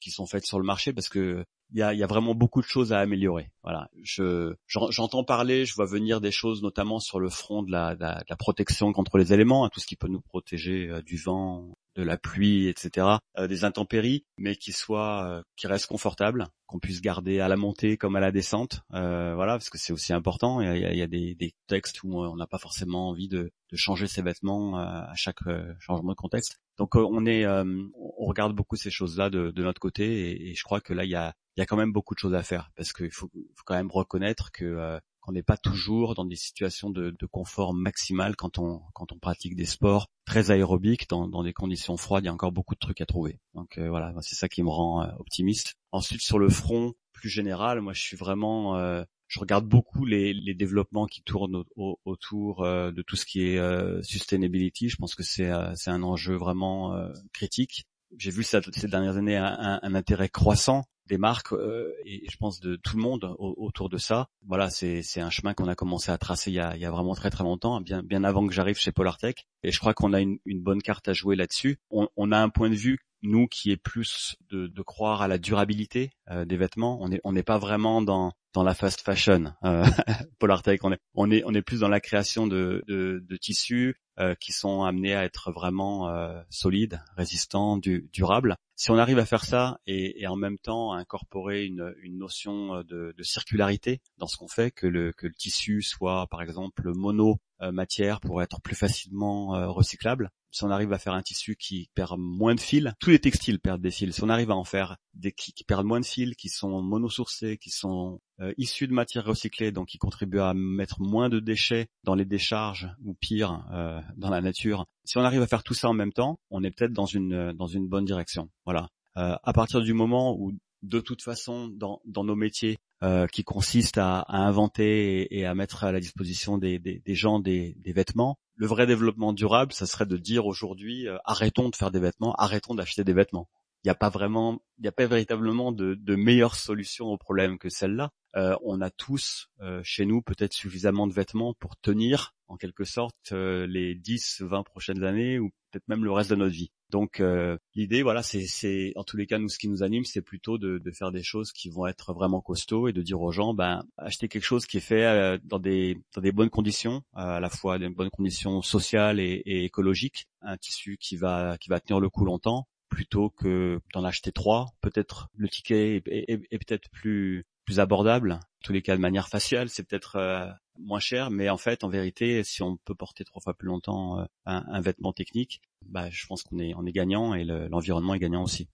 qui 0.00 0.10
sont 0.10 0.26
faites 0.26 0.46
sur 0.46 0.58
le 0.58 0.64
marché 0.64 0.92
parce 0.92 1.08
que 1.08 1.44
il 1.74 1.78
y 1.78 2.02
a, 2.02 2.06
vraiment 2.06 2.34
beaucoup 2.34 2.60
de 2.60 2.66
choses 2.66 2.92
à 2.92 2.98
améliorer. 3.00 3.50
Voilà, 3.62 3.88
je 4.02 4.54
j'entends 4.66 5.24
parler, 5.24 5.64
je 5.64 5.74
vois 5.74 5.86
venir 5.86 6.20
des 6.20 6.30
choses, 6.30 6.62
notamment 6.62 7.00
sur 7.00 7.18
le 7.18 7.30
front 7.30 7.62
de 7.62 7.72
la, 7.72 7.94
de 7.94 8.02
la, 8.02 8.36
protection 8.36 8.92
contre 8.92 9.16
les 9.16 9.32
éléments, 9.32 9.64
hein, 9.64 9.70
tout 9.72 9.80
ce 9.80 9.86
qui 9.86 9.96
peut 9.96 10.08
nous 10.08 10.20
protéger 10.20 10.90
euh, 10.90 11.00
du 11.00 11.16
vent, 11.16 11.74
de 11.94 12.02
la 12.02 12.16
pluie, 12.16 12.68
etc., 12.68 13.06
euh, 13.38 13.46
des 13.46 13.64
intempéries, 13.64 14.24
mais 14.38 14.56
qui 14.56 14.72
soit, 14.72 15.26
euh, 15.26 15.42
qui 15.56 15.66
reste 15.66 15.86
confortable, 15.86 16.48
qu'on 16.66 16.78
puisse 16.78 17.02
garder 17.02 17.40
à 17.40 17.48
la 17.48 17.56
montée 17.56 17.96
comme 17.96 18.16
à 18.16 18.20
la 18.20 18.32
descente, 18.32 18.80
euh, 18.94 19.34
voilà, 19.34 19.52
parce 19.52 19.68
que 19.68 19.78
c'est 19.78 19.92
aussi 19.92 20.12
important. 20.12 20.60
Il 20.60 20.66
y 20.66 20.84
a, 20.84 20.92
il 20.92 20.98
y 20.98 21.02
a 21.02 21.06
des, 21.06 21.34
des, 21.34 21.52
textes 21.66 22.02
où 22.02 22.18
on 22.18 22.36
n'a 22.36 22.46
pas 22.46 22.58
forcément 22.58 23.08
envie 23.10 23.28
de, 23.28 23.50
de, 23.70 23.76
changer 23.76 24.06
ses 24.06 24.22
vêtements 24.22 24.76
à 24.76 25.14
chaque 25.14 25.40
changement 25.80 26.10
de 26.10 26.16
contexte. 26.16 26.58
Donc 26.78 26.94
on 26.94 27.26
est, 27.26 27.46
on 27.46 28.26
regarde 28.26 28.54
beaucoup 28.54 28.76
ces 28.76 28.90
choses-là 28.90 29.30
de, 29.30 29.50
de, 29.50 29.62
notre 29.62 29.80
côté, 29.80 30.30
et, 30.30 30.50
et, 30.50 30.54
je 30.54 30.62
crois 30.64 30.80
que 30.80 30.92
là 30.92 31.04
il 31.04 31.10
y 31.10 31.14
a, 31.14 31.34
il 31.56 31.60
y 31.60 31.62
a 31.62 31.66
quand 31.66 31.76
même 31.76 31.92
beaucoup 31.92 32.14
de 32.14 32.18
choses 32.18 32.34
à 32.34 32.42
faire, 32.42 32.70
parce 32.76 32.92
qu'il 32.92 33.10
faut, 33.10 33.30
faut 33.32 33.64
quand 33.64 33.74
même 33.74 33.90
reconnaître 33.90 34.50
que 34.52 34.98
qu'on 35.22 35.32
n'est 35.32 35.42
pas 35.42 35.56
toujours 35.56 36.14
dans 36.14 36.26
des 36.26 36.36
situations 36.36 36.90
de, 36.90 37.16
confort 37.30 37.72
maximal 37.72 38.36
quand 38.36 38.58
on 38.58 39.18
pratique 39.20 39.56
des 39.56 39.64
sports 39.64 40.08
très 40.24 40.50
aérobiques 40.50 41.08
dans, 41.08 41.42
des 41.42 41.52
conditions 41.52 41.96
froides. 41.96 42.24
Il 42.24 42.26
y 42.26 42.30
a 42.30 42.32
encore 42.32 42.52
beaucoup 42.52 42.74
de 42.74 42.80
trucs 42.80 43.00
à 43.00 43.06
trouver. 43.06 43.38
Donc 43.54 43.78
euh, 43.78 43.88
voilà, 43.88 44.12
c'est 44.20 44.34
ça 44.34 44.48
qui 44.48 44.62
me 44.62 44.68
rend 44.68 45.02
euh, 45.02 45.08
optimiste. 45.18 45.74
Ensuite, 45.90 46.22
sur 46.22 46.38
le 46.38 46.48
front 46.48 46.94
plus 47.12 47.28
général, 47.28 47.80
moi, 47.80 47.92
je 47.92 48.00
suis 48.00 48.16
vraiment 48.16 48.76
euh, 48.76 49.04
je 49.28 49.40
regarde 49.40 49.66
beaucoup 49.66 50.04
les, 50.04 50.54
développements 50.54 51.06
qui 51.06 51.22
tournent 51.22 51.64
autour 51.76 52.64
de 52.64 53.02
tout 53.02 53.16
ce 53.16 53.24
qui 53.24 53.46
est 53.46 54.02
sustainability. 54.02 54.90
Je 54.90 54.96
pense 54.96 55.14
que 55.14 55.22
c'est 55.22 55.50
c'est 55.74 55.88
un 55.88 56.02
enjeu 56.02 56.34
vraiment 56.34 56.94
critique. 57.32 57.86
J'ai 58.18 58.30
vu 58.30 58.42
ces 58.42 58.60
dernières 58.88 59.16
années 59.16 59.38
un, 59.38 59.94
intérêt 59.94 60.28
croissant 60.28 60.84
des 61.06 61.18
marques 61.18 61.52
euh, 61.52 61.92
et 62.04 62.24
je 62.30 62.36
pense 62.36 62.60
de 62.60 62.76
tout 62.76 62.96
le 62.96 63.02
monde 63.02 63.34
autour 63.38 63.88
de 63.88 63.98
ça. 63.98 64.28
Voilà, 64.46 64.70
c'est 64.70 65.02
un 65.20 65.30
chemin 65.30 65.54
qu'on 65.54 65.68
a 65.68 65.74
commencé 65.74 66.10
à 66.10 66.18
tracer 66.18 66.50
il 66.50 66.54
y 66.54 66.60
a, 66.60 66.76
il 66.76 66.82
y 66.82 66.84
a 66.84 66.90
vraiment 66.90 67.14
très 67.14 67.30
très 67.30 67.44
longtemps, 67.44 67.80
bien 67.80 68.02
bien 68.02 68.24
avant 68.24 68.46
que 68.46 68.52
j'arrive 68.52 68.76
chez 68.78 68.92
Polartech. 68.92 69.46
Et 69.62 69.72
je 69.72 69.78
crois 69.78 69.94
qu'on 69.94 70.12
a 70.12 70.20
une, 70.20 70.38
une 70.44 70.62
bonne 70.62 70.82
carte 70.82 71.08
à 71.08 71.12
jouer 71.12 71.36
là-dessus. 71.36 71.78
On, 71.90 72.08
on 72.16 72.32
a 72.32 72.38
un 72.38 72.48
point 72.48 72.70
de 72.70 72.74
vue 72.74 72.98
nous 73.22 73.46
qui 73.46 73.70
est 73.70 73.76
plus 73.76 74.36
de, 74.50 74.66
de 74.66 74.82
croire 74.82 75.22
à 75.22 75.28
la 75.28 75.38
durabilité 75.38 76.10
euh, 76.30 76.44
des 76.44 76.56
vêtements. 76.56 76.98
On 77.00 77.08
n'est 77.08 77.20
on 77.24 77.32
n'est 77.32 77.42
pas 77.42 77.58
vraiment 77.58 78.02
dans 78.02 78.32
dans 78.52 78.62
la 78.62 78.74
fast 78.74 79.00
fashion. 79.00 79.52
Euh, 79.64 79.84
Polartech, 80.38 80.84
on 80.84 80.92
est 80.92 81.00
on 81.14 81.30
est 81.30 81.42
on 81.44 81.54
est 81.54 81.62
plus 81.62 81.80
dans 81.80 81.88
la 81.88 82.00
création 82.00 82.46
de 82.46 82.84
de, 82.86 83.24
de 83.26 83.36
tissus 83.36 83.96
euh, 84.20 84.34
qui 84.34 84.52
sont 84.52 84.82
amenés 84.82 85.14
à 85.14 85.24
être 85.24 85.50
vraiment 85.52 86.10
euh, 86.10 86.42
solides, 86.50 87.00
résistants, 87.16 87.78
du, 87.78 88.10
durables. 88.12 88.56
Si 88.76 88.90
on 88.90 88.98
arrive 88.98 89.18
à 89.18 89.24
faire 89.24 89.42
ça 89.42 89.80
et, 89.86 90.20
et 90.20 90.26
en 90.26 90.36
même 90.36 90.58
temps 90.58 90.92
à 90.92 90.98
incorporer 90.98 91.64
une, 91.64 91.94
une 92.02 92.18
notion 92.18 92.74
euh, 92.74 92.82
de, 92.82 93.14
de, 93.16 93.22
circularité 93.22 94.02
dans 94.18 94.26
ce 94.26 94.36
qu'on 94.36 94.48
fait, 94.48 94.70
que 94.70 94.86
le, 94.86 95.14
que 95.14 95.26
le 95.26 95.32
tissu 95.32 95.80
soit 95.80 96.26
par 96.26 96.42
exemple 96.42 96.92
mono 96.94 97.38
matière 97.72 98.20
pour 98.20 98.42
être 98.42 98.60
plus 98.60 98.74
facilement 98.74 99.72
recyclable, 99.72 100.30
si 100.52 100.64
on 100.64 100.70
arrive 100.70 100.92
à 100.92 100.98
faire 100.98 101.14
un 101.14 101.22
tissu 101.22 101.56
qui 101.56 101.90
perd 101.94 102.18
moins 102.18 102.54
de 102.54 102.60
fils, 102.60 102.92
tous 103.00 103.10
les 103.10 103.18
textiles 103.18 103.58
perdent 103.58 103.80
des 103.80 103.90
fils. 103.90 104.14
Si 104.14 104.22
on 104.22 104.28
arrive 104.28 104.50
à 104.50 104.56
en 104.56 104.64
faire 104.64 104.96
des 105.14 105.32
qui, 105.32 105.64
perdent 105.64 105.86
moins 105.86 106.00
de 106.00 106.04
fils, 106.04 106.34
qui 106.36 106.48
sont 106.48 106.82
monosourcés, 106.82 107.58
qui 107.58 107.70
sont 107.70 108.20
euh, 108.40 108.52
issus 108.58 108.86
de 108.86 108.92
matières 108.92 109.24
recyclées, 109.24 109.72
donc 109.72 109.88
qui 109.88 109.98
contribuent 109.98 110.40
à 110.40 110.54
mettre 110.54 111.00
moins 111.00 111.28
de 111.28 111.40
déchets 111.40 111.88
dans 112.04 112.14
les 112.14 112.24
décharges 112.24 112.88
ou 113.02 113.14
pire 113.14 113.64
euh, 113.72 114.00
dans 114.16 114.30
la 114.30 114.40
nature. 114.40 114.86
Si 115.04 115.18
on 115.18 115.22
arrive 115.22 115.42
à 115.42 115.46
faire 115.46 115.64
tout 115.64 115.74
ça 115.74 115.88
en 115.88 115.94
même 115.94 116.12
temps, 116.12 116.38
on 116.50 116.62
est 116.62 116.70
peut-être 116.70 116.92
dans 116.92 117.06
une 117.06 117.52
dans 117.52 117.66
une 117.66 117.88
bonne 117.88 118.04
direction. 118.04 118.50
Voilà. 118.64 118.88
Euh, 119.16 119.36
à 119.42 119.52
partir 119.52 119.80
du 119.80 119.92
moment 119.92 120.36
où 120.38 120.52
de 120.82 121.00
toute 121.00 121.22
façon, 121.22 121.68
dans, 121.68 122.00
dans 122.04 122.24
nos 122.24 122.34
métiers, 122.34 122.78
euh, 123.02 123.26
qui 123.26 123.42
consistent 123.42 123.98
à, 123.98 124.24
inventer 124.28 125.22
et, 125.22 125.40
et, 125.40 125.46
à 125.46 125.54
mettre 125.54 125.84
à 125.84 125.92
la 125.92 126.00
disposition 126.00 126.58
des, 126.58 126.78
des, 126.78 127.00
des 127.04 127.14
gens 127.14 127.40
des, 127.40 127.74
des, 127.80 127.92
vêtements, 127.92 128.38
le 128.62 128.68
vrai 128.68 128.86
développement 128.86 129.32
durable, 129.32 129.72
ça 129.72 129.86
serait 129.86 130.06
de 130.06 130.16
dire 130.16 130.46
aujourd'hui, 130.46 131.08
euh, 131.08 131.18
arrêtons 131.24 131.68
de 131.68 131.74
faire 131.74 131.90
des 131.90 131.98
vêtements, 131.98 132.32
arrêtons 132.36 132.76
d'acheter 132.76 133.02
des 133.02 133.12
vêtements. 133.12 133.48
Il 133.82 133.88
n'y 133.88 133.90
a 133.90 133.96
pas 133.96 134.08
vraiment, 134.08 134.62
il 134.78 134.82
n'y 134.82 134.88
a 134.88 134.92
pas 134.92 135.04
véritablement 135.06 135.72
de, 135.72 135.98
meilleure 136.14 136.54
solution 136.54 137.06
au 137.06 137.18
problème 137.18 137.58
que 137.58 137.68
celle-là. 137.68 138.10
Euh, 138.36 138.54
on 138.62 138.80
a 138.80 138.88
tous 138.90 139.48
euh, 139.62 139.80
chez 139.82 140.06
nous 140.06 140.22
peut-être 140.22 140.52
suffisamment 140.52 141.08
de 141.08 141.12
vêtements 141.12 141.54
pour 141.54 141.76
tenir 141.76 142.36
en 142.46 142.56
quelque 142.56 142.84
sorte 142.84 143.32
les 143.32 143.96
10, 143.96 144.42
20 144.42 144.62
prochaines 144.62 145.02
années 145.02 145.40
ou 145.40 145.50
peut-être 145.72 145.88
même 145.88 146.04
le 146.04 146.12
reste 146.12 146.30
de 146.30 146.36
notre 146.36 146.54
vie. 146.54 146.70
Donc 146.92 147.20
euh, 147.20 147.56
l'idée, 147.74 148.02
voilà, 148.02 148.22
c'est 148.22 148.92
en 148.96 149.02
tous 149.02 149.16
les 149.16 149.26
cas 149.26 149.38
nous 149.38 149.48
ce 149.48 149.58
qui 149.58 149.68
nous 149.68 149.82
anime, 149.82 150.04
c'est 150.04 150.20
plutôt 150.20 150.58
de, 150.58 150.78
faire 150.92 151.10
des 151.10 151.22
choses 151.22 151.50
qui 151.50 151.70
vont 151.70 151.86
être 151.86 152.12
vraiment 152.12 152.42
costauds 152.42 152.86
et 152.86 152.92
de 152.92 153.00
dire 153.00 153.20
aux 153.20 153.32
gens, 153.32 153.54
ben 153.54 153.82
acheter 153.96 154.28
quelque 154.28 154.44
chose 154.44 154.66
qui 154.66 154.76
est 154.76 154.80
fait 154.80 155.06
euh, 155.06 155.38
dans 155.42 155.58
des 155.58 155.98
dans 156.14 156.20
des 156.20 156.32
bonnes 156.32 156.50
conditions, 156.50 157.02
à 157.14 157.40
la 157.40 157.48
fois 157.48 157.78
des 157.78 157.88
bonnes 157.88 158.10
conditions 158.10 158.60
sociales 158.60 159.20
et, 159.20 159.42
écologiques, 159.46 160.28
un 160.42 160.58
tissu 160.58 160.98
qui 161.00 161.16
va 161.16 161.56
qui 161.58 161.70
va 161.70 161.80
tenir 161.80 161.98
le 161.98 162.10
coup 162.10 162.26
longtemps, 162.26 162.68
plutôt 162.90 163.30
que 163.30 163.80
d'en 163.94 164.04
acheter 164.04 164.30
trois. 164.30 164.66
Peut-être 164.82 165.28
le 165.34 165.48
ticket 165.48 166.02
est, 166.04 166.58
peut-être 166.58 166.90
plus 166.90 167.46
plus 167.64 167.80
abordable, 167.80 168.32
en 168.32 168.64
tous 168.64 168.72
les 168.72 168.82
cas 168.82 168.96
de 168.96 169.00
manière 169.00 169.28
faciale, 169.28 169.68
c'est 169.68 169.82
peut-être 169.82 170.16
euh, 170.16 170.46
moins 170.78 171.00
cher, 171.00 171.30
mais 171.30 171.48
en 171.48 171.56
fait, 171.56 171.84
en 171.84 171.88
vérité, 171.88 172.42
si 172.44 172.62
on 172.62 172.76
peut 172.76 172.94
porter 172.94 173.24
trois 173.24 173.40
fois 173.40 173.54
plus 173.54 173.68
longtemps 173.68 174.20
euh, 174.20 174.24
un, 174.46 174.80
vêtement 174.80 175.12
technique, 175.12 175.60
bah, 175.88 176.08
je 176.10 176.26
pense 176.26 176.42
qu'on 176.42 176.58
est, 176.58 176.74
on 176.76 176.84
est 176.86 176.92
gagnant 176.92 177.34
et 177.34 177.44
l'environnement 177.44 178.14
est 178.14 178.18
gagnant 178.18 178.42
aussi. 178.42 178.68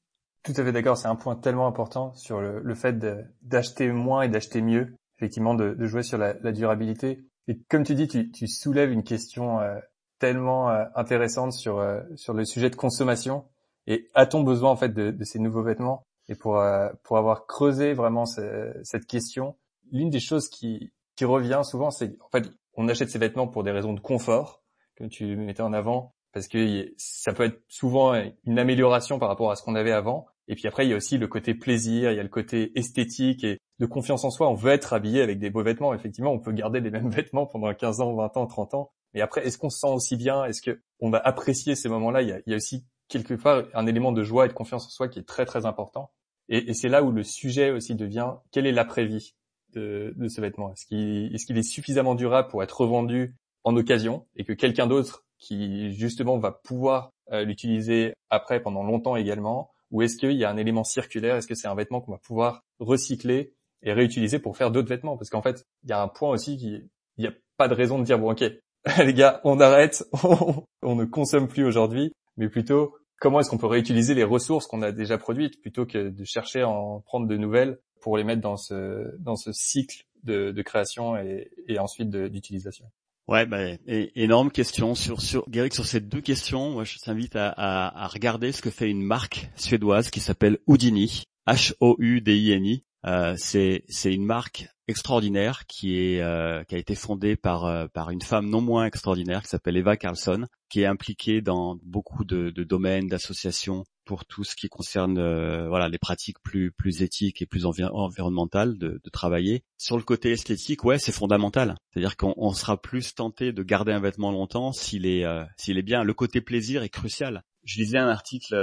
Tout 0.44 0.52
à 0.56 0.64
fait 0.64 0.72
d'accord, 0.72 0.96
c'est 0.96 1.08
un 1.08 1.16
point 1.16 1.36
tellement 1.36 1.66
important 1.66 2.14
sur 2.14 2.40
le, 2.40 2.74
fait 2.74 2.96
d'acheter 3.42 3.90
moins 3.90 4.22
et 4.22 4.28
d'acheter 4.28 4.62
mieux, 4.62 4.94
effectivement, 5.18 5.54
de, 5.54 5.76
jouer 5.86 6.02
sur 6.02 6.18
la, 6.18 6.34
durabilité. 6.52 7.24
Et 7.48 7.58
comme 7.68 7.84
tu 7.84 7.94
dis, 7.94 8.08
tu, 8.08 8.46
soulèves 8.46 8.92
une 8.92 9.02
question 9.02 9.60
euh, 9.60 9.78
tellement 10.18 10.68
intéressante 10.94 11.52
sur, 11.52 11.84
sur 12.16 12.34
le 12.34 12.44
sujet 12.44 12.70
de 12.70 12.76
consommation. 12.76 13.44
Et 13.86 14.08
a-t-on 14.14 14.42
besoin 14.42 14.70
en 14.70 14.76
fait 14.76 14.90
de, 14.90 15.10
de 15.10 15.24
ces 15.24 15.38
nouveaux 15.38 15.62
vêtements 15.62 16.04
et 16.28 16.34
pour 16.34 16.58
euh, 16.58 16.88
pour 17.02 17.18
avoir 17.18 17.46
creusé 17.46 17.94
vraiment 17.94 18.26
cette 18.26 19.06
question, 19.06 19.56
l'une 19.90 20.10
des 20.10 20.20
choses 20.20 20.48
qui 20.48 20.92
qui 21.16 21.24
revient 21.24 21.62
souvent, 21.64 21.90
c'est 21.90 22.16
en 22.20 22.28
fait 22.28 22.50
on 22.74 22.88
achète 22.88 23.10
ces 23.10 23.18
vêtements 23.18 23.48
pour 23.48 23.64
des 23.64 23.70
raisons 23.70 23.92
de 23.92 24.00
confort, 24.00 24.62
comme 24.96 25.08
tu 25.08 25.36
mettais 25.36 25.62
en 25.62 25.72
avant, 25.72 26.14
parce 26.32 26.48
que 26.48 26.92
ça 26.96 27.32
peut 27.32 27.44
être 27.44 27.62
souvent 27.68 28.14
une 28.44 28.58
amélioration 28.58 29.18
par 29.18 29.28
rapport 29.28 29.50
à 29.50 29.56
ce 29.56 29.62
qu'on 29.62 29.74
avait 29.74 29.92
avant. 29.92 30.26
Et 30.46 30.54
puis 30.54 30.66
après, 30.66 30.86
il 30.86 30.90
y 30.90 30.92
a 30.92 30.96
aussi 30.96 31.18
le 31.18 31.26
côté 31.26 31.54
plaisir, 31.54 32.10
il 32.10 32.16
y 32.16 32.20
a 32.20 32.22
le 32.22 32.28
côté 32.28 32.72
esthétique 32.78 33.44
et 33.44 33.58
de 33.78 33.86
confiance 33.86 34.24
en 34.24 34.30
soi. 34.30 34.48
On 34.48 34.54
veut 34.54 34.72
être 34.72 34.92
habillé 34.92 35.20
avec 35.22 35.38
des 35.38 35.50
beaux 35.50 35.62
vêtements. 35.62 35.94
Effectivement, 35.94 36.32
on 36.32 36.38
peut 36.38 36.52
garder 36.52 36.80
les 36.80 36.90
mêmes 36.90 37.10
vêtements 37.10 37.46
pendant 37.46 37.72
15 37.72 38.00
ans, 38.00 38.14
20 38.14 38.36
ans, 38.36 38.46
30 38.46 38.74
ans. 38.74 38.92
Mais 39.14 39.20
après, 39.20 39.46
est-ce 39.46 39.58
qu'on 39.58 39.70
se 39.70 39.78
sent 39.78 39.88
aussi 39.88 40.16
bien? 40.16 40.44
Est-ce 40.44 40.62
que 40.62 40.80
on 41.00 41.10
va 41.10 41.18
apprécier 41.18 41.74
ces 41.74 41.88
moments-là? 41.88 42.22
Il 42.22 42.42
y, 42.46 42.52
a, 42.52 42.56
aussi 42.56 42.84
quelque 43.08 43.34
part 43.34 43.64
un 43.74 43.86
élément 43.86 44.12
de 44.12 44.22
joie 44.22 44.46
et 44.46 44.48
de 44.48 44.52
confiance 44.52 44.86
en 44.86 44.90
soi 44.90 45.08
qui 45.08 45.18
est 45.18 45.26
très 45.26 45.46
très 45.46 45.66
important. 45.66 46.10
Et, 46.48 46.72
c'est 46.74 46.88
là 46.88 47.02
où 47.02 47.10
le 47.10 47.22
sujet 47.22 47.70
aussi 47.70 47.94
devient 47.94 48.32
quelle 48.52 48.66
est 48.66 48.72
l'après-vie 48.72 49.34
de, 49.74 50.14
de, 50.16 50.28
ce 50.28 50.40
vêtement? 50.40 50.72
Est-ce 50.72 50.86
qu'il 50.86 51.34
est, 51.34 51.44
qu'il 51.44 51.58
est 51.58 51.62
suffisamment 51.62 52.14
durable 52.14 52.48
pour 52.48 52.62
être 52.62 52.80
revendu 52.80 53.34
en 53.64 53.76
occasion 53.76 54.26
et 54.36 54.44
que 54.44 54.52
quelqu'un 54.52 54.86
d'autre 54.86 55.26
qui 55.38 55.92
justement 55.92 56.38
va 56.38 56.52
pouvoir 56.52 57.12
euh, 57.32 57.44
l'utiliser 57.44 58.14
après 58.30 58.60
pendant 58.60 58.82
longtemps 58.82 59.16
également 59.16 59.70
Ou 59.90 60.02
est-ce 60.02 60.16
qu'il 60.16 60.32
y 60.32 60.44
a 60.44 60.50
un 60.50 60.56
élément 60.56 60.84
circulaire 60.84 61.36
Est-ce 61.36 61.46
que 61.46 61.54
c'est 61.54 61.68
un 61.68 61.74
vêtement 61.74 62.00
qu'on 62.00 62.12
va 62.12 62.18
pouvoir 62.18 62.62
recycler 62.78 63.54
et 63.82 63.92
réutiliser 63.92 64.38
pour 64.38 64.56
faire 64.56 64.70
d'autres 64.70 64.88
vêtements? 64.88 65.16
Parce 65.16 65.30
qu'en 65.30 65.42
fait, 65.42 65.64
il 65.84 65.90
y 65.90 65.92
a 65.92 66.02
un 66.02 66.08
point 66.08 66.30
aussi 66.30 66.56
qui, 66.56 66.80
il 67.16 67.22
n'y 67.22 67.26
a 67.26 67.32
pas 67.56 67.68
de 67.68 67.74
raison 67.74 67.98
de 67.98 68.04
dire 68.04 68.18
bon 68.18 68.32
ok 68.32 68.44
les 69.04 69.14
gars, 69.14 69.40
on 69.44 69.60
arrête, 69.60 70.04
on 70.82 70.94
ne 70.94 71.04
consomme 71.04 71.48
plus 71.48 71.64
aujourd'hui, 71.64 72.12
mais 72.36 72.48
plutôt 72.48 72.96
comment 73.20 73.40
est-ce 73.40 73.50
qu'on 73.50 73.58
peut 73.58 73.66
réutiliser 73.66 74.14
les 74.14 74.24
ressources 74.24 74.66
qu'on 74.66 74.82
a 74.82 74.92
déjà 74.92 75.18
produites 75.18 75.60
plutôt 75.60 75.84
que 75.84 76.08
de 76.08 76.24
chercher 76.24 76.62
à 76.62 76.68
en 76.68 77.00
prendre 77.00 77.26
de 77.26 77.36
nouvelles 77.36 77.78
pour 78.00 78.16
les 78.16 78.24
mettre 78.24 78.40
dans 78.40 78.56
ce 78.56 79.16
dans 79.18 79.34
ce 79.34 79.52
cycle 79.52 80.04
de, 80.22 80.62
création 80.62 81.16
et 81.16 81.78
ensuite 81.78 82.10
d'utilisation? 82.10 82.86
Ouais, 83.28 83.44
bah, 83.44 83.58
énorme 83.86 84.50
question 84.50 84.94
sur 84.94 85.20
sur 85.20 85.46
Guéric 85.50 85.74
sur 85.74 85.84
ces 85.84 86.00
deux 86.00 86.22
questions. 86.22 86.70
Moi, 86.70 86.84
je 86.84 86.96
t'invite 86.96 87.36
à, 87.36 87.50
à, 87.50 88.04
à, 88.04 88.06
regarder 88.06 88.52
ce 88.52 88.62
que 88.62 88.70
fait 88.70 88.88
une 88.88 89.02
marque 89.02 89.50
suédoise 89.54 90.08
qui 90.08 90.20
s'appelle 90.20 90.56
Houdini, 90.66 91.24
H-O-U-D-I-N-I. 91.46 92.84
Euh, 93.06 93.34
c'est 93.36 93.84
c'est 93.86 94.14
une 94.14 94.24
marque 94.24 94.66
extraordinaire 94.88 95.66
qui 95.66 95.98
est 95.98 96.22
euh, 96.22 96.64
qui 96.64 96.74
a 96.74 96.78
été 96.78 96.94
fondée 96.94 97.36
par 97.36 97.66
euh, 97.66 97.86
par 97.92 98.08
une 98.08 98.22
femme 98.22 98.48
non 98.48 98.62
moins 98.62 98.86
extraordinaire 98.86 99.42
qui 99.42 99.48
s'appelle 99.48 99.76
Eva 99.76 99.98
Carlson, 99.98 100.46
qui 100.70 100.80
est 100.80 100.86
impliquée 100.86 101.42
dans 101.42 101.76
beaucoup 101.82 102.24
de, 102.24 102.48
de 102.48 102.64
domaines, 102.64 103.08
d'associations 103.08 103.84
pour 104.08 104.24
tout 104.24 104.42
ce 104.42 104.56
qui 104.56 104.70
concerne 104.70 105.18
euh, 105.18 105.68
voilà 105.68 105.90
les 105.90 105.98
pratiques 105.98 106.40
plus 106.42 106.72
plus 106.72 107.02
éthiques 107.02 107.42
et 107.42 107.46
plus 107.46 107.66
environnementales 107.66 108.78
de, 108.78 108.98
de, 109.04 109.10
travailler. 109.10 109.64
Sur 109.76 109.98
le 109.98 110.02
côté 110.02 110.32
esthétique, 110.32 110.82
ouais, 110.82 110.98
c'est 110.98 111.12
fondamental. 111.12 111.76
C'est-à-dire 111.92 112.16
qu'on 112.16 112.52
sera 112.54 112.80
plus 112.80 113.14
tenté 113.14 113.52
de 113.52 113.62
garder 113.62 113.92
un 113.92 114.00
vêtement 114.00 114.32
longtemps 114.32 114.72
s'il 114.72 115.04
est 115.04 115.26
s'il 115.58 115.76
est 115.76 115.82
bien. 115.82 116.04
Le 116.04 116.14
côté 116.14 116.40
plaisir 116.40 116.82
est 116.82 116.88
crucial. 116.88 117.42
Je 117.64 117.78
lisais 117.80 117.98
un 117.98 118.08
article 118.08 118.54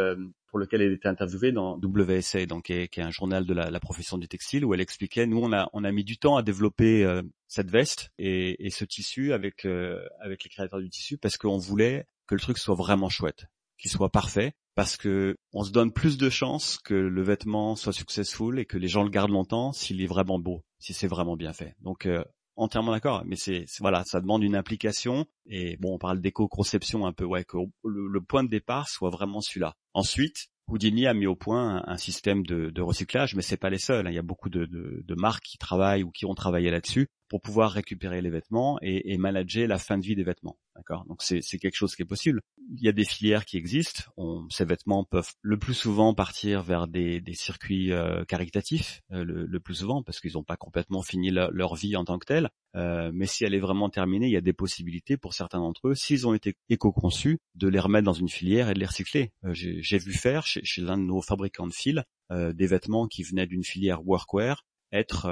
pour 0.55 0.57
lequel 0.57 0.81
elle 0.81 0.93
était 0.93 1.09
interviewée 1.09 1.51
dans 1.51 1.77
WSA, 1.77 2.47
donc 2.47 2.63
qui 2.63 2.73
est, 2.73 2.99
un 2.99 3.11
journal 3.11 3.45
de 3.45 3.53
la, 3.53 3.79
profession 3.81 4.17
du 4.17 4.27
textile, 4.27 4.65
où 4.65 4.73
elle 4.73 4.81
expliquait 4.81 5.27
nous 5.27 5.39
on 5.39 5.53
a 5.53 5.69
on 5.73 5.83
a 5.83 5.91
mis 5.91 6.03
du 6.03 6.17
temps 6.17 6.37
à 6.37 6.41
développer 6.41 7.03
euh, 7.03 7.21
cette 7.47 7.69
veste 7.69 8.09
et, 8.17 8.69
ce 8.71 8.85
tissu 8.85 9.33
avec 9.33 9.65
euh, 9.65 10.03
avec 10.21 10.43
les 10.43 10.49
créateurs 10.49 10.79
du 10.79 10.89
tissu 10.89 11.17
parce 11.17 11.37
qu'on 11.37 11.57
voulait 11.57 12.07
que 12.25 12.35
le 12.35 12.41
truc 12.41 12.57
soit 12.57 12.73
vraiment 12.73 13.09
chouette, 13.09 13.45
qu'il 13.77 13.91
soit 13.91 14.09
parfait, 14.09 14.53
parce 14.75 14.97
que 14.97 15.37
on 15.53 15.63
se 15.63 15.71
donne 15.71 15.91
plus 15.91 16.17
de 16.17 16.29
chances 16.29 16.77
que 16.77 16.93
le 16.93 17.23
vêtement 17.23 17.75
soit 17.75 17.93
successful 17.93 18.59
et 18.59 18.65
que 18.65 18.77
les 18.77 18.87
gens 18.87 19.03
le 19.03 19.09
gardent 19.09 19.31
longtemps 19.31 19.71
s'il 19.71 20.01
est 20.01 20.07
vraiment 20.07 20.37
beau, 20.37 20.63
si 20.79 20.93
c'est 20.93 21.07
vraiment 21.07 21.37
bien 21.37 21.53
fait. 21.53 21.75
Donc 21.79 22.05
euh, 22.05 22.23
entièrement 22.57 22.91
d'accord, 22.91 23.23
mais 23.25 23.37
c'est 23.37 23.65
voilà, 23.79 24.03
ça 24.05 24.19
demande 24.19 24.43
une 24.43 24.55
implication 24.55 25.25
et 25.45 25.77
bon, 25.77 25.95
on 25.95 25.97
parle 25.97 26.21
d'éco-conception 26.21 27.05
un 27.05 27.13
peu, 27.13 27.23
ouais, 27.25 27.45
que 27.45 27.57
le, 27.83 28.21
point 28.21 28.43
de 28.43 28.49
départ 28.49 28.89
soit 28.89 29.09
vraiment 29.09 29.41
celui-là. 29.41 29.75
Ensuite, 29.93 30.47
Houdini 30.67 31.07
a 31.07 31.13
mis 31.13 31.27
au 31.27 31.35
point 31.35 31.83
un, 31.85 31.97
système 31.97 32.43
de, 32.45 32.81
recyclage, 32.81 33.35
mais 33.35 33.41
c'est 33.41 33.57
pas 33.57 33.69
les 33.69 33.77
seuls. 33.77 34.07
Hein. 34.07 34.09
Il 34.09 34.15
y 34.15 34.19
a 34.19 34.23
beaucoup 34.23 34.49
de, 34.49 35.15
marques 35.15 35.43
qui 35.43 35.57
travaillent 35.57 36.03
ou 36.03 36.11
qui 36.11 36.25
ont 36.25 36.33
travaillé 36.33 36.71
là-dessus 36.71 37.07
pour 37.29 37.39
pouvoir 37.41 37.71
récupérer 37.71 38.21
les 38.21 38.29
vêtements 38.29 38.77
et 38.81 39.17
manager 39.17 39.67
la 39.67 39.77
fin 39.77 39.97
de 39.97 40.03
vie 40.03 40.15
des 40.15 40.23
vêtements. 40.23 40.57
D'accord? 40.75 41.05
Donc 41.05 41.21
c'est 41.21 41.41
quelque 41.57 41.75
chose 41.75 41.95
qui 41.95 42.01
est 42.01 42.05
possible. 42.05 42.41
Il 42.75 42.83
y 42.83 42.89
a 42.89 42.91
des 42.91 43.05
filières 43.05 43.45
qui 43.45 43.57
existent. 43.57 44.03
Ces 44.49 44.65
vêtements 44.65 45.05
peuvent 45.05 45.31
le 45.41 45.57
plus 45.57 45.73
souvent 45.73 46.13
partir 46.13 46.63
vers 46.63 46.87
des, 46.87 47.21
circuits 47.33 47.93
euh, 47.93 48.25
caritatifs, 48.25 49.01
euh, 49.11 49.23
le, 49.23 49.59
plus 49.59 49.75
souvent 49.75 50.03
parce 50.03 50.19
qu'ils 50.19 50.33
n'ont 50.33 50.43
pas 50.43 50.57
complètement 50.57 51.01
fini 51.01 51.31
leur 51.31 51.75
vie 51.75 51.95
en 51.95 52.03
tant 52.03 52.19
que 52.19 52.25
telle. 52.25 52.49
Euh, 52.75 53.09
mais 53.13 53.25
si 53.25 53.45
elle 53.45 53.53
est 53.53 53.59
vraiment 53.59 53.89
terminée, 53.89 54.27
il 54.27 54.33
y 54.33 54.37
a 54.37 54.41
des 54.41 54.53
possibilités 54.53 55.15
pour 55.15 55.33
certains 55.33 55.59
d'entre 55.59 55.87
eux, 55.89 55.95
s'ils 55.95 56.27
ont 56.27 56.33
été 56.33 56.55
éco-conçus, 56.69 57.39
de 57.55 57.69
les 57.69 57.79
remettre 57.79 58.05
dans 58.05 58.13
une 58.13 58.29
filière 58.29 58.69
et 58.69 58.73
de 58.73 58.79
les 58.79 58.85
recycler. 58.85 59.31
J'ai 59.53 59.97
vu 59.97 60.13
faire 60.13 60.45
chez, 60.45 60.61
chez 60.65 60.81
l'un 60.81 60.97
de 60.97 61.03
nos 61.03 61.21
fabricants 61.21 61.67
de 61.67 61.73
fils 61.73 62.01
des 62.31 62.67
vêtements 62.67 63.07
qui 63.07 63.23
venaient 63.23 63.47
d'une 63.47 63.63
filière 63.63 64.05
workwear 64.05 64.65
être 64.95 65.29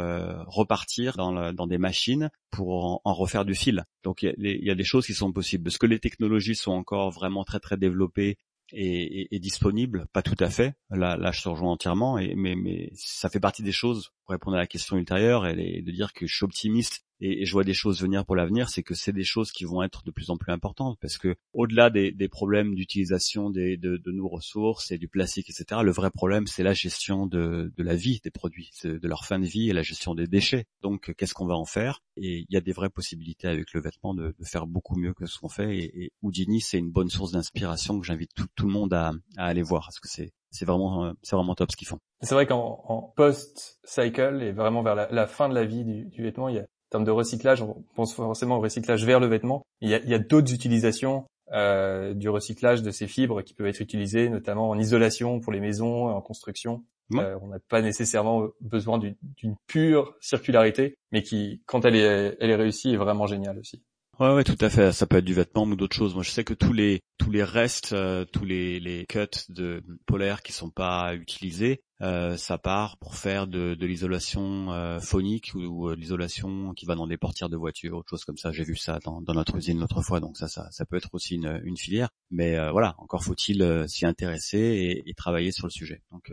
repartir 0.48 1.16
dans, 1.18 1.54
dans, 1.54 1.68
des 1.68 1.78
machines 1.78 2.30
pour 2.52 3.02
en, 3.04 3.14
refaire 3.14 3.46
du 3.46 3.56
fil. 3.56 3.86
Donc 4.04 4.24
il 4.24 4.34
y, 4.38 4.70
a 4.70 4.76
des 4.76 4.84
choses 4.84 5.06
qui 5.06 5.14
sont 5.14 5.32
possibles. 5.32 5.68
Est-ce 5.68 5.80
que 5.80 5.86
les 5.86 6.00
technologies 6.00 6.56
sont 6.56 6.72
encore 6.72 7.12
vraiment 7.12 7.44
très 7.44 7.60
très 7.60 7.78
développées 7.78 8.38
est, 8.72 9.40
disponible, 9.40 10.08
pas 10.14 10.22
tout 10.22 10.36
à 10.40 10.50
fait. 10.50 10.74
Là, 10.90 11.32
je 11.32 11.42
te 11.42 11.50
rejoins 11.50 11.72
entièrement. 11.72 12.18
Et, 12.18 12.34
mais, 12.36 12.56
mais 12.56 12.92
ça 12.96 13.30
fait 13.30 13.40
partie 13.40 13.64
des 13.64 13.72
choses 13.72 14.12
pour 14.26 14.32
répondre 14.32 14.58
à 14.58 14.60
la 14.60 14.68
question 14.68 14.98
ultérieure 14.98 15.48
et 15.48 15.82
de 15.82 15.92
dire 15.92 16.14
que 16.14 16.28
je 16.28 16.36
suis 16.36 16.46
optimiste 16.46 17.06
et, 17.24 17.46
je 17.46 17.52
vois 17.54 17.64
des 17.64 17.74
choses 17.74 18.02
venir 18.02 18.26
pour 18.26 18.36
l'avenir, 18.36 18.70
c'est 18.70 18.84
que 18.84 18.94
c'est 18.94 19.14
des 19.14 19.24
choses 19.24 19.52
qui 19.52 19.64
vont 19.64 19.82
être 19.82 20.04
de 20.04 20.12
plus 20.12 20.30
en 20.30 20.38
plus 20.38 20.52
importantes 20.52 20.98
parce 21.02 21.18
que 21.18 21.36
au-delà 21.54 21.90
des, 21.90 22.14
problèmes 22.28 22.76
d'utilisation 22.76 23.50
de, 23.50 23.76
de, 23.76 24.12
nos 24.12 24.28
ressources 24.28 24.92
et 24.92 24.98
du 24.98 25.08
plastique, 25.08 25.50
etc., 25.50 25.82
le 25.84 25.92
vrai 25.92 26.12
problème 26.12 26.48
c'est 26.48 26.64
la 26.64 26.74
gestion 26.74 27.26
de, 27.26 27.72
de, 27.76 27.84
la 27.84 27.96
vie 27.96 28.20
des 28.24 28.32
produits, 28.32 28.72
de 28.84 29.08
leur 29.08 29.26
fin 29.26 29.40
de 29.40 29.46
vie 29.46 29.70
et 29.70 29.74
la 29.74 29.84
gestion 29.84 30.16
des 30.16 30.28
déchets. 30.28 30.66
Donc, 30.82 31.14
qu'est-ce 31.16 31.34
qu'on 31.34 31.46
va 31.46 31.56
en 31.56 31.66
faire? 31.66 32.02
Et 32.18 32.40
il 32.40 32.54
y 32.54 32.58
a 32.58 32.62
des 32.62 32.74
vraies 32.74 32.90
possibilités 32.90 33.48
avec 33.48 33.74
le 33.74 33.82
vêtement 33.82 34.14
de, 34.14 34.34
faire 34.44 34.68
beaucoup 34.68 34.96
mieux 34.96 35.14
que 35.14 35.26
ce 35.26 35.40
qu'on 35.40 35.50
fait. 35.50 35.78
Et, 35.78 36.04
et 36.04 36.12
Houdini, 36.22 36.60
c'est 36.60 36.78
une 36.78 36.92
bonne 36.92 37.10
source 37.10 37.32
d'inspiration 37.32 38.00
que 38.00 38.06
j'invite 38.06 38.32
tout, 38.36 38.66
le 38.66 38.72
monde 38.72 38.94
à, 38.94 39.14
aller 39.38 39.62
voir 39.62 39.84
parce 39.84 40.00
que 40.00 40.10
c'est 40.10 40.34
c'est 40.52 40.66
vraiment 40.66 41.14
c'est 41.24 41.36
vraiment 41.36 41.56
top 41.56 41.72
ce 41.72 41.78
qu'ils 41.78 41.88
font. 41.88 42.00
C'est 42.22 42.36
vrai 42.36 42.46
qu'en 42.46 43.14
post 43.16 43.80
cycle 43.84 44.42
et 44.42 44.52
vraiment 44.52 44.84
vers 44.84 44.96
la, 44.96 45.10
la, 45.12 45.26
fin 45.26 45.50
de 45.50 45.56
la 45.56 45.66
vie 45.66 45.84
du, 45.84 46.06
du 46.06 46.22
vêtement, 46.22 46.48
il 46.48 46.56
y 46.56 46.60
a 46.60 46.66
termes 46.94 47.04
de 47.04 47.12
recyclage, 47.12 47.62
on 47.62 47.84
pense 47.96 48.14
forcément 48.14 48.58
au 48.58 48.62
recyclage 48.62 49.04
vers 49.06 49.20
le 49.20 49.28
vêtement. 49.28 49.64
Il 49.82 49.90
y 49.90 49.96
a, 49.96 50.16
a 50.16 50.20
d'autres 50.20 50.54
utilisations 50.54 51.26
euh, 51.52 52.14
du 52.14 52.30
recyclage 52.30 52.82
de 52.82 52.92
ces 52.92 53.08
fibres 53.08 53.42
qui 53.42 53.54
peuvent 53.54 53.68
être 53.68 53.82
utilisées, 53.82 54.30
notamment 54.30 54.70
en 54.70 54.80
isolation 54.80 55.40
pour 55.40 55.52
les 55.52 55.60
maisons, 55.60 56.08
en 56.08 56.22
construction. 56.22 56.84
Euh, 57.16 57.38
on 57.42 57.48
n'a 57.48 57.60
pas 57.70 57.82
nécessairement 57.82 58.48
besoin 58.62 58.98
d'une 58.98 59.56
pure 59.68 60.16
circularité, 60.20 60.96
mais 61.12 61.22
qui, 61.22 61.62
quand 61.66 61.86
elle 61.86 61.96
est, 61.96 62.38
elle 62.40 62.50
est 62.50 62.56
réussie, 62.56 62.94
est 62.94 62.98
vraiment 62.98 63.28
géniale 63.28 63.60
aussi. 63.60 63.84
Ouais, 64.20 64.32
ouais, 64.32 64.44
tout 64.44 64.58
à 64.62 64.70
fait. 64.70 64.92
Ça 64.92 65.08
peut 65.08 65.18
être 65.18 65.26
du 65.26 65.34
vêtement 65.34 65.64
ou 65.64 65.76
d'autres 65.76 65.96
choses. 65.96 66.14
Moi, 66.14 66.24
je 66.24 66.30
sais 66.30 66.44
que 66.44 66.54
tous 66.54 66.72
les 66.72 67.02
tous 67.18 67.32
les 67.32 67.44
restes, 67.44 67.94
euh, 67.94 68.26
tous 68.26 68.46
les, 68.46 68.80
les 68.80 69.06
cuts 69.08 69.26
de 69.50 69.84
polaires 70.06 70.44
qui 70.44 70.54
sont 70.54 70.70
pas 70.70 71.16
utilisés, 71.16 71.82
euh, 72.02 72.38
ça 72.38 72.60
part 72.60 72.98
pour 72.98 73.16
faire 73.16 73.48
de, 73.48 73.74
de 73.74 73.86
l'isolation 73.88 74.72
euh, 74.72 75.00
phonique 75.00 75.54
ou, 75.56 75.90
euh, 75.90 75.96
l'isolation 75.96 76.74
qui 76.74 76.86
va 76.86 76.94
dans 76.94 77.08
des 77.08 77.18
portières 77.18 77.50
de 77.50 77.58
voitures, 77.58 77.98
autre 77.98 78.10
chose 78.10 78.24
comme 78.24 78.38
ça. 78.38 78.52
J'ai 78.52 78.64
vu 78.64 78.76
ça 78.76 79.00
dans, 79.04 79.22
dans 79.22 79.34
notre 79.34 79.56
usine 79.56 79.80
l'autre 79.80 80.04
fois, 80.04 80.20
donc 80.20 80.38
ça, 80.38 80.48
ça, 80.48 80.70
ça 80.70 80.86
peut 80.86 80.98
être 80.98 81.10
aussi 81.14 81.36
une, 81.36 81.62
une 81.64 81.78
filière. 81.78 82.10
Mais 82.30 82.56
voilà, 82.72 82.94
encore 83.00 83.24
faut-il 83.24 83.86
s'y 83.88 84.06
intéresser 84.06 84.60
et, 84.60 85.10
et, 85.10 85.14
travailler 85.14 85.52
sur 85.52 85.66
le 85.66 85.72
sujet. 85.72 86.04
Donc, 86.12 86.32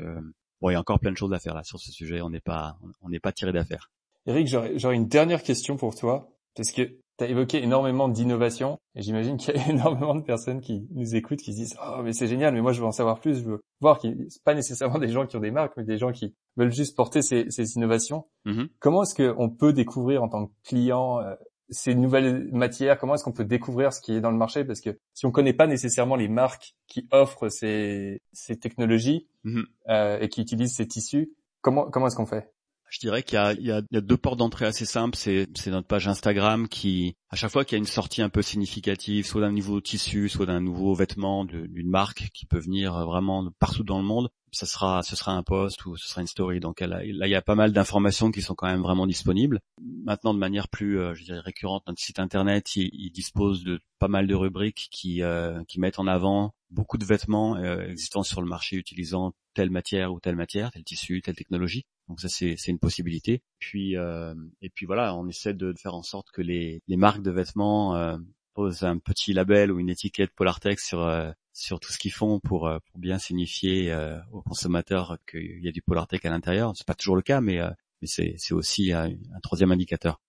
bon, 0.60 0.70
il 0.70 0.72
y 0.72 0.76
a 0.76 0.80
encore 0.80 1.00
plein 1.00 1.12
de 1.12 1.16
choses 1.16 1.32
à 1.32 1.38
faire 1.38 1.54
là 1.54 1.62
sur 1.62 1.78
ce 1.78 1.92
sujet. 1.92 2.20
On 2.20 2.30
n'est 2.30 2.40
pas 2.40 2.76
on 3.00 3.08
n'est 3.08 3.20
pas 3.20 3.32
tiré 3.32 3.52
d'affaire. 3.52 3.90
Eric, 4.26 4.48
j'aurais 4.48 4.96
une 4.96 5.08
dernière 5.08 5.42
question 5.42 5.76
pour 5.76 5.94
toi, 5.94 6.36
parce 6.54 6.72
que 6.72 6.99
tu 7.20 7.24
as 7.24 7.28
évoqué 7.28 7.62
énormément 7.62 8.08
d'innovation 8.08 8.78
et 8.94 9.02
j'imagine 9.02 9.36
qu'il 9.36 9.54
y 9.54 9.58
a 9.58 9.68
énormément 9.70 10.14
de 10.14 10.22
personnes 10.22 10.60
qui 10.60 10.86
nous 10.92 11.14
écoutent 11.14 11.40
qui 11.40 11.52
se 11.52 11.58
disent 11.58 11.76
oh 11.86 12.02
mais 12.02 12.12
c'est 12.12 12.26
génial 12.26 12.54
mais 12.54 12.62
moi 12.62 12.72
je 12.72 12.80
veux 12.80 12.86
en 12.86 12.92
savoir 12.92 13.20
plus 13.20 13.38
je 13.38 13.44
veux 13.44 13.60
voir 13.80 13.98
qu'il 13.98 14.26
c'est 14.28 14.42
pas 14.42 14.54
nécessairement 14.54 14.98
des 14.98 15.08
gens 15.08 15.26
qui 15.26 15.36
ont 15.36 15.40
des 15.40 15.50
marques 15.50 15.74
mais 15.76 15.84
des 15.84 15.98
gens 15.98 16.12
qui 16.12 16.34
veulent 16.56 16.72
juste 16.72 16.96
porter 16.96 17.22
ces, 17.22 17.46
ces 17.50 17.76
innovations 17.76 18.26
mm-hmm. 18.46 18.68
comment 18.78 19.02
est-ce 19.02 19.14
qu'on 19.14 19.50
peut 19.50 19.72
découvrir 19.72 20.22
en 20.22 20.28
tant 20.28 20.46
que 20.46 20.52
client 20.64 21.20
euh, 21.20 21.34
ces 21.72 21.94
nouvelles 21.94 22.48
matières? 22.50 22.98
Comment 22.98 23.14
est-ce 23.14 23.22
qu'on 23.22 23.30
peut 23.30 23.44
découvrir 23.44 23.92
ce 23.92 24.00
qui 24.00 24.12
est 24.12 24.20
dans 24.20 24.32
le 24.32 24.36
marché? 24.36 24.64
Parce 24.64 24.80
que 24.80 24.98
si 25.14 25.24
on 25.24 25.30
connaît 25.30 25.52
pas 25.52 25.68
nécessairement 25.68 26.16
les 26.16 26.26
marques 26.26 26.74
qui 26.88 27.06
offrent 27.12 27.48
ces, 27.48 28.22
ces 28.32 28.58
technologies 28.58 29.28
mm-hmm. 29.44 29.64
euh, 29.88 30.18
et 30.18 30.28
qui 30.28 30.40
utilisent 30.40 30.74
ces 30.74 30.88
tissus 30.88 31.32
comment 31.60 31.90
comment 31.90 32.06
est-ce 32.06 32.16
qu'on 32.16 32.26
fait? 32.26 32.50
Je 32.90 32.98
dirais 32.98 33.22
qu'il 33.22 33.38
y, 33.60 33.70
a, 33.70 33.82
deux 33.82 34.16
portes 34.16 34.38
d'entrée 34.38 34.66
assez 34.66 34.84
simples. 34.84 35.16
C'est, 35.16 35.48
notre 35.68 35.86
page 35.86 36.08
Instagram 36.08 36.68
qui, 36.68 37.14
à 37.30 37.36
chaque 37.36 37.50
fois 37.50 37.64
qu'il 37.64 37.76
y 37.76 37.78
a 37.78 37.82
une 37.82 37.86
sortie 37.86 38.20
un 38.20 38.28
peu 38.28 38.42
significative, 38.42 39.24
soit 39.26 39.40
d'un 39.40 39.52
nouveau 39.52 39.80
tissu, 39.80 40.28
soit 40.28 40.46
d'un 40.46 40.60
nouveau 40.60 40.94
vêtement 40.94 41.44
d'une 41.44 41.88
marque 41.88 42.30
qui 42.34 42.46
peut 42.46 42.58
venir 42.58 43.06
vraiment 43.06 43.48
partout 43.60 43.84
dans 43.84 43.98
le 43.98 44.04
monde, 44.04 44.28
ce 44.52 44.66
sera 44.66 45.02
un 45.26 45.42
post 45.42 45.84
ou 45.86 45.96
ce 45.96 46.08
sera 46.08 46.20
une 46.20 46.26
story. 46.26 46.60
Donc 46.60 46.80
là, 46.80 47.04
il 47.04 47.16
y 47.16 47.34
a 47.34 47.42
pas 47.42 47.54
mal 47.54 47.72
d'informations 47.72 48.30
qui 48.30 48.42
sont 48.42 48.54
quand 48.54 48.66
même 48.66 48.82
vraiment 48.82 49.06
disponibles. 49.06 49.60
Maintenant, 49.80 50.34
de 50.34 50.38
manière 50.38 50.68
plus, 50.68 50.98
euh, 50.98 51.14
récurrente, 51.44 51.84
notre 51.86 52.00
site 52.00 52.18
internet, 52.18 52.76
il, 52.76 53.10
dispose 53.12 53.64
de 53.64 53.80
pas 53.98 54.08
mal 54.08 54.26
de 54.26 54.34
rubriques 54.34 54.88
qui, 54.90 55.22
euh, 55.22 55.62
mettent 55.76 55.98
en 55.98 56.06
avant 56.06 56.54
beaucoup 56.70 56.98
de 56.98 57.04
vêtements 57.04 57.56
euh, 57.56 57.88
existants 57.88 58.22
sur 58.22 58.42
le 58.42 58.48
marché 58.48 58.76
utilisant 58.76 59.32
telle 59.54 59.70
matière 59.70 60.12
ou 60.12 60.20
telle 60.20 60.36
matière, 60.36 60.70
tel 60.70 60.84
tissu, 60.84 61.22
telle 61.22 61.36
technologie. 61.36 61.84
Donc 62.10 62.20
ça 62.20 62.28
c'est 62.28 62.66
une 62.66 62.80
possibilité. 62.80 63.40
Puis 63.60 63.96
euh, 63.96 64.34
et 64.60 64.68
puis 64.68 64.84
voilà, 64.84 65.14
on 65.14 65.28
essaie 65.28 65.54
de, 65.54 65.72
faire 65.74 65.94
en 65.94 66.02
sorte 66.02 66.32
que 66.32 66.42
les, 66.42 66.82
les 66.88 66.96
marques 66.96 67.22
de 67.22 67.30
vêtements 67.30 67.94
euh, 67.94 68.18
posent 68.52 68.82
un 68.82 68.98
petit 68.98 69.32
label 69.32 69.70
ou 69.70 69.78
une 69.78 69.88
étiquette 69.88 70.32
Polartec 70.34 70.80
sur 70.80 71.02
euh, 71.02 71.30
sur 71.52 71.78
tout 71.78 71.92
ce 71.92 71.98
qu'ils 71.98 72.10
font 72.10 72.40
pour 72.40 72.68
pour 72.90 72.98
bien 72.98 73.18
signifier 73.18 73.96
aux 74.32 74.42
consommateurs 74.42 75.18
qu'il 75.30 75.64
y 75.64 75.68
a 75.68 75.72
du 75.72 75.82
Polartec 75.82 76.24
à 76.24 76.30
l'intérieur. 76.30 76.72
C'est 76.74 76.86
pas 76.86 76.94
toujours 76.94 77.14
le 77.14 77.22
cas, 77.22 77.40
mais 77.40 77.60
mais 78.02 78.08
c'est 78.08 78.52
aussi 78.52 78.92
un, 78.92 79.12
troisième 79.40 79.70
indicateur. 79.70 80.20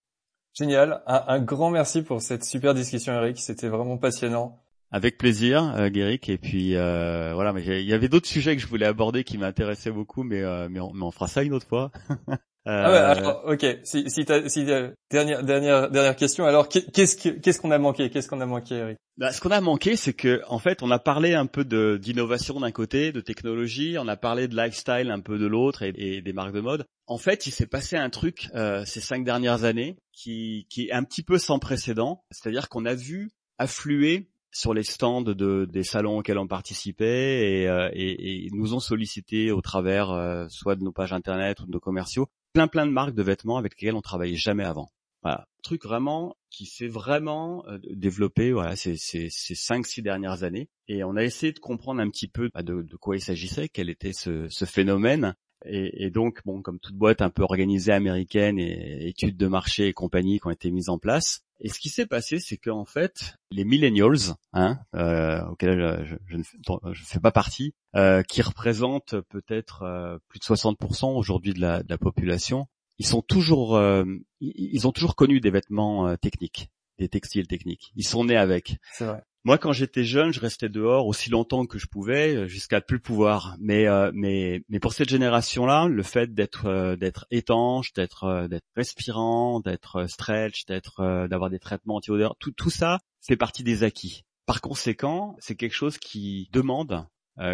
Génial. 0.53 1.01
Un, 1.07 1.39
grand 1.39 1.71
merci 1.71 2.03
pour 2.03 2.21
cette 2.21 2.43
super 2.43 2.75
discussion, 2.75 3.13
Eric. 3.13 3.39
C'était 3.39 3.69
vraiment 3.69 3.97
passionnant. 3.97 4.61
Avec 4.91 5.17
plaisir, 5.17 5.73
euh, 5.77 5.89
Guéric. 5.89 6.27
Et 6.27 6.37
puis 6.37 6.75
euh, 6.75 7.31
voilà, 7.33 7.53
mais 7.53 7.63
il 7.63 7.87
y 7.87 7.93
avait 7.93 8.09
d'autres 8.09 8.27
sujets 8.27 8.55
que 8.55 8.61
je 8.61 8.67
voulais 8.67 8.85
aborder 8.85 9.23
qui 9.23 9.37
m'intéressaient 9.37 9.91
beaucoup, 9.91 10.23
mais 10.23 10.41
euh, 10.41 10.67
mais, 10.69 10.81
on, 10.81 10.91
mais, 10.93 11.03
on, 11.03 11.11
fera 11.11 11.27
ça 11.27 11.43
une 11.43 11.53
autre 11.53 11.67
fois. 11.67 11.91
ah 12.65 12.91
ouais, 12.91 12.97
alors, 12.97 13.43
ok. 13.45 13.65
Si, 13.83 14.09
si, 14.09 14.25
si 14.47 14.65
dernière 15.09 15.43
dernière 15.43 15.89
dernière 15.89 16.15
question. 16.17 16.45
Alors 16.45 16.67
qu'est-ce 16.67 17.15
qu'est-ce 17.15 17.61
qu'on 17.61 17.71
a 17.71 17.77
manqué? 17.77 18.09
Qu'est-ce 18.09 18.27
qu'on 18.27 18.41
a 18.41 18.45
manqué, 18.45 18.75
Eric? 18.75 18.97
Bah, 19.15 19.31
Ce 19.31 19.39
qu'on 19.39 19.51
a 19.51 19.61
manqué, 19.61 19.95
c'est 19.95 20.13
que 20.13 20.41
en 20.49 20.59
fait, 20.59 20.83
on 20.83 20.91
a 20.91 20.99
parlé 20.99 21.35
un 21.35 21.45
peu 21.45 21.63
d'innovation 21.97 22.59
d'un 22.59 22.71
côté, 22.71 23.13
de 23.13 23.21
technologie, 23.21 23.95
on 23.97 24.09
a 24.09 24.17
parlé 24.17 24.49
de 24.49 24.57
lifestyle 24.57 25.09
un 25.09 25.21
peu 25.21 25.37
de 25.37 25.45
l'autre 25.45 25.83
et, 25.83 25.93
et, 25.95 26.21
des 26.21 26.33
marques 26.33 26.53
de 26.53 26.61
mode. 26.61 26.85
En 27.07 27.17
fait, 27.17 27.47
il 27.47 27.51
s'est 27.51 27.65
passé 27.65 27.95
un 27.95 28.09
truc 28.09 28.49
ces 28.85 28.99
cinq 28.99 29.23
dernières 29.23 29.63
années 29.63 29.95
qui 30.11 30.67
qui 30.69 30.87
est 30.87 30.91
un 30.91 31.03
petit 31.03 31.23
peu 31.23 31.37
sans 31.37 31.59
précédent. 31.59 32.25
C'est-à-dire 32.29 32.67
qu'on 32.67 32.83
a 32.83 32.93
vu 32.93 33.31
affluer 33.57 34.30
sur 34.51 34.73
les 34.73 34.83
stands 34.83 35.21
de, 35.21 35.65
des 35.65 35.83
salons 35.83 36.19
auxquels 36.19 36.37
on 36.37 36.47
participait 36.47 37.61
et, 37.61 37.67
euh, 37.67 37.89
et, 37.93 38.45
et 38.45 38.49
nous 38.51 38.73
ont 38.73 38.79
sollicité 38.79 39.51
au 39.51 39.61
travers 39.61 40.11
euh, 40.11 40.47
soit 40.49 40.75
de 40.75 40.83
nos 40.83 40.91
pages 40.91 41.13
internet 41.13 41.61
ou 41.61 41.65
de 41.65 41.71
nos 41.71 41.79
commerciaux. 41.79 42.27
Plein 42.53 42.67
plein 42.67 42.85
de 42.85 42.91
marques 42.91 43.15
de 43.15 43.23
vêtements 43.23 43.57
avec 43.57 43.73
lesquelles 43.73 43.95
on 43.95 44.01
travaillait 44.01 44.35
jamais 44.35 44.65
avant. 44.65 44.91
Voilà, 45.23 45.47
truc 45.63 45.83
vraiment 45.83 46.35
qui 46.49 46.65
s'est 46.65 46.87
vraiment 46.87 47.63
euh, 47.67 47.77
développé 47.91 48.51
voilà 48.51 48.75
ces, 48.75 48.97
ces, 48.97 49.29
ces 49.29 49.55
cinq 49.55 49.85
six 49.85 50.01
dernières 50.01 50.43
années. 50.43 50.67
Et 50.87 51.03
on 51.03 51.15
a 51.15 51.23
essayé 51.23 51.53
de 51.53 51.59
comprendre 51.59 52.01
un 52.01 52.09
petit 52.09 52.27
peu 52.27 52.49
bah, 52.53 52.63
de, 52.63 52.81
de 52.81 52.95
quoi 52.97 53.15
il 53.15 53.21
s'agissait, 53.21 53.69
quel 53.69 53.89
était 53.89 54.13
ce, 54.13 54.47
ce 54.49 54.65
phénomène. 54.65 55.35
Et, 55.63 56.05
et, 56.05 56.09
donc, 56.09 56.39
bon, 56.43 56.63
comme 56.63 56.79
toute 56.79 56.95
boîte 56.95 57.21
un 57.21 57.29
peu 57.29 57.43
organisée 57.43 57.91
américaine 57.91 58.57
et 58.57 59.07
études 59.07 59.37
de 59.37 59.45
marché 59.45 59.85
et 59.87 59.93
compagnie 59.93 60.39
qui 60.39 60.47
ont 60.47 60.51
été 60.51 60.71
mises 60.71 60.89
en 60.89 60.97
place, 60.97 61.43
et 61.64 61.70
ce 61.70 61.80
qui 61.80 61.89
s'est 61.89 62.07
passé, 62.07 62.39
c'est 62.39 62.57
qu'en 62.57 62.86
fait, 62.86 63.36
les 63.51 63.64
millennials, 63.64 64.36
hein, 64.53 64.80
euh, 64.95 65.45
auxquels 65.45 66.05
je, 66.05 66.16
je, 66.26 66.38
ne 66.38 66.93
fais, 66.93 67.20
pas 67.20 67.32
partie, 67.32 67.76
euh, 67.95 68.24
qui 68.24 68.41
représentent 68.41 69.16
peut-être 69.30 69.84
euh, 69.84 70.18
plus 70.28 70.39
de 70.39 70.43
60% 70.43 71.16
aujourd'hui 71.16 71.53
de 71.53 71.59
la, 71.59 71.97
population, 71.99 72.68
ils 72.97 73.05
sont 73.05 73.22
toujours, 73.22 73.76
euh, 73.76 74.05
ils 74.39 74.88
ont 74.88 74.91
toujours 74.91 75.16
connu 75.16 75.39
des 75.39 75.51
vêtements 75.51 76.07
euh, 76.07 76.16
techniques, 76.16 76.72
des 76.97 77.09
textiles 77.09 77.47
techniques. 77.47 77.91
Ils 77.95 78.07
sont 78.07 78.26
nés 78.26 78.38
avec. 78.38 78.78
Vrai. 78.99 79.22
Moi, 79.43 79.57
quand 79.57 79.73
j'étais 79.73 80.03
jeune, 80.03 80.31
je 80.31 80.39
restais 80.39 80.69
dehors 80.69 81.07
aussi 81.07 81.31
longtemps 81.31 81.65
que 81.65 81.79
je 81.79 81.87
pouvais, 81.87 82.35
euh, 82.35 82.47
jusqu'à 82.47 82.79
plus 82.79 82.99
pouvoir. 82.99 83.55
Mais, 83.59 83.87
euh, 83.87 84.11
mais, 84.13 84.63
mais 84.69 84.79
pour 84.79 84.93
cette 84.93 85.09
génération-là, 85.09 85.87
le 85.87 86.03
fait 86.03 86.31
d'être, 86.35 86.67
euh, 86.67 86.95
d'être 86.95 87.25
étanche, 87.31 87.91
d'être, 87.93 88.47
d'être 88.47 88.67
respirant, 88.75 89.59
d'être 89.59 90.05
stretch, 90.07 90.65
d'être, 90.65 91.27
d'avoir 91.27 91.49
des 91.49 91.57
traitements 91.57 91.95
anti-odeur, 91.95 92.35
tout, 92.37 92.51
tout 92.51 92.69
ça 92.69 92.99
fait 93.25 93.35
partie 93.35 93.63
des 93.63 93.83
acquis. 93.83 94.25
Par 94.45 94.61
conséquent, 94.61 95.35
c'est 95.39 95.55
quelque 95.55 95.75
chose 95.75 95.97
qui 95.97 96.49
demande 96.51 97.05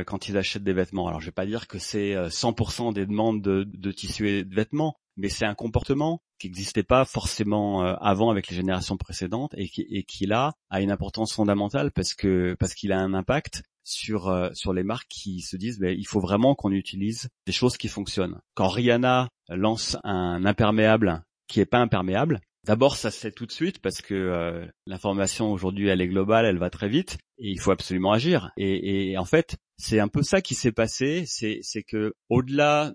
quand 0.05 0.27
ils 0.27 0.35
achètent 0.35 0.63
des 0.63 0.73
vêtements. 0.73 1.07
Alors, 1.07 1.21
je 1.21 1.27
vais 1.27 1.31
pas 1.31 1.45
dire 1.45 1.67
que 1.67 1.79
c'est 1.79 2.15
100% 2.15 2.93
des 2.93 3.05
demandes 3.05 3.41
de, 3.41 3.63
de 3.63 3.91
tissus 3.91 4.29
et 4.29 4.43
de 4.43 4.53
vêtements, 4.53 4.97
mais 5.17 5.29
c'est 5.29 5.45
un 5.45 5.55
comportement 5.55 6.21
qui 6.39 6.47
n'existait 6.47 6.83
pas 6.83 7.03
forcément 7.05 7.83
euh, 7.83 7.95
avant 7.99 8.29
avec 8.29 8.47
les 8.47 8.55
générations 8.55 8.97
précédentes 8.97 9.53
et 9.57 9.67
qui, 9.67 10.25
là 10.25 10.53
a 10.69 10.81
une 10.81 10.91
importance 10.91 11.33
fondamentale 11.33 11.91
parce 11.91 12.13
que 12.13 12.55
parce 12.59 12.73
qu'il 12.73 12.91
a 12.91 12.99
un 12.99 13.13
impact 13.13 13.63
sur 13.83 14.27
euh, 14.27 14.49
les 14.73 14.83
marques 14.83 15.07
qui 15.09 15.41
se 15.41 15.57
disent 15.57 15.79
mais 15.79 15.95
il 15.95 16.05
faut 16.05 16.19
vraiment 16.19 16.55
qu'on 16.55 16.71
utilise 16.71 17.29
des 17.45 17.51
choses 17.51 17.77
qui 17.77 17.87
fonctionnent. 17.87 18.39
Quand 18.53 18.67
Rihanna 18.67 19.29
lance 19.49 19.97
un 20.03 20.45
imperméable 20.45 21.23
qui 21.47 21.59
est 21.59 21.65
pas 21.65 21.79
imperméable, 21.79 22.41
D'abord, 22.67 22.97
ça 22.97 23.11
se 23.11 23.19
fait 23.19 23.31
tout 23.31 23.45
de 23.45 23.51
suite 23.53 23.79
parce 23.79 24.01
que 24.01 24.13
euh, 24.13 24.65
l'information 24.85 25.53
aujourd'hui, 25.53 25.87
elle 25.87 26.01
est 26.01 26.07
globale, 26.09 26.45
elle 26.45 26.57
va 26.57 26.69
très 26.69 26.89
vite 26.89 27.17
et 27.37 27.49
il 27.49 27.61
faut 27.61 27.71
absolument 27.71 28.11
agir. 28.11 28.51
Et, 28.57 29.17
en 29.17 29.23
fait, 29.23 29.55
c'est 29.77 30.01
un 30.01 30.09
peu 30.09 30.21
ça 30.21 30.41
qui 30.41 30.53
s'est 30.53 30.73
passé, 30.73 31.23
c'est, 31.25 31.83
que 31.83 32.13
au-delà 32.27 32.93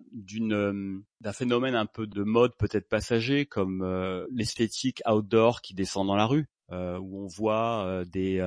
euh, 0.50 0.98
d'un 1.22 1.32
phénomène 1.32 1.74
un 1.74 1.86
peu 1.86 2.06
de 2.06 2.22
mode 2.22 2.52
peut-être 2.58 2.86
passager 2.86 3.46
comme 3.46 3.80
euh, 3.80 4.26
l'esthétique 4.30 5.00
outdoor 5.10 5.62
qui 5.62 5.72
descend 5.72 6.06
dans 6.06 6.16
la 6.16 6.26
rue, 6.26 6.50
où 6.70 7.24
on 7.24 7.26
voit 7.26 8.02
des 8.06 8.40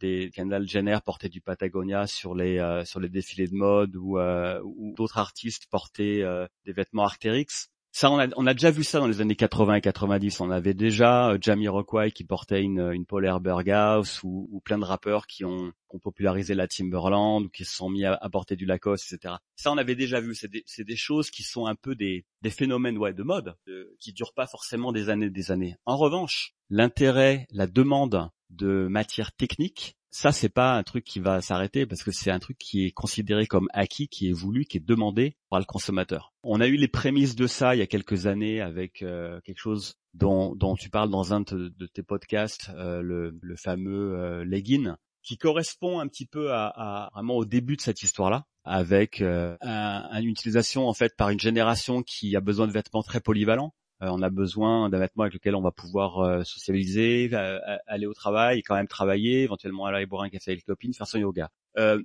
des 0.00 0.30
Kendall 0.32 0.68
Jenner 0.68 0.98
porter 1.04 1.28
du 1.28 1.40
Patagonia 1.40 2.06
sur 2.06 2.34
les 2.34 2.82
sur 2.84 3.00
les 3.00 3.08
défilés 3.08 3.48
de 3.48 3.54
mode 3.54 3.96
ou, 3.96 4.16
ou 4.20 4.94
d'autres 4.96 5.18
artistes 5.18 5.66
porter 5.68 6.24
des 6.64 6.72
vêtements 6.72 7.04
Arc'teryx 7.04 7.68
ça, 7.94 8.10
on 8.10 8.18
a, 8.18 8.54
déjà 8.54 8.72
vu 8.72 8.82
ça 8.82 8.98
dans 8.98 9.06
les 9.06 9.20
années 9.20 9.36
80 9.36 9.76
et 9.76 9.80
90. 9.80 10.40
On 10.40 10.50
avait 10.50 10.74
déjà 10.74 11.30
euh, 11.30 11.38
Jamie 11.40 11.68
Rockway 11.68 12.10
qui 12.10 12.24
portait 12.24 12.60
une, 12.60 12.90
une 12.92 13.06
polaire 13.06 13.38
Berghaus 13.38 14.20
ou, 14.24 14.48
ou 14.50 14.58
plein 14.58 14.78
de 14.78 14.84
rappeurs 14.84 15.28
qui 15.28 15.44
ont, 15.44 15.72
popularisé 16.02 16.56
la 16.56 16.66
Timberland 16.66 17.44
ou 17.44 17.48
qui 17.48 17.64
se 17.64 17.72
sont 17.72 17.88
mis 17.88 18.04
à, 18.04 18.18
porter 18.32 18.56
du 18.56 18.66
Lacoste, 18.66 19.12
etc. 19.12 19.36
Ça, 19.54 19.70
on 19.70 19.78
avait 19.78 19.94
déjà 19.94 20.20
vu. 20.20 20.34
C'est 20.34 20.50
des, 20.84 20.96
choses 20.96 21.30
qui 21.30 21.44
sont 21.44 21.66
un 21.66 21.76
peu 21.76 21.94
des, 21.94 22.24
phénomènes 22.50 22.98
de 22.98 23.22
mode 23.22 23.54
qui 24.00 24.12
durent 24.12 24.34
pas 24.34 24.48
forcément 24.48 24.90
des 24.90 25.08
années 25.08 25.30
des 25.30 25.52
années. 25.52 25.76
En 25.86 25.96
revanche, 25.96 26.52
l'intérêt, 26.70 27.46
la 27.52 27.68
demande 27.68 28.28
de 28.50 28.88
matières 28.88 29.30
techniques 29.30 29.96
ça 30.14 30.30
c'est 30.30 30.48
pas 30.48 30.76
un 30.76 30.84
truc 30.84 31.02
qui 31.02 31.18
va 31.18 31.40
s'arrêter 31.40 31.86
parce 31.86 32.04
que 32.04 32.12
c'est 32.12 32.30
un 32.30 32.38
truc 32.38 32.56
qui 32.56 32.86
est 32.86 32.92
considéré 32.92 33.46
comme 33.46 33.66
acquis, 33.72 34.06
qui 34.06 34.28
est 34.28 34.32
voulu, 34.32 34.64
qui 34.64 34.76
est 34.76 34.86
demandé 34.86 35.36
par 35.50 35.58
le 35.58 35.64
consommateur. 35.64 36.32
On 36.44 36.60
a 36.60 36.68
eu 36.68 36.76
les 36.76 36.86
prémices 36.86 37.34
de 37.34 37.48
ça 37.48 37.74
il 37.74 37.80
y 37.80 37.82
a 37.82 37.88
quelques 37.88 38.26
années 38.26 38.60
avec 38.60 39.02
euh, 39.02 39.40
quelque 39.40 39.58
chose 39.58 39.96
dont, 40.14 40.56
tu 40.78 40.88
parles 40.88 41.10
dans 41.10 41.34
un 41.34 41.40
de, 41.40 41.86
tes 41.92 42.04
podcasts, 42.04 42.70
euh, 42.76 43.02
le, 43.02 43.56
fameux 43.56 44.16
euh, 44.16 44.44
legging, 44.44 44.92
qui 45.24 45.36
correspond 45.36 45.98
un 45.98 46.06
petit 46.06 46.26
peu 46.26 46.52
à, 46.52 47.10
vraiment 47.12 47.34
au 47.34 47.44
début 47.44 47.74
de 47.74 47.80
cette 47.80 48.04
histoire-là, 48.04 48.44
avec 48.62 49.20
euh, 49.20 49.56
une 49.62 50.28
utilisation 50.28 50.86
en 50.86 50.94
fait 50.94 51.16
par 51.16 51.30
une 51.30 51.40
génération 51.40 52.04
qui 52.04 52.36
a 52.36 52.40
besoin 52.40 52.68
de 52.68 52.72
vêtements 52.72 53.02
très 53.02 53.20
polyvalents 53.20 53.74
on 54.00 54.22
a 54.22 54.30
besoin 54.30 54.88
d'un 54.88 54.98
vêtement 54.98 55.22
avec 55.22 55.34
lequel 55.34 55.54
on 55.54 55.60
va 55.60 55.70
pouvoir 55.70 56.18
euh, 56.18 56.42
socialiser, 56.44 57.30
euh, 57.32 57.58
aller 57.86 58.06
au 58.06 58.14
travail, 58.14 58.62
quand 58.62 58.74
même 58.74 58.88
travailler, 58.88 59.42
éventuellement 59.42 59.86
aller 59.86 60.06
boire 60.06 60.22
un 60.22 60.30
café 60.30 60.52
avec 60.52 60.60
les 60.60 60.72
copines, 60.72 60.94
faire 60.94 61.06
son 61.06 61.18
yoga. 61.18 61.50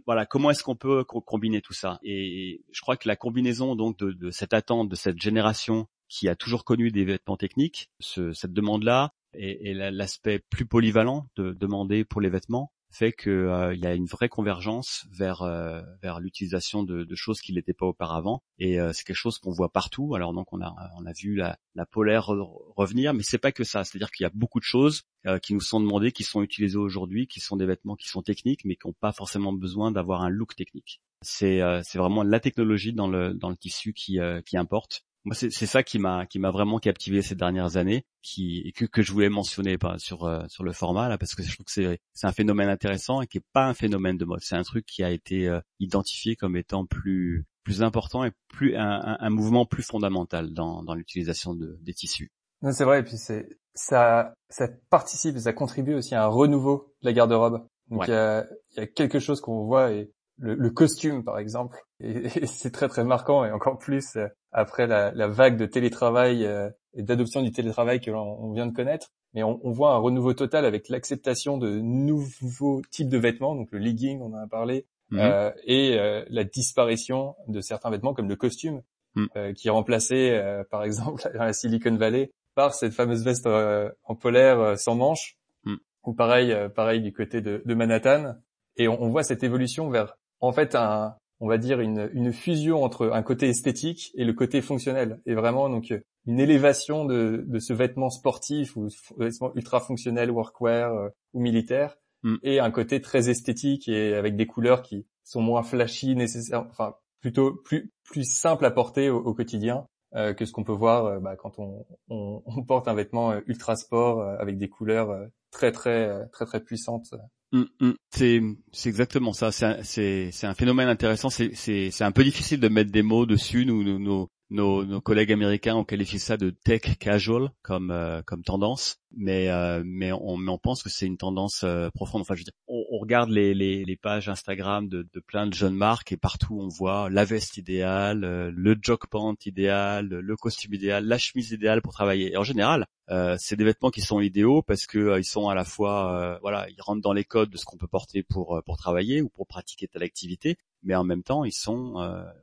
voilà, 0.06 0.26
comment 0.26 0.52
est-ce 0.52 0.64
qu'on 0.64 0.76
peut 0.76 1.04
combiner 1.04 1.62
tout 1.62 1.74
ça? 1.74 2.00
Et 2.04 2.62
je 2.72 2.82
crois 2.82 2.98
que 2.98 3.08
la 3.08 3.16
combinaison 3.16 3.76
donc 3.76 3.98
de, 3.98 4.32
cette 4.32 4.54
attente 4.54 4.90
de 4.90 4.96
cette 4.96 5.22
génération 5.22 5.88
qui 6.08 6.28
a 6.28 6.36
toujours 6.36 6.64
connu 6.64 6.92
des 6.92 7.06
vêtements 7.06 7.38
techniques, 7.38 7.90
cette 8.00 8.54
demande-là, 8.54 9.14
et, 9.34 9.70
et 9.70 9.74
l'aspect 9.74 10.40
plus 10.50 10.66
polyvalent 10.66 11.28
de 11.36 11.54
demander 11.54 12.04
pour 12.04 12.20
les 12.20 12.30
vêtements, 12.30 12.72
fait 12.92 13.12
qu'il 13.14 13.32
euh, 13.32 13.76
y 13.76 13.86
a 13.86 13.94
une 13.94 14.06
vraie 14.06 14.30
convergence 14.30 15.06
vers 15.12 15.44
euh, 15.44 15.82
vers 16.02 16.20
l'utilisation 16.20 16.84
de, 16.84 17.04
de, 17.04 17.16
choses 17.16 17.40
qui 17.42 17.54
n'étaient 17.54 17.74
pas 17.74 17.86
auparavant. 17.86 18.42
Et 18.58 18.80
euh, 18.80 18.94
c'est 18.94 19.04
quelque 19.04 19.16
chose 19.16 19.38
qu'on 19.38 19.52
voit 19.52 19.72
partout. 19.72 20.16
Alors 20.16 20.34
donc 20.34 20.52
on 20.54 20.62
a 20.62 20.76
on 20.98 21.06
a 21.06 21.14
vu 21.14 21.36
la, 21.36 21.58
la 21.76 21.86
polaire 21.86 22.28
revenir 22.76 23.14
mais 23.14 23.24
c'est 23.24 23.38
pas 23.38 23.52
que 23.52 23.64
ça. 23.64 23.84
C'est-à-dire 23.84 24.12
qu'il 24.12 24.24
y 24.24 24.28
a 24.28 24.32
beaucoup 24.34 24.60
de 24.60 24.66
choses 24.66 25.04
qui 25.44 25.54
nous 25.54 25.60
sont 25.60 25.82
demandées 25.82 26.14
qui 26.14 26.24
sont 26.24 26.42
utilisées 26.42 26.78
aujourd'hui 26.78 27.28
qui 27.28 27.42
sont 27.42 27.58
des 27.58 27.66
vêtements 27.66 27.96
qui 27.96 28.08
sont 28.08 28.22
techniques 28.22 28.64
mais 28.64 28.78
qui 28.78 28.88
n'ont 28.88 28.94
pas 28.94 29.12
forcément 29.12 29.52
besoin 29.52 29.92
d'avoir 29.92 30.22
un 30.22 30.30
look 30.30 30.56
technique. 30.56 31.02
C'est 31.22 31.62
c'est 31.84 31.98
vraiment 31.98 32.24
la 32.24 32.40
technologie 32.40 32.94
dans 32.94 33.08
le 33.08 33.34
dans 33.34 33.50
le 33.50 33.58
tissu 33.58 33.94
qui 33.94 34.20
qui 34.46 34.58
importe 34.58 35.04
moi 35.26 35.36
c'est 35.36 35.50
ça 35.50 35.84
qui 35.84 36.00
m'a 36.00 36.26
qui 36.26 36.40
m'a 36.40 36.52
vraiment 36.52 36.80
captivé 36.80 37.22
ces 37.22 37.36
dernières 37.36 37.76
années 37.78 38.06
qui 38.22 38.62
et 38.66 38.72
que, 38.72 38.86
que 38.86 39.02
je 39.02 39.12
voulais 39.12 39.30
mentionner 39.30 39.78
pas 39.78 39.98
sur 40.00 40.24
euh, 40.24 40.46
sur 40.48 40.64
le 40.64 40.72
format 40.72 41.10
là 41.10 41.18
parce 41.18 41.36
que 41.36 41.44
je 41.44 41.54
trouve 41.54 41.66
que 41.66 41.72
c'est 41.72 42.00
c'est 42.14 42.28
un 42.28 42.32
phénomène 42.32 42.70
intéressant 42.70 43.22
et 43.22 43.28
qui 43.28 43.40
est 43.40 43.46
pas 43.54 43.66
un 43.66 43.74
phénomène 43.74 44.18
de 44.18 44.26
mode. 44.26 44.40
C'est 44.42 44.56
un 44.56 44.64
truc 44.64 44.86
qui 44.86 45.04
a 45.04 45.12
été 45.12 45.48
euh, 45.48 45.60
identifié 45.80 46.36
comme 46.36 46.56
étant 46.56 46.86
plus 46.86 47.46
plus 47.64 47.84
important 47.84 48.24
et 48.24 48.32
plus 48.48 48.76
un, 48.76 49.18
un, 49.20 49.30
mouvement 49.30 49.66
plus 49.66 49.84
fondamental 49.84 50.54
dans 50.54 50.84
dans 50.84 50.96
l'utilisation 50.96 51.54
de, 51.54 51.78
des 51.82 51.94
tissus. 51.94 52.32
Non 52.62 52.72
c'est 52.72 52.86
vrai 52.86 53.02
et 53.02 53.04
puis 53.04 53.18
c'est 53.18 53.50
ça 53.74 54.34
ça 54.50 54.70
participe 54.90 55.38
ça 55.38 55.54
contribue 55.54 55.96
aussi 55.96 56.16
à 56.16 56.24
un 56.24 56.28
renouveau 56.28 56.94
de 57.02 57.08
la 57.08 57.14
garde-robe. 57.14 57.68
Donc 57.90 58.04
il 58.08 58.12
y, 58.12 58.14
a, 58.14 58.48
y 58.78 58.80
a 58.80 58.88
quelque 58.88 59.20
chose 59.20 59.42
qu'on 59.42 59.66
voit 59.66 59.92
et 59.92 60.12
le, 60.40 60.56
le, 60.56 60.70
costume 60.70 61.24
par 61.24 61.38
exemple 61.38 61.78
et, 62.00 62.30
c'est 62.48 62.72
très 62.72 62.88
très 62.88 63.04
marquant 63.04 63.46
et 63.46 63.52
encore 63.52 63.78
plus 63.78 64.16
euh, 64.16 64.28
après 64.52 64.88
la, 64.88 65.12
la 65.12 65.28
vague 65.28 65.58
de 65.58 65.66
télétravail 65.66 66.46
euh, 66.46 66.70
et 66.94 67.04
d'adoption 67.04 67.42
du 67.42 67.52
télétravail 67.52 68.00
que 68.00 68.12
l'on 68.12 68.52
vient 68.54 68.66
de 68.66 68.74
connaître 68.74 69.12
mais 69.34 69.44
on, 69.44 69.60
on, 69.64 69.72
voit 69.72 69.94
un 69.94 69.98
renouveau 69.98 70.34
total 70.34 70.66
avec 70.66 70.90
l'acceptation 70.90 71.58
de 71.58 71.80
nouveaux 71.80 72.82
types 72.90 73.10
de 73.10 73.18
vêtements 73.18 73.56
donc 73.56 73.70
le 73.72 73.80
legging 73.80 74.22
on 74.22 74.34
en 74.34 74.44
a 74.44 74.48
parlé 74.48 74.86
mhm. 75.12 75.20
euh, 75.20 75.52
et 75.66 75.98
euh, 76.00 76.24
la 76.30 76.44
disparition 76.44 77.36
de 77.48 77.62
certains 77.62 77.92
vêtements 77.92 78.14
comme 78.14 78.30
le 78.30 78.36
costume 78.36 78.82
mhm. 79.16 79.54
qui 79.54 79.68
est 79.68 79.72
remplacé 79.72 80.40
par 80.72 80.84
exemple 80.84 81.30
dans 81.34 81.44
la 81.44 81.54
Silicon 81.54 81.96
Valley 81.96 82.32
par 82.56 82.74
cette 82.74 82.94
fameuse 82.94 83.24
veste 83.24 83.48
en 83.48 84.16
polaire 84.16 84.78
sans 84.80 84.96
manches 84.96 85.38
mhm. 85.66 85.78
ou 86.06 86.14
pareil 86.14 86.56
pareil 86.76 87.02
du 87.02 87.14
côté 87.14 87.42
de, 87.42 87.62
de 87.64 87.74
Manhattan 87.76 88.36
et 88.78 88.88
on, 88.88 89.04
on 89.04 89.10
voit 89.10 89.24
cette 89.24 89.44
évolution 89.44 89.90
vers 89.90 90.16
en 90.42 90.52
fait 90.52 90.76
un, 90.76 91.16
on 91.40 91.48
va 91.48 91.58
dire 91.58 91.80
une, 91.80 92.10
une, 92.14 92.34
fusion 92.34 92.84
entre 92.84 93.12
un 93.12 93.24
côté 93.24 93.50
esthétique 93.50 94.12
et 94.16 94.26
le 94.26 94.34
côté 94.34 94.62
fonctionnel, 94.62 95.20
et 95.26 95.36
vraiment 95.36 95.70
donc 95.70 95.94
une 96.26 96.40
élévation 96.40 97.06
de, 97.06 97.44
de 97.48 97.60
ce 97.60 97.74
vêtement 97.74 98.10
sportif 98.10 98.76
ou 98.76 98.90
vêtement 99.18 99.52
ultra 99.56 99.80
fonctionnel, 99.80 100.32
workwear 100.32 100.94
euh, 100.94 101.10
ou 101.34 101.42
militaire, 101.42 101.98
mm. 102.24 102.36
et 102.44 102.60
un 102.60 102.72
côté 102.72 103.02
très 103.02 103.30
esthétique 103.30 103.88
et 103.88 104.16
avec 104.16 104.36
des 104.36 104.48
couleurs 104.48 104.82
qui 104.82 105.06
sont 105.24 105.42
moins 105.42 105.64
flashy, 105.64 106.16
nécessaires, 106.16 106.66
enfin 106.70 106.96
plutôt 107.22 107.54
plus 107.54 107.92
plus 108.04 108.24
simple 108.24 108.66
à 108.66 108.72
porter 108.72 109.10
au, 109.10 109.34
quotidien 109.34 109.86
euh, 110.16 110.34
que 110.34 110.46
ce 110.46 110.52
qu'on 110.52 110.64
peut 110.64 110.72
voir 110.72 111.06
euh, 111.06 111.20
bah, 111.20 111.36
quand 111.36 111.60
on, 111.60 111.86
on, 112.10 112.42
on, 112.46 112.64
porte 112.64 112.88
un 112.88 112.94
vêtement 112.94 113.34
ultra 113.46 113.76
sport 113.76 114.22
avec 114.22 114.58
des 114.58 114.70
couleurs 114.70 115.28
très 115.52 115.72
très 115.72 116.28
très 116.30 116.46
très 116.46 116.62
puissantes 116.62 117.14
Mm, 117.52 117.64
mm. 117.80 117.94
C'est 118.12 118.42
c'est 118.72 118.90
exactement 118.90 119.34
ça. 119.34 119.52
C'est 119.52 120.32
c'est 120.32 120.48
un 120.48 120.54
phénomène 120.54 120.88
intéressant. 120.88 121.30
C'est 121.30 121.54
c'est 121.56 122.04
un 122.04 122.12
peu 122.12 122.24
difficile 122.24 122.60
de 122.60 122.70
mettre 122.70 122.92
des 122.92 123.04
mots 123.04 123.26
dessus. 123.26 123.66
Nous 123.66 123.84
nos 124.00 124.30
nos, 124.50 124.84
nos 124.84 125.02
collègues 125.02 125.32
américains 125.32 125.76
ont 125.76 125.84
qualifié 125.84 126.18
ça 126.20 126.38
de 126.38 126.50
tech 126.50 126.98
casual 127.00 127.52
comme 127.62 127.92
euh, 127.92 128.22
comme 128.26 128.44
tendance, 128.44 129.00
mais 129.16 129.50
euh, 129.50 129.82
mais 129.86 130.12
on 130.12 130.38
mais 130.38 130.52
on 130.52 130.58
pense 130.58 130.84
que 130.84 130.90
c'est 130.90 131.06
une 131.06 131.18
tendance 131.18 131.64
euh, 131.64 131.90
profonde. 131.90 132.22
Enfin, 132.22 132.36
je 132.36 132.42
veux 132.42 132.46
dire, 132.46 132.54
on, 132.68 132.84
on 132.92 132.98
regarde 133.00 133.30
les, 133.30 133.54
les, 133.54 133.86
les 133.86 133.98
pages 133.98 134.30
Instagram 134.30 134.88
de, 134.88 135.08
de 135.14 135.20
plein 135.20 135.48
de 135.48 135.54
jeunes 135.54 135.76
marques 135.76 136.12
et 136.12 136.18
partout 136.18 136.60
on 136.60 136.68
voit 136.68 137.10
la 137.10 137.26
veste 137.26 137.58
idéale, 137.58 138.20
le 138.20 138.78
jog 138.82 139.00
pant 139.10 139.36
idéal, 139.46 140.08
le 140.08 140.36
costume 140.36 140.74
idéal, 140.74 141.06
la 141.06 141.18
chemise 141.18 141.52
idéale 141.52 141.82
pour 141.82 141.94
travailler. 141.94 142.34
Et 142.34 142.38
en 142.38 142.44
général, 142.44 142.86
euh, 143.12 143.36
c'est 143.40 143.56
des 143.56 143.64
vêtements 143.64 143.90
qui 143.90 144.02
sont 144.02 144.20
idéaux 144.20 144.62
parce 144.62 144.86
que 144.86 145.00
euh, 145.00 145.20
ils 145.20 145.26
sont 145.26 145.50
à 145.50 145.56
la 145.56 145.64
fois, 145.66 146.14
euh, 146.14 146.38
voilà, 146.42 146.68
ils 146.70 146.82
rentrent 146.82 147.02
dans 147.02 147.14
les 147.14 147.24
codes 147.24 147.50
de 147.50 147.58
ce 147.58 147.66
qu'on 147.66 147.78
peut 147.78 147.88
porter 147.88 148.22
pour 148.22 148.62
pour 148.66 148.78
travailler 148.78 149.22
ou 149.22 149.30
pour 149.30 149.48
pratiquer 149.48 149.88
telle 149.88 150.04
activité, 150.04 150.58
mais 150.84 150.96
en 150.96 151.04
même 151.04 151.24
temps, 151.24 151.44
ils 151.44 151.54
sont 151.54 151.96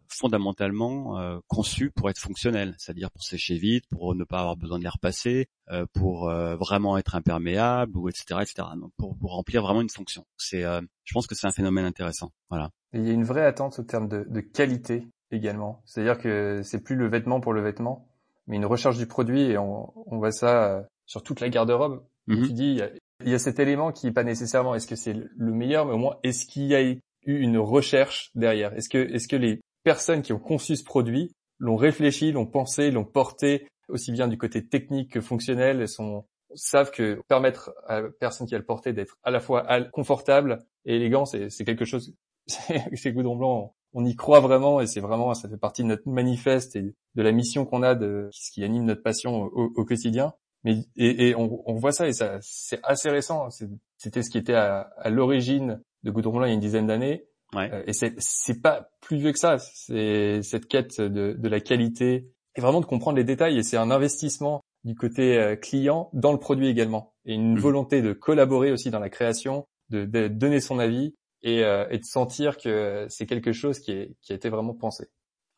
fondamentalement 0.09 1.41
conçus 1.47 1.91
pour 1.91 2.11
être 2.11 2.19
fonctionnels, 2.19 2.75
c'est-à-dire 2.79 3.11
pour 3.11 3.23
sécher 3.23 3.57
vite, 3.57 3.85
pour 3.89 4.15
ne 4.15 4.25
pas 4.25 4.41
avoir 4.41 4.57
besoin 4.57 4.79
de 4.79 4.85
les 4.85 4.91
repasser, 4.91 5.49
pour 5.93 6.31
vraiment 6.31 6.97
être 6.97 7.15
imperméable 7.15 7.97
ou 7.97 8.09
etc. 8.09 8.41
etc. 8.43 8.69
Donc 8.77 8.93
pour, 8.97 9.17
pour 9.19 9.33
remplir 9.33 9.63
vraiment 9.63 9.81
une 9.81 9.91
fonction. 9.91 10.25
C'est, 10.37 10.63
je 10.63 11.13
pense 11.13 11.27
que 11.27 11.35
c'est 11.35 11.47
un 11.47 11.53
phénomène 11.53 11.85
intéressant. 11.85 12.31
Voilà. 12.51 12.71
il 12.93 13.07
y 13.07 13.11
a 13.11 13.13
une 13.13 13.25
vraie 13.25 13.45
attente 13.45 13.79
au 13.79 13.83
terme 13.83 14.09
de, 14.09 14.25
de 14.29 14.41
qualité 14.41 15.07
également. 15.31 15.83
C'est-à-dire 15.85 16.19
que 16.19 16.61
c'est 16.63 16.83
plus 16.83 16.97
le 16.97 17.09
vêtement 17.09 17.41
pour 17.41 17.53
le 17.53 17.63
vêtement, 17.63 18.09
mais 18.47 18.57
une 18.57 18.67
recherche 18.67 18.99
du 18.99 19.07
produit 19.07 19.43
et 19.43 19.59
on, 19.59 19.93
on 20.07 20.19
voit 20.19 20.33
ça 20.33 20.65
euh, 20.65 20.83
sur 21.07 21.23
toute 21.23 21.41
la 21.41 21.49
garde-robe. 21.49 22.03
Mhm. 22.27 22.47
Tu 22.47 22.53
dis, 22.53 22.81
il 23.25 23.31
y, 23.31 23.35
a, 23.35 23.39
cet 23.39 23.59
élément 23.59 23.93
qui 23.93 24.09
est 24.09 24.13
pas 24.13 24.25
nécessairement 24.25 24.75
est-ce 24.75 24.87
que 24.87 24.97
c'est 24.97 25.15
le 25.15 25.53
meilleur, 25.53 25.87
mais 25.87 25.93
au 25.93 25.99
moins 25.99 26.17
est-ce 26.23 26.47
qu'il 26.47 26.67
y 26.67 26.75
a 26.75 26.83
eu 26.83 27.01
une 27.25 27.59
recherche 27.59 28.31
derrière? 28.35 28.73
Est-ce 28.75 28.89
que 28.89 28.99
est-ce 28.99 29.29
que 29.29 29.37
les 29.37 29.61
personnes 29.85 30.23
qui 30.23 30.33
ont 30.33 30.39
conçu 30.39 30.77
ce 30.77 30.85
produit 30.85 31.33
l'ont 31.59 31.77
réfléchi, 31.77 32.33
l'ont 32.33 32.47
pensé, 32.47 32.91
l'ont 32.91 33.05
porté 33.05 33.69
aussi 33.89 34.13
bien 34.13 34.29
du 34.29 34.39
côté 34.39 34.67
technique 34.67 35.13
que 35.13 35.21
fonctionnel, 35.21 35.89
sont 35.89 36.25
savent 36.55 36.91
que 36.91 37.21
permettre 37.29 37.73
à 37.87 38.01
la 38.03 38.09
personne 38.11 38.47
qui 38.47 38.55
a 38.55 38.59
le 38.59 38.65
porté 38.65 38.93
d'être 38.93 39.19
à 39.23 39.31
la 39.31 39.41
fois 39.41 39.67
confortable 39.93 40.65
et 40.85 40.97
élégant, 40.97 41.25
c'est 41.25 41.65
quelque 41.65 41.85
chose. 41.85 42.15
Chez 42.95 43.13
Goudron 43.13 43.37
Blanc, 43.37 43.75
on 43.93 44.05
y 44.05 44.15
croit 44.15 44.41
vraiment 44.41 44.81
et 44.81 44.87
c'est 44.87 45.01
vraiment 45.01 45.35
ça 45.35 45.49
fait 45.49 45.57
partie 45.57 45.83
de 45.83 45.89
notre 45.89 46.09
manifeste 46.09 46.77
et 46.77 46.95
de 47.15 47.23
la 47.23 47.33
mission 47.33 47.65
qu'on 47.65 47.83
a 47.83 47.95
de 47.95 48.29
ce 48.31 48.53
qui 48.53 48.63
anime 48.63 48.85
notre 48.85 49.03
passion 49.03 49.51
au, 49.53 49.85
quotidien. 49.85 50.33
Mais 50.63 50.77
et, 50.97 51.35
on, 51.37 51.75
voit 51.75 51.93
ça 51.93 52.09
et 52.09 52.13
ça 52.13 52.39
c'est 52.41 52.81
assez 52.85 53.11
récent. 53.11 53.49
C'était 53.97 54.23
ce 54.23 54.31
qui 54.31 54.39
était 54.39 54.55
à, 54.55 54.89
l'origine 55.07 55.83
de 56.05 56.11
Goudron 56.11 56.37
Blanc 56.37 56.45
il 56.45 56.49
y 56.49 56.53
a 56.53 56.55
une 56.55 56.61
dizaine 56.61 56.87
d'années. 56.87 57.27
Euh, 57.55 57.83
et 57.87 57.93
c'est 57.93 58.15
c'est 58.19 58.61
pas 58.61 58.91
plus 59.01 59.19
vieux 59.19 59.33
que 59.33 59.39
ça. 59.39 59.59
C'est 59.59 60.43
cette 60.43 60.67
quête 60.67 61.01
de, 61.01 61.33
de 61.33 61.49
la 61.49 61.61
qualité 61.61 62.29
et 62.57 62.61
vraiment 62.61 62.81
de 62.81 62.87
comprendre 62.87 63.17
les 63.17 63.25
détails. 63.25 63.59
Et 63.59 63.63
c'est 63.63 63.77
un 63.77 63.91
investissement 63.91 64.63
du 64.85 64.95
côté 64.95 65.37
euh, 65.39 65.57
client 65.57 66.11
dans 66.13 66.33
le 66.33 66.39
produit 66.39 66.69
également, 66.69 67.15
et 67.25 67.35
une 67.35 67.55
Mhm. 67.55 67.59
volonté 67.59 68.03
de 68.03 68.13
collaborer 68.13 68.73
aussi 68.73 68.91
dans 68.91 69.01
la 69.01 69.11
création, 69.11 69.67
de, 69.91 70.05
de 70.05 70.29
donner 70.29 70.61
son 70.61 70.79
avis 70.79 71.15
et, 71.43 71.63
euh, 71.65 71.87
et 71.91 71.99
de 71.99 72.05
sentir 72.05 72.57
que 72.57 73.07
c'est 73.09 73.27
quelque 73.27 73.53
chose 73.53 73.79
qui, 73.81 73.93
est, 73.93 74.17
qui 74.23 74.33
a 74.33 74.37
été 74.37 74.49
vraiment 74.49 74.75
pensé. 74.75 75.09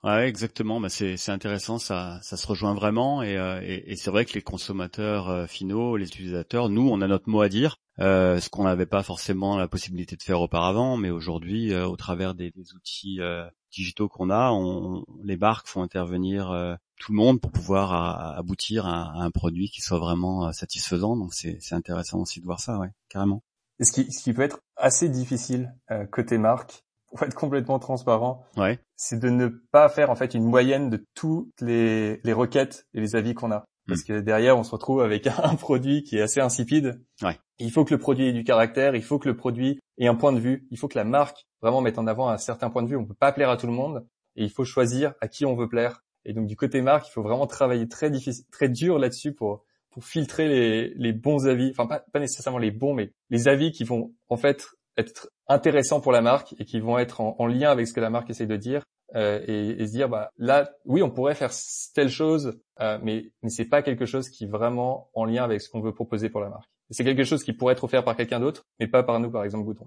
Ouais, 0.04 0.28
exactement. 0.28 0.80
Bah, 0.80 0.88
c'est 0.88 1.16
c'est 1.16 1.32
intéressant, 1.32 1.78
ça 1.80 2.20
ça 2.22 2.36
se 2.36 2.46
rejoint 2.46 2.72
vraiment 2.72 3.20
et, 3.22 3.36
euh, 3.36 3.60
et, 3.62 3.90
et 3.92 3.96
c'est 3.96 4.10
vrai 4.12 4.24
que 4.24 4.34
les 4.34 4.42
consommateurs 4.42 5.28
euh, 5.28 5.46
finaux, 5.46 5.96
les 5.96 6.06
utilisateurs, 6.06 6.68
nous, 6.68 6.88
on 6.88 7.00
a 7.00 7.08
notre 7.08 7.28
mot 7.28 7.40
à 7.40 7.48
dire, 7.48 7.78
euh, 7.98 8.38
ce 8.38 8.48
qu'on 8.48 8.62
n'avait 8.64 8.86
pas 8.86 9.02
forcément 9.02 9.58
la 9.58 9.66
possibilité 9.66 10.14
de 10.14 10.22
faire 10.22 10.40
auparavant, 10.40 10.96
mais 10.96 11.10
aujourd'hui, 11.10 11.72
euh, 11.72 11.84
au 11.86 11.96
travers 11.96 12.34
des, 12.34 12.52
des 12.52 12.74
outils 12.74 13.20
euh, 13.20 13.44
digitaux 13.72 14.08
qu'on 14.08 14.30
a, 14.30 14.52
on, 14.52 15.04
les 15.24 15.36
marques 15.36 15.66
font 15.66 15.82
intervenir 15.82 16.52
tout 16.98 17.12
le 17.12 17.16
monde 17.18 17.40
pour 17.40 17.50
pouvoir 17.52 17.92
à- 17.92 18.34
à 18.34 18.38
aboutir 18.38 18.86
à, 18.86 19.12
à 19.12 19.22
un 19.22 19.30
produit 19.30 19.68
qui 19.70 19.80
soit 19.80 19.98
vraiment 19.98 20.46
euh, 20.48 20.52
satisfaisant. 20.52 21.16
Donc 21.16 21.34
c'est 21.34 21.58
c'est 21.60 21.74
intéressant 21.74 22.18
aussi 22.20 22.40
de 22.40 22.44
voir 22.46 22.60
ça, 22.60 22.78
ouais, 22.78 22.90
carrément. 23.08 23.42
Et 23.80 23.84
ce 23.84 23.92
qui, 23.92 24.10
ce 24.12 24.22
qui 24.22 24.32
peut 24.32 24.42
être 24.42 24.58
assez 24.76 25.08
difficile 25.08 25.72
euh, 25.90 26.04
côté 26.06 26.36
marque, 26.38 26.82
pour 27.10 27.22
être 27.22 27.34
complètement 27.34 27.78
transparent, 27.78 28.44
Ouais. 28.56 28.78
c'est 28.96 29.18
de 29.18 29.30
ne 29.30 29.46
pas 29.48 29.88
faire 29.88 30.10
en 30.10 30.16
fait 30.16 30.34
une 30.34 30.44
moyenne 30.44 30.90
de 30.90 31.04
toutes 31.14 31.60
les, 31.60 32.20
les 32.24 32.32
requêtes 32.32 32.86
et 32.94 33.00
les 33.00 33.16
avis 33.16 33.34
qu'on 33.34 33.50
a. 33.52 33.64
Parce 33.86 34.02
que 34.02 34.20
derrière, 34.20 34.58
on 34.58 34.64
se 34.64 34.70
retrouve 34.72 35.00
avec 35.00 35.26
un 35.42 35.54
produit 35.54 36.02
qui 36.02 36.18
est 36.18 36.20
assez 36.20 36.40
insipide. 36.40 37.00
Ouais. 37.22 37.38
Il 37.58 37.72
faut 37.72 37.86
que 37.86 37.94
le 37.94 37.98
produit 37.98 38.26
ait 38.28 38.32
du 38.34 38.44
caractère, 38.44 38.94
il 38.94 39.02
faut 39.02 39.18
que 39.18 39.28
le 39.28 39.36
produit 39.36 39.80
ait 39.96 40.06
un 40.08 40.14
point 40.14 40.32
de 40.32 40.38
vue, 40.40 40.66
il 40.70 40.76
faut 40.78 40.88
que 40.88 40.98
la 40.98 41.04
marque 41.04 41.46
vraiment 41.62 41.80
mette 41.80 41.98
en 41.98 42.06
avant 42.06 42.28
un 42.28 42.36
certain 42.36 42.68
point 42.68 42.82
de 42.82 42.88
vue. 42.88 42.96
On 42.96 43.06
peut 43.06 43.14
pas 43.18 43.32
plaire 43.32 43.48
à 43.48 43.56
tout 43.56 43.66
le 43.66 43.72
monde 43.72 44.06
et 44.36 44.44
il 44.44 44.50
faut 44.50 44.64
choisir 44.64 45.14
à 45.22 45.28
qui 45.28 45.46
on 45.46 45.56
veut 45.56 45.68
plaire. 45.70 46.02
Et 46.24 46.32
donc 46.32 46.46
du 46.46 46.56
côté 46.56 46.82
marque, 46.82 47.08
il 47.08 47.12
faut 47.12 47.22
vraiment 47.22 47.46
travailler 47.46 47.88
très 47.88 48.10
difficile, 48.10 48.44
très 48.50 48.68
dur 48.68 48.98
là-dessus 48.98 49.32
pour 49.32 49.64
pour 49.90 50.04
filtrer 50.04 50.48
les, 50.48 50.94
les 50.94 51.12
bons 51.12 51.46
avis, 51.46 51.70
enfin 51.70 51.86
pas, 51.86 52.00
pas 52.12 52.20
nécessairement 52.20 52.58
les 52.58 52.70
bons, 52.70 52.94
mais 52.94 53.12
les 53.30 53.48
avis 53.48 53.72
qui 53.72 53.84
vont 53.84 54.12
en 54.28 54.36
fait 54.36 54.66
être 54.98 55.30
intéressants 55.46 56.00
pour 56.00 56.12
la 56.12 56.20
marque 56.20 56.54
et 56.58 56.64
qui 56.64 56.80
vont 56.80 56.98
être 56.98 57.20
en, 57.20 57.36
en 57.38 57.46
lien 57.46 57.70
avec 57.70 57.86
ce 57.86 57.92
que 57.92 58.00
la 58.00 58.10
marque 58.10 58.30
essaye 58.30 58.46
de 58.46 58.56
dire 58.56 58.84
euh, 59.14 59.40
et, 59.46 59.82
et 59.82 59.86
se 59.86 59.92
dire 59.92 60.08
bah 60.08 60.32
là 60.36 60.70
oui 60.84 61.02
on 61.02 61.10
pourrait 61.10 61.34
faire 61.34 61.50
telle 61.94 62.10
chose 62.10 62.60
euh, 62.80 62.98
mais 63.02 63.30
mais 63.42 63.48
c'est 63.48 63.64
pas 63.64 63.80
quelque 63.80 64.04
chose 64.04 64.28
qui 64.28 64.44
est 64.44 64.48
vraiment 64.48 65.08
en 65.14 65.24
lien 65.24 65.44
avec 65.44 65.62
ce 65.62 65.70
qu'on 65.70 65.80
veut 65.80 65.94
proposer 65.94 66.28
pour 66.28 66.40
la 66.40 66.50
marque. 66.50 66.68
C'est 66.90 67.04
quelque 67.04 67.24
chose 67.24 67.42
qui 67.42 67.52
pourrait 67.52 67.72
être 67.72 67.84
offert 67.84 68.04
par 68.04 68.16
quelqu'un 68.16 68.40
d'autre 68.40 68.66
mais 68.80 68.86
pas 68.86 69.02
par 69.02 69.18
nous 69.20 69.30
par 69.30 69.44
exemple 69.44 69.64
Bouton. 69.64 69.86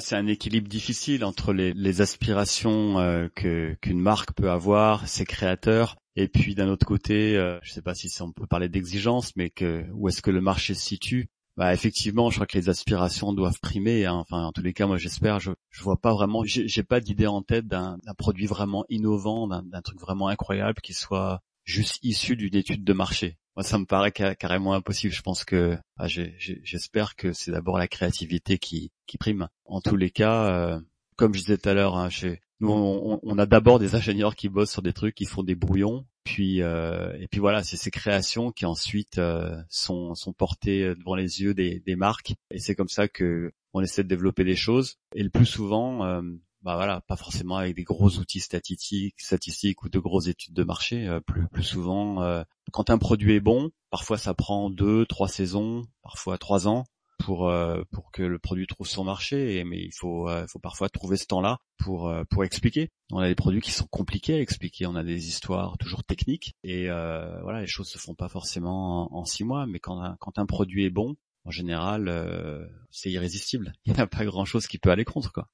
C'est 0.00 0.16
un 0.16 0.26
équilibre 0.26 0.68
difficile 0.68 1.24
entre 1.24 1.52
les, 1.52 2.00
aspirations 2.00 2.98
euh, 3.00 3.28
que 3.34 3.76
qu'une 3.80 4.00
marque 4.00 4.32
peut 4.32 4.50
avoir, 4.50 5.06
ses 5.08 5.24
créateurs, 5.24 5.96
et 6.14 6.28
puis 6.28 6.54
d'un 6.54 6.68
autre 6.68 6.86
côté, 6.86 7.36
euh, 7.36 7.58
je 7.62 7.72
sais 7.72 7.82
pas 7.82 7.94
si 7.94 8.10
on 8.22 8.32
peut 8.32 8.46
parler 8.46 8.68
d'exigence, 8.68 9.34
mais 9.36 9.52
où 9.92 10.08
est-ce 10.08 10.22
que 10.22 10.30
le 10.30 10.40
marché 10.40 10.74
se 10.74 10.82
situe? 10.82 11.28
Bah 11.56 11.74
effectivement, 11.74 12.30
je 12.30 12.36
crois 12.36 12.46
que 12.46 12.56
les 12.56 12.68
aspirations 12.70 13.32
doivent 13.34 13.60
primer. 13.60 14.06
hein. 14.06 14.14
Enfin, 14.14 14.44
en 14.44 14.52
tous 14.52 14.62
les 14.62 14.72
cas, 14.72 14.86
moi 14.86 14.96
j'espère. 14.96 15.38
Je 15.38 15.50
je 15.70 15.82
vois 15.82 16.00
pas 16.00 16.14
vraiment, 16.14 16.42
j'ai 16.46 16.82
pas 16.82 17.00
d'idée 17.00 17.26
en 17.26 17.42
tête 17.42 17.66
d'un 17.66 17.98
produit 18.16 18.46
vraiment 18.46 18.84
innovant, 18.88 19.46
d'un 19.48 19.82
truc 19.82 20.00
vraiment 20.00 20.28
incroyable 20.28 20.80
qui 20.82 20.94
soit 20.94 21.40
juste 21.64 21.98
issu 22.02 22.36
d'une 22.36 22.54
étude 22.56 22.84
de 22.84 22.92
marché. 22.92 23.36
Moi, 23.56 23.64
ça 23.64 23.78
me 23.78 23.84
paraît 23.84 24.12
ca- 24.16 24.34
carrément 24.34 24.72
impossible. 24.72 25.12
Je 25.12 25.20
pense 25.20 25.44
que, 25.44 25.76
ah, 25.98 26.06
j'espère 26.08 27.16
que 27.16 27.34
c'est 27.34 27.50
d'abord 27.50 27.76
la 27.76 27.86
créativité 27.86 28.56
qui, 28.56 28.90
qui 29.12 29.18
prime. 29.18 29.48
En 29.66 29.82
tous 29.82 29.96
les 29.96 30.10
cas, 30.10 30.46
euh, 30.46 30.80
comme 31.16 31.34
je 31.34 31.40
disais 31.40 31.58
tout 31.58 31.68
à 31.68 31.74
l'heure, 31.74 31.96
hein, 31.96 32.08
chez 32.08 32.40
nous, 32.60 32.70
on, 32.70 33.38
a 33.38 33.44
d'abord 33.44 33.78
des 33.78 33.94
ingénieurs 33.94 34.34
qui 34.34 34.48
bossent 34.48 34.70
sur 34.70 34.80
des 34.80 34.94
trucs, 34.94 35.14
qui 35.14 35.26
font 35.26 35.42
des 35.42 35.54
brouillons, 35.54 36.06
puis 36.24 36.62
euh, 36.62 37.12
et 37.20 37.28
puis 37.28 37.40
voilà, 37.40 37.62
c'est 37.62 37.76
ces 37.76 37.90
créations 37.90 38.52
qui 38.52 38.64
ensuite 38.64 39.18
euh, 39.18 39.60
sont, 39.68 40.14
sont 40.14 40.32
portées 40.32 40.94
devant 40.94 41.14
les 41.14 41.42
yeux 41.42 41.52
des, 41.52 41.80
des 41.80 41.96
marques, 41.96 42.34
et 42.50 42.58
c'est 42.58 42.74
comme 42.74 42.88
ça 42.88 43.06
que 43.06 43.52
on 43.74 43.82
essaie 43.82 44.02
de 44.02 44.08
développer 44.08 44.44
des 44.44 44.56
choses. 44.56 44.96
Et 45.14 45.22
le 45.22 45.30
plus 45.30 45.46
souvent, 45.46 46.04
euh, 46.06 46.22
bah 46.62 46.76
voilà, 46.76 47.00
pas 47.02 47.16
forcément 47.16 47.56
avec 47.56 47.74
des 47.74 47.82
gros 47.82 48.18
outils 48.18 48.40
statistiques, 48.40 49.20
statistiques 49.20 49.82
ou 49.82 49.88
de 49.88 49.98
grosses 49.98 50.28
études 50.28 50.54
de 50.54 50.64
marché. 50.64 51.06
euh, 51.08 51.20
plus 51.20 51.48
plus 51.48 51.64
souvent, 51.64 52.22
euh, 52.22 52.44
quand 52.72 52.88
un 52.88 52.98
produit 52.98 53.34
est 53.34 53.40
bon, 53.40 53.70
parfois 53.90 54.16
ça 54.16 54.32
prend 54.32 54.70
deux, 54.70 55.04
trois 55.06 55.28
saisons, 55.28 55.84
parfois 56.02 56.38
trois 56.38 56.68
ans 56.68 56.84
pour 57.24 57.48
euh, 57.48 57.82
pour 57.90 58.10
que 58.10 58.22
le 58.22 58.38
produit 58.38 58.66
trouve 58.66 58.86
son 58.86 59.04
marché. 59.04 59.62
Mais 59.64 59.78
il 59.78 59.92
faut 59.92 60.28
euh, 60.28 60.46
faut 60.48 60.58
parfois 60.58 60.88
trouver 60.88 61.16
ce 61.16 61.26
temps-là 61.26 61.58
pour 61.78 62.08
euh, 62.08 62.24
pour 62.28 62.44
expliquer. 62.44 62.90
On 63.12 63.18
a 63.18 63.28
des 63.28 63.34
produits 63.34 63.60
qui 63.60 63.70
sont 63.70 63.86
compliqués 63.86 64.34
à 64.34 64.40
expliquer. 64.40 64.86
On 64.86 64.96
a 64.96 65.04
des 65.04 65.28
histoires 65.28 65.78
toujours 65.78 66.04
techniques 66.04 66.54
et 66.64 66.90
euh, 66.90 67.40
voilà, 67.42 67.60
les 67.60 67.66
choses 67.66 67.88
se 67.88 67.98
font 67.98 68.14
pas 68.14 68.28
forcément 68.28 69.14
en, 69.16 69.24
six 69.24 69.44
mois. 69.44 69.66
Mais 69.66 69.78
quand 69.78 70.00
un, 70.00 70.16
quand 70.20 70.38
un 70.38 70.46
produit 70.46 70.84
est 70.84 70.90
bon, 70.90 71.16
en 71.44 71.50
général, 71.50 72.08
euh, 72.08 72.66
c'est 72.90 73.10
irrésistible. 73.10 73.72
Il 73.84 73.92
n'y 73.94 74.00
a 74.00 74.06
pas 74.06 74.24
grand-chose 74.24 74.66
qui 74.66 74.78
peut 74.78 74.90
aller 74.90 75.04
contre 75.04 75.32
quoi. 75.32 75.48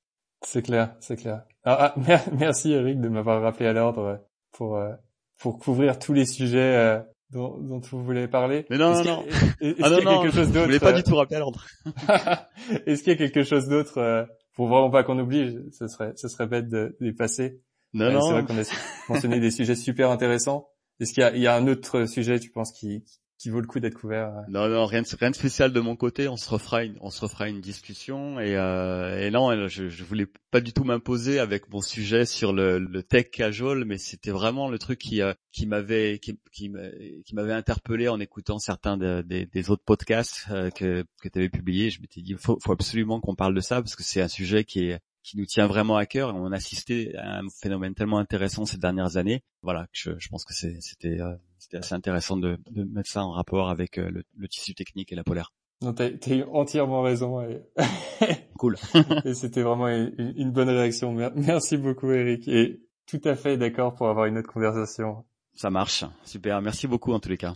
C'est 0.44 0.62
clair, 0.62 0.94
c'est 1.00 1.16
clair. 1.16 1.42
Ah, 1.64 1.92
ah, 1.96 2.00
mer- 2.00 2.28
merci 2.32 2.72
Eric 2.72 3.00
de 3.00 3.08
m'avoir 3.08 3.42
rappelé 3.42 3.68
à 3.68 3.72
l'ordre 3.72 4.24
pour 4.52 4.76
euh, 4.76 4.94
pour 5.38 5.58
couvrir 5.58 5.98
tous 5.98 6.12
les 6.12 6.26
sujets 6.26 7.02
dont, 7.30 7.58
dont 7.58 7.80
vous 7.90 8.02
voulez 8.04 8.28
parler. 8.28 8.64
Mais 8.70 8.78
non, 8.78 9.02
non, 9.04 9.24
est- 9.60 9.68
est-ce 9.70 9.82
Ah 9.82 9.90
non 9.90 9.96
qu'il 9.96 10.04
y 10.04 10.08
a 10.08 10.12
non, 10.12 10.22
quelque 10.22 10.34
chose 10.34 10.48
je 10.48 10.52
d'autre 10.52 10.66
voulais 10.66 10.80
pas 10.80 10.90
euh, 10.92 10.96
du 10.96 11.02
tout 11.02 11.16
rappeler 11.16 11.36
à 11.36 11.40
l'ordre. 11.40 11.66
Est-ce 12.86 13.02
qu'il 13.02 13.12
y 13.12 13.16
a 13.16 13.18
quelque 13.18 13.42
chose 13.42 13.68
d'autre 13.68 13.98
euh, 13.98 14.24
pour 14.54 14.68
vraiment 14.68 14.90
pas 14.90 15.02
qu'on 15.04 15.18
oublie 15.18 15.56
Ce 15.72 15.86
serait 15.88 16.12
ce 16.16 16.28
serait 16.28 16.46
bête 16.46 16.68
de, 16.68 16.96
de 17.00 17.06
les 17.06 17.12
passer. 17.12 17.60
Non 17.94 18.06
Euh, 18.06 18.12
non. 18.12 18.20
C'est 18.22 18.32
vrai 18.32 18.44
qu'on 18.44 18.58
a 18.58 18.64
mentionné 19.08 19.40
des 19.40 19.50
sujets 19.50 19.74
super 19.76 20.10
intéressants. 20.10 20.68
Est-ce 21.00 21.12
qu'il 21.12 21.22
y 21.22 21.26
a, 21.26 21.34
il 21.34 21.40
y 21.42 21.46
a 21.46 21.54
un 21.54 21.66
autre 21.68 22.06
sujet, 22.06 22.38
tu 22.40 22.50
penses, 22.50 22.72
qui 22.72 23.04
qui 23.38 23.50
vaut 23.50 23.60
le 23.60 23.66
coup 23.66 23.78
d'être 23.78 23.94
couvert 23.94 24.28
euh 24.28 24.40
Non, 24.48 24.68
non, 24.68 24.84
rien 24.86 25.02
de, 25.02 25.06
de 25.28 25.34
spécial 25.34 25.72
de 25.72 25.80
mon 25.80 25.94
côté. 25.96 26.28
On 26.28 26.36
se 26.36 26.50
refera 26.50 26.84
une, 26.84 26.96
on 27.00 27.10
se 27.10 27.20
refera 27.20 27.48
une 27.48 27.60
discussion 27.60 28.40
et, 28.40 28.56
euh, 28.56 29.20
et 29.26 29.30
non, 29.30 29.68
je, 29.68 29.88
je 29.88 30.04
voulais 30.04 30.26
pas 30.50 30.60
du 30.60 30.72
tout 30.72 30.82
m'imposer 30.84 31.38
avec 31.38 31.70
mon 31.70 31.80
sujet 31.80 32.26
sur 32.26 32.52
le, 32.52 32.78
le 32.78 33.02
tech 33.02 33.30
casual, 33.30 33.84
mais 33.84 33.96
c'était 33.98 34.32
vraiment 34.32 34.68
le 34.68 34.78
truc 34.78 34.98
qui, 34.98 35.22
euh, 35.22 35.32
qui 35.52 35.66
m'avait, 35.66 36.18
qui, 36.18 36.38
qui, 36.52 36.68
m'a- 36.68 36.90
qui 37.24 37.34
m'avait 37.34 37.52
interpellé 37.52 38.08
en 38.08 38.18
écoutant 38.18 38.58
certains 38.58 38.96
de- 38.96 39.22
des- 39.22 39.46
des 39.46 39.70
autres 39.70 39.84
podcasts 39.84 40.46
euh, 40.50 40.70
que, 40.70 41.04
que 41.22 41.28
tu 41.28 41.38
avais 41.38 41.48
publiés. 41.48 41.90
Je 41.90 42.00
m'étais 42.00 42.20
dit, 42.22 42.34
faut, 42.38 42.58
faut 42.62 42.72
absolument 42.72 43.20
qu'on 43.20 43.36
parle 43.36 43.54
de 43.54 43.60
ça 43.60 43.80
parce 43.80 43.94
que 43.94 44.02
c'est 44.02 44.20
un 44.20 44.28
sujet 44.28 44.64
qui 44.64 44.88
est 44.90 44.98
qui 45.28 45.36
nous 45.36 45.44
tient 45.46 45.66
vraiment 45.66 45.96
à 45.96 46.06
cœur 46.06 46.34
on 46.34 46.52
a 46.52 46.56
assisté 46.56 47.14
à 47.16 47.38
un 47.40 47.48
phénomène 47.60 47.94
tellement 47.94 48.18
intéressant 48.18 48.64
ces 48.64 48.78
dernières 48.78 49.16
années. 49.16 49.42
Voilà, 49.62 49.84
que 49.86 49.90
je, 49.92 50.10
je 50.18 50.28
pense 50.28 50.44
que 50.44 50.54
c'était 50.54 51.20
euh, 51.20 51.34
c'était 51.58 51.76
assez 51.78 51.94
intéressant 51.94 52.36
de, 52.36 52.58
de 52.70 52.84
mettre 52.84 53.10
ça 53.10 53.22
en 53.22 53.32
rapport 53.32 53.68
avec 53.68 53.98
euh, 53.98 54.10
le, 54.10 54.22
le 54.36 54.48
tissu 54.48 54.74
technique 54.74 55.12
et 55.12 55.16
la 55.16 55.24
polaire. 55.24 55.52
Non, 55.82 55.92
t'as 55.92 56.10
eu 56.10 56.42
entièrement 56.52 57.02
raison. 57.02 57.40
Et, 57.42 57.62
Cool. 58.58 58.76
et 59.24 59.34
c'était 59.34 59.62
vraiment 59.62 59.86
une, 59.88 60.12
une 60.36 60.50
bonne 60.50 60.68
réaction. 60.70 61.12
Mer- 61.12 61.32
Merci 61.36 61.76
beaucoup, 61.76 62.10
Eric. 62.10 62.48
Et 62.48 62.80
tout 63.06 63.20
à 63.24 63.36
fait 63.36 63.56
d'accord 63.56 63.94
pour 63.94 64.08
avoir 64.08 64.26
une 64.26 64.38
autre 64.38 64.52
conversation. 64.52 65.24
Ça 65.54 65.70
marche. 65.70 66.04
Super. 66.24 66.60
Merci 66.62 66.88
beaucoup 66.88 67.12
en 67.12 67.20
tous 67.20 67.28
les 67.28 67.36
cas. 67.36 67.54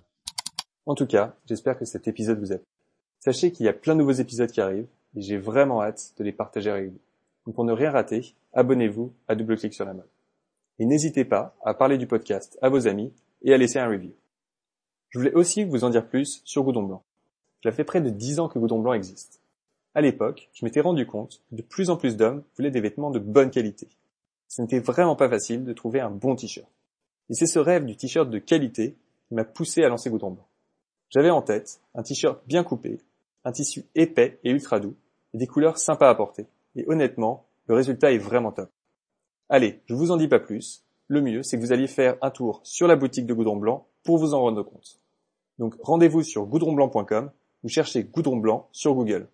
En 0.87 0.95
tout 0.95 1.07
cas, 1.07 1.37
j'espère 1.49 1.77
que 1.79 1.85
cet 1.85 2.07
épisode 2.07 2.39
vous 2.39 2.53
a 2.53 2.57
plu. 2.59 2.65
Sachez 3.19 3.51
qu'il 3.53 3.67
y 3.67 3.69
a 3.69 3.73
plein 3.73 3.95
de 3.95 4.01
nouveaux 4.01 4.13
épisodes 4.13 4.51
qui 4.51 4.61
arrivent 4.61 4.89
et 5.17 5.21
j'ai 5.23 5.39
vraiment 5.39 5.83
hâte 5.83 6.13
de 6.19 6.25
les 6.25 6.33
partager 6.33 6.71
avec 6.71 6.91
vous. 6.91 7.01
Donc 7.47 7.55
pour 7.55 7.65
ne 7.65 7.73
rien 7.73 7.91
rater, 7.91 8.35
abonnez-vous 8.53 9.13
à 9.29 9.35
Double 9.35 9.57
Clic 9.57 9.75
sur 9.75 9.85
la 9.85 9.95
mode. 9.95 10.09
Et 10.79 10.87
n'hésitez 10.87 11.25
pas 11.25 11.55
à 11.65 11.75
parler 11.75 11.99
du 11.99 12.07
podcast 12.07 12.59
à 12.63 12.69
vos 12.69 12.87
amis 12.87 13.13
et 13.43 13.53
à 13.53 13.59
laisser 13.59 13.79
un 13.79 13.89
review. 13.89 14.13
Je 15.11 15.19
voulais 15.19 15.35
aussi 15.35 15.65
vous 15.65 15.85
en 15.85 15.91
dire 15.91 16.07
plus 16.07 16.41
sur 16.45 16.63
Goudon 16.63 16.85
Blanc. 16.85 17.03
Cela 17.63 17.75
fait 17.75 17.85
près 17.85 18.01
de 18.01 18.11
10 18.11 18.41
ans 18.41 18.49
que 18.49 18.59
Goudon 18.59 18.79
Blanc 18.79 18.95
existe. 18.95 19.41
À 19.95 20.01
l'époque, 20.01 20.49
je 20.55 20.65
m'étais 20.65 20.81
rendu 20.81 21.07
compte 21.07 21.43
que 21.51 21.57
de 21.57 21.63
plus 21.63 21.91
en 21.91 21.97
plus 21.97 22.17
d'hommes 22.17 22.43
voulaient 22.57 22.71
des 22.71 22.81
vêtements 22.81 23.11
de 23.11 23.19
bonne 23.19 23.51
qualité. 23.51 23.89
Ce 24.49 24.63
n'était 24.63 24.81
vraiment 24.81 25.17
pas 25.17 25.29
facile 25.29 25.65
de 25.65 25.73
trouver 25.73 26.01
un 26.01 26.11
bon 26.11 26.35
t-shirt. 26.35 26.69
Et 27.29 27.35
c'est 27.35 27.47
ce 27.47 27.59
rêve 27.59 27.85
du 27.85 27.97
t-shirt 27.97 28.29
de 28.29 28.39
qualité 28.39 28.97
qui 29.29 29.35
m'a 29.35 29.45
poussé 29.45 29.83
à 29.85 29.89
lancer 29.89 30.11
Goudon 30.11 30.31
Blanc. 30.31 30.47
J'avais 31.11 31.31
en 31.31 31.43
tête 31.43 31.81
un 31.95 32.03
t-shirt 32.03 32.41
bien 32.47 32.65
coupé, 32.65 32.99
un 33.45 33.53
tissu 33.53 33.85
épais 33.95 34.39
et 34.45 34.51
ultra 34.51 34.81
doux, 34.81 34.95
et 35.35 35.39
des 35.39 35.47
couleurs 35.47 35.79
sympas 35.79 36.09
à 36.09 36.15
porter. 36.15 36.47
Et 36.77 36.85
honnêtement, 36.89 37.47
le 37.67 37.75
résultat 37.75 38.13
est 38.13 38.19
vraiment 38.19 38.53
top. 38.53 38.71
Allez, 39.49 39.81
je 39.87 39.95
vous 39.95 40.11
en 40.11 40.17
dis 40.17 40.29
pas 40.29 40.41
plus. 40.41 40.85
Le 41.09 41.21
mieux, 41.21 41.43
c'est 41.43 41.57
que 41.57 41.63
vous 41.63 41.73
alliez 41.73 41.89
faire 41.89 42.17
un 42.23 42.31
tour 42.31 42.61
sur 42.65 42.89
la 42.89 42.97
boutique 42.97 43.27
de 43.27 43.35
Goudron 43.35 43.57
Blanc 43.57 43.87
pour 44.03 44.19
vous 44.19 44.35
en 44.35 44.41
rendre 44.41 44.63
compte. 44.63 45.01
Donc 45.59 45.75
rendez-vous 45.81 46.23
sur 46.23 46.47
goudronblanc.com 46.47 47.31
ou 47.63 47.69
cherchez 47.69 48.05
Goudron 48.05 48.39
Blanc 48.39 48.69
sur 48.73 48.95
Google. 48.95 49.29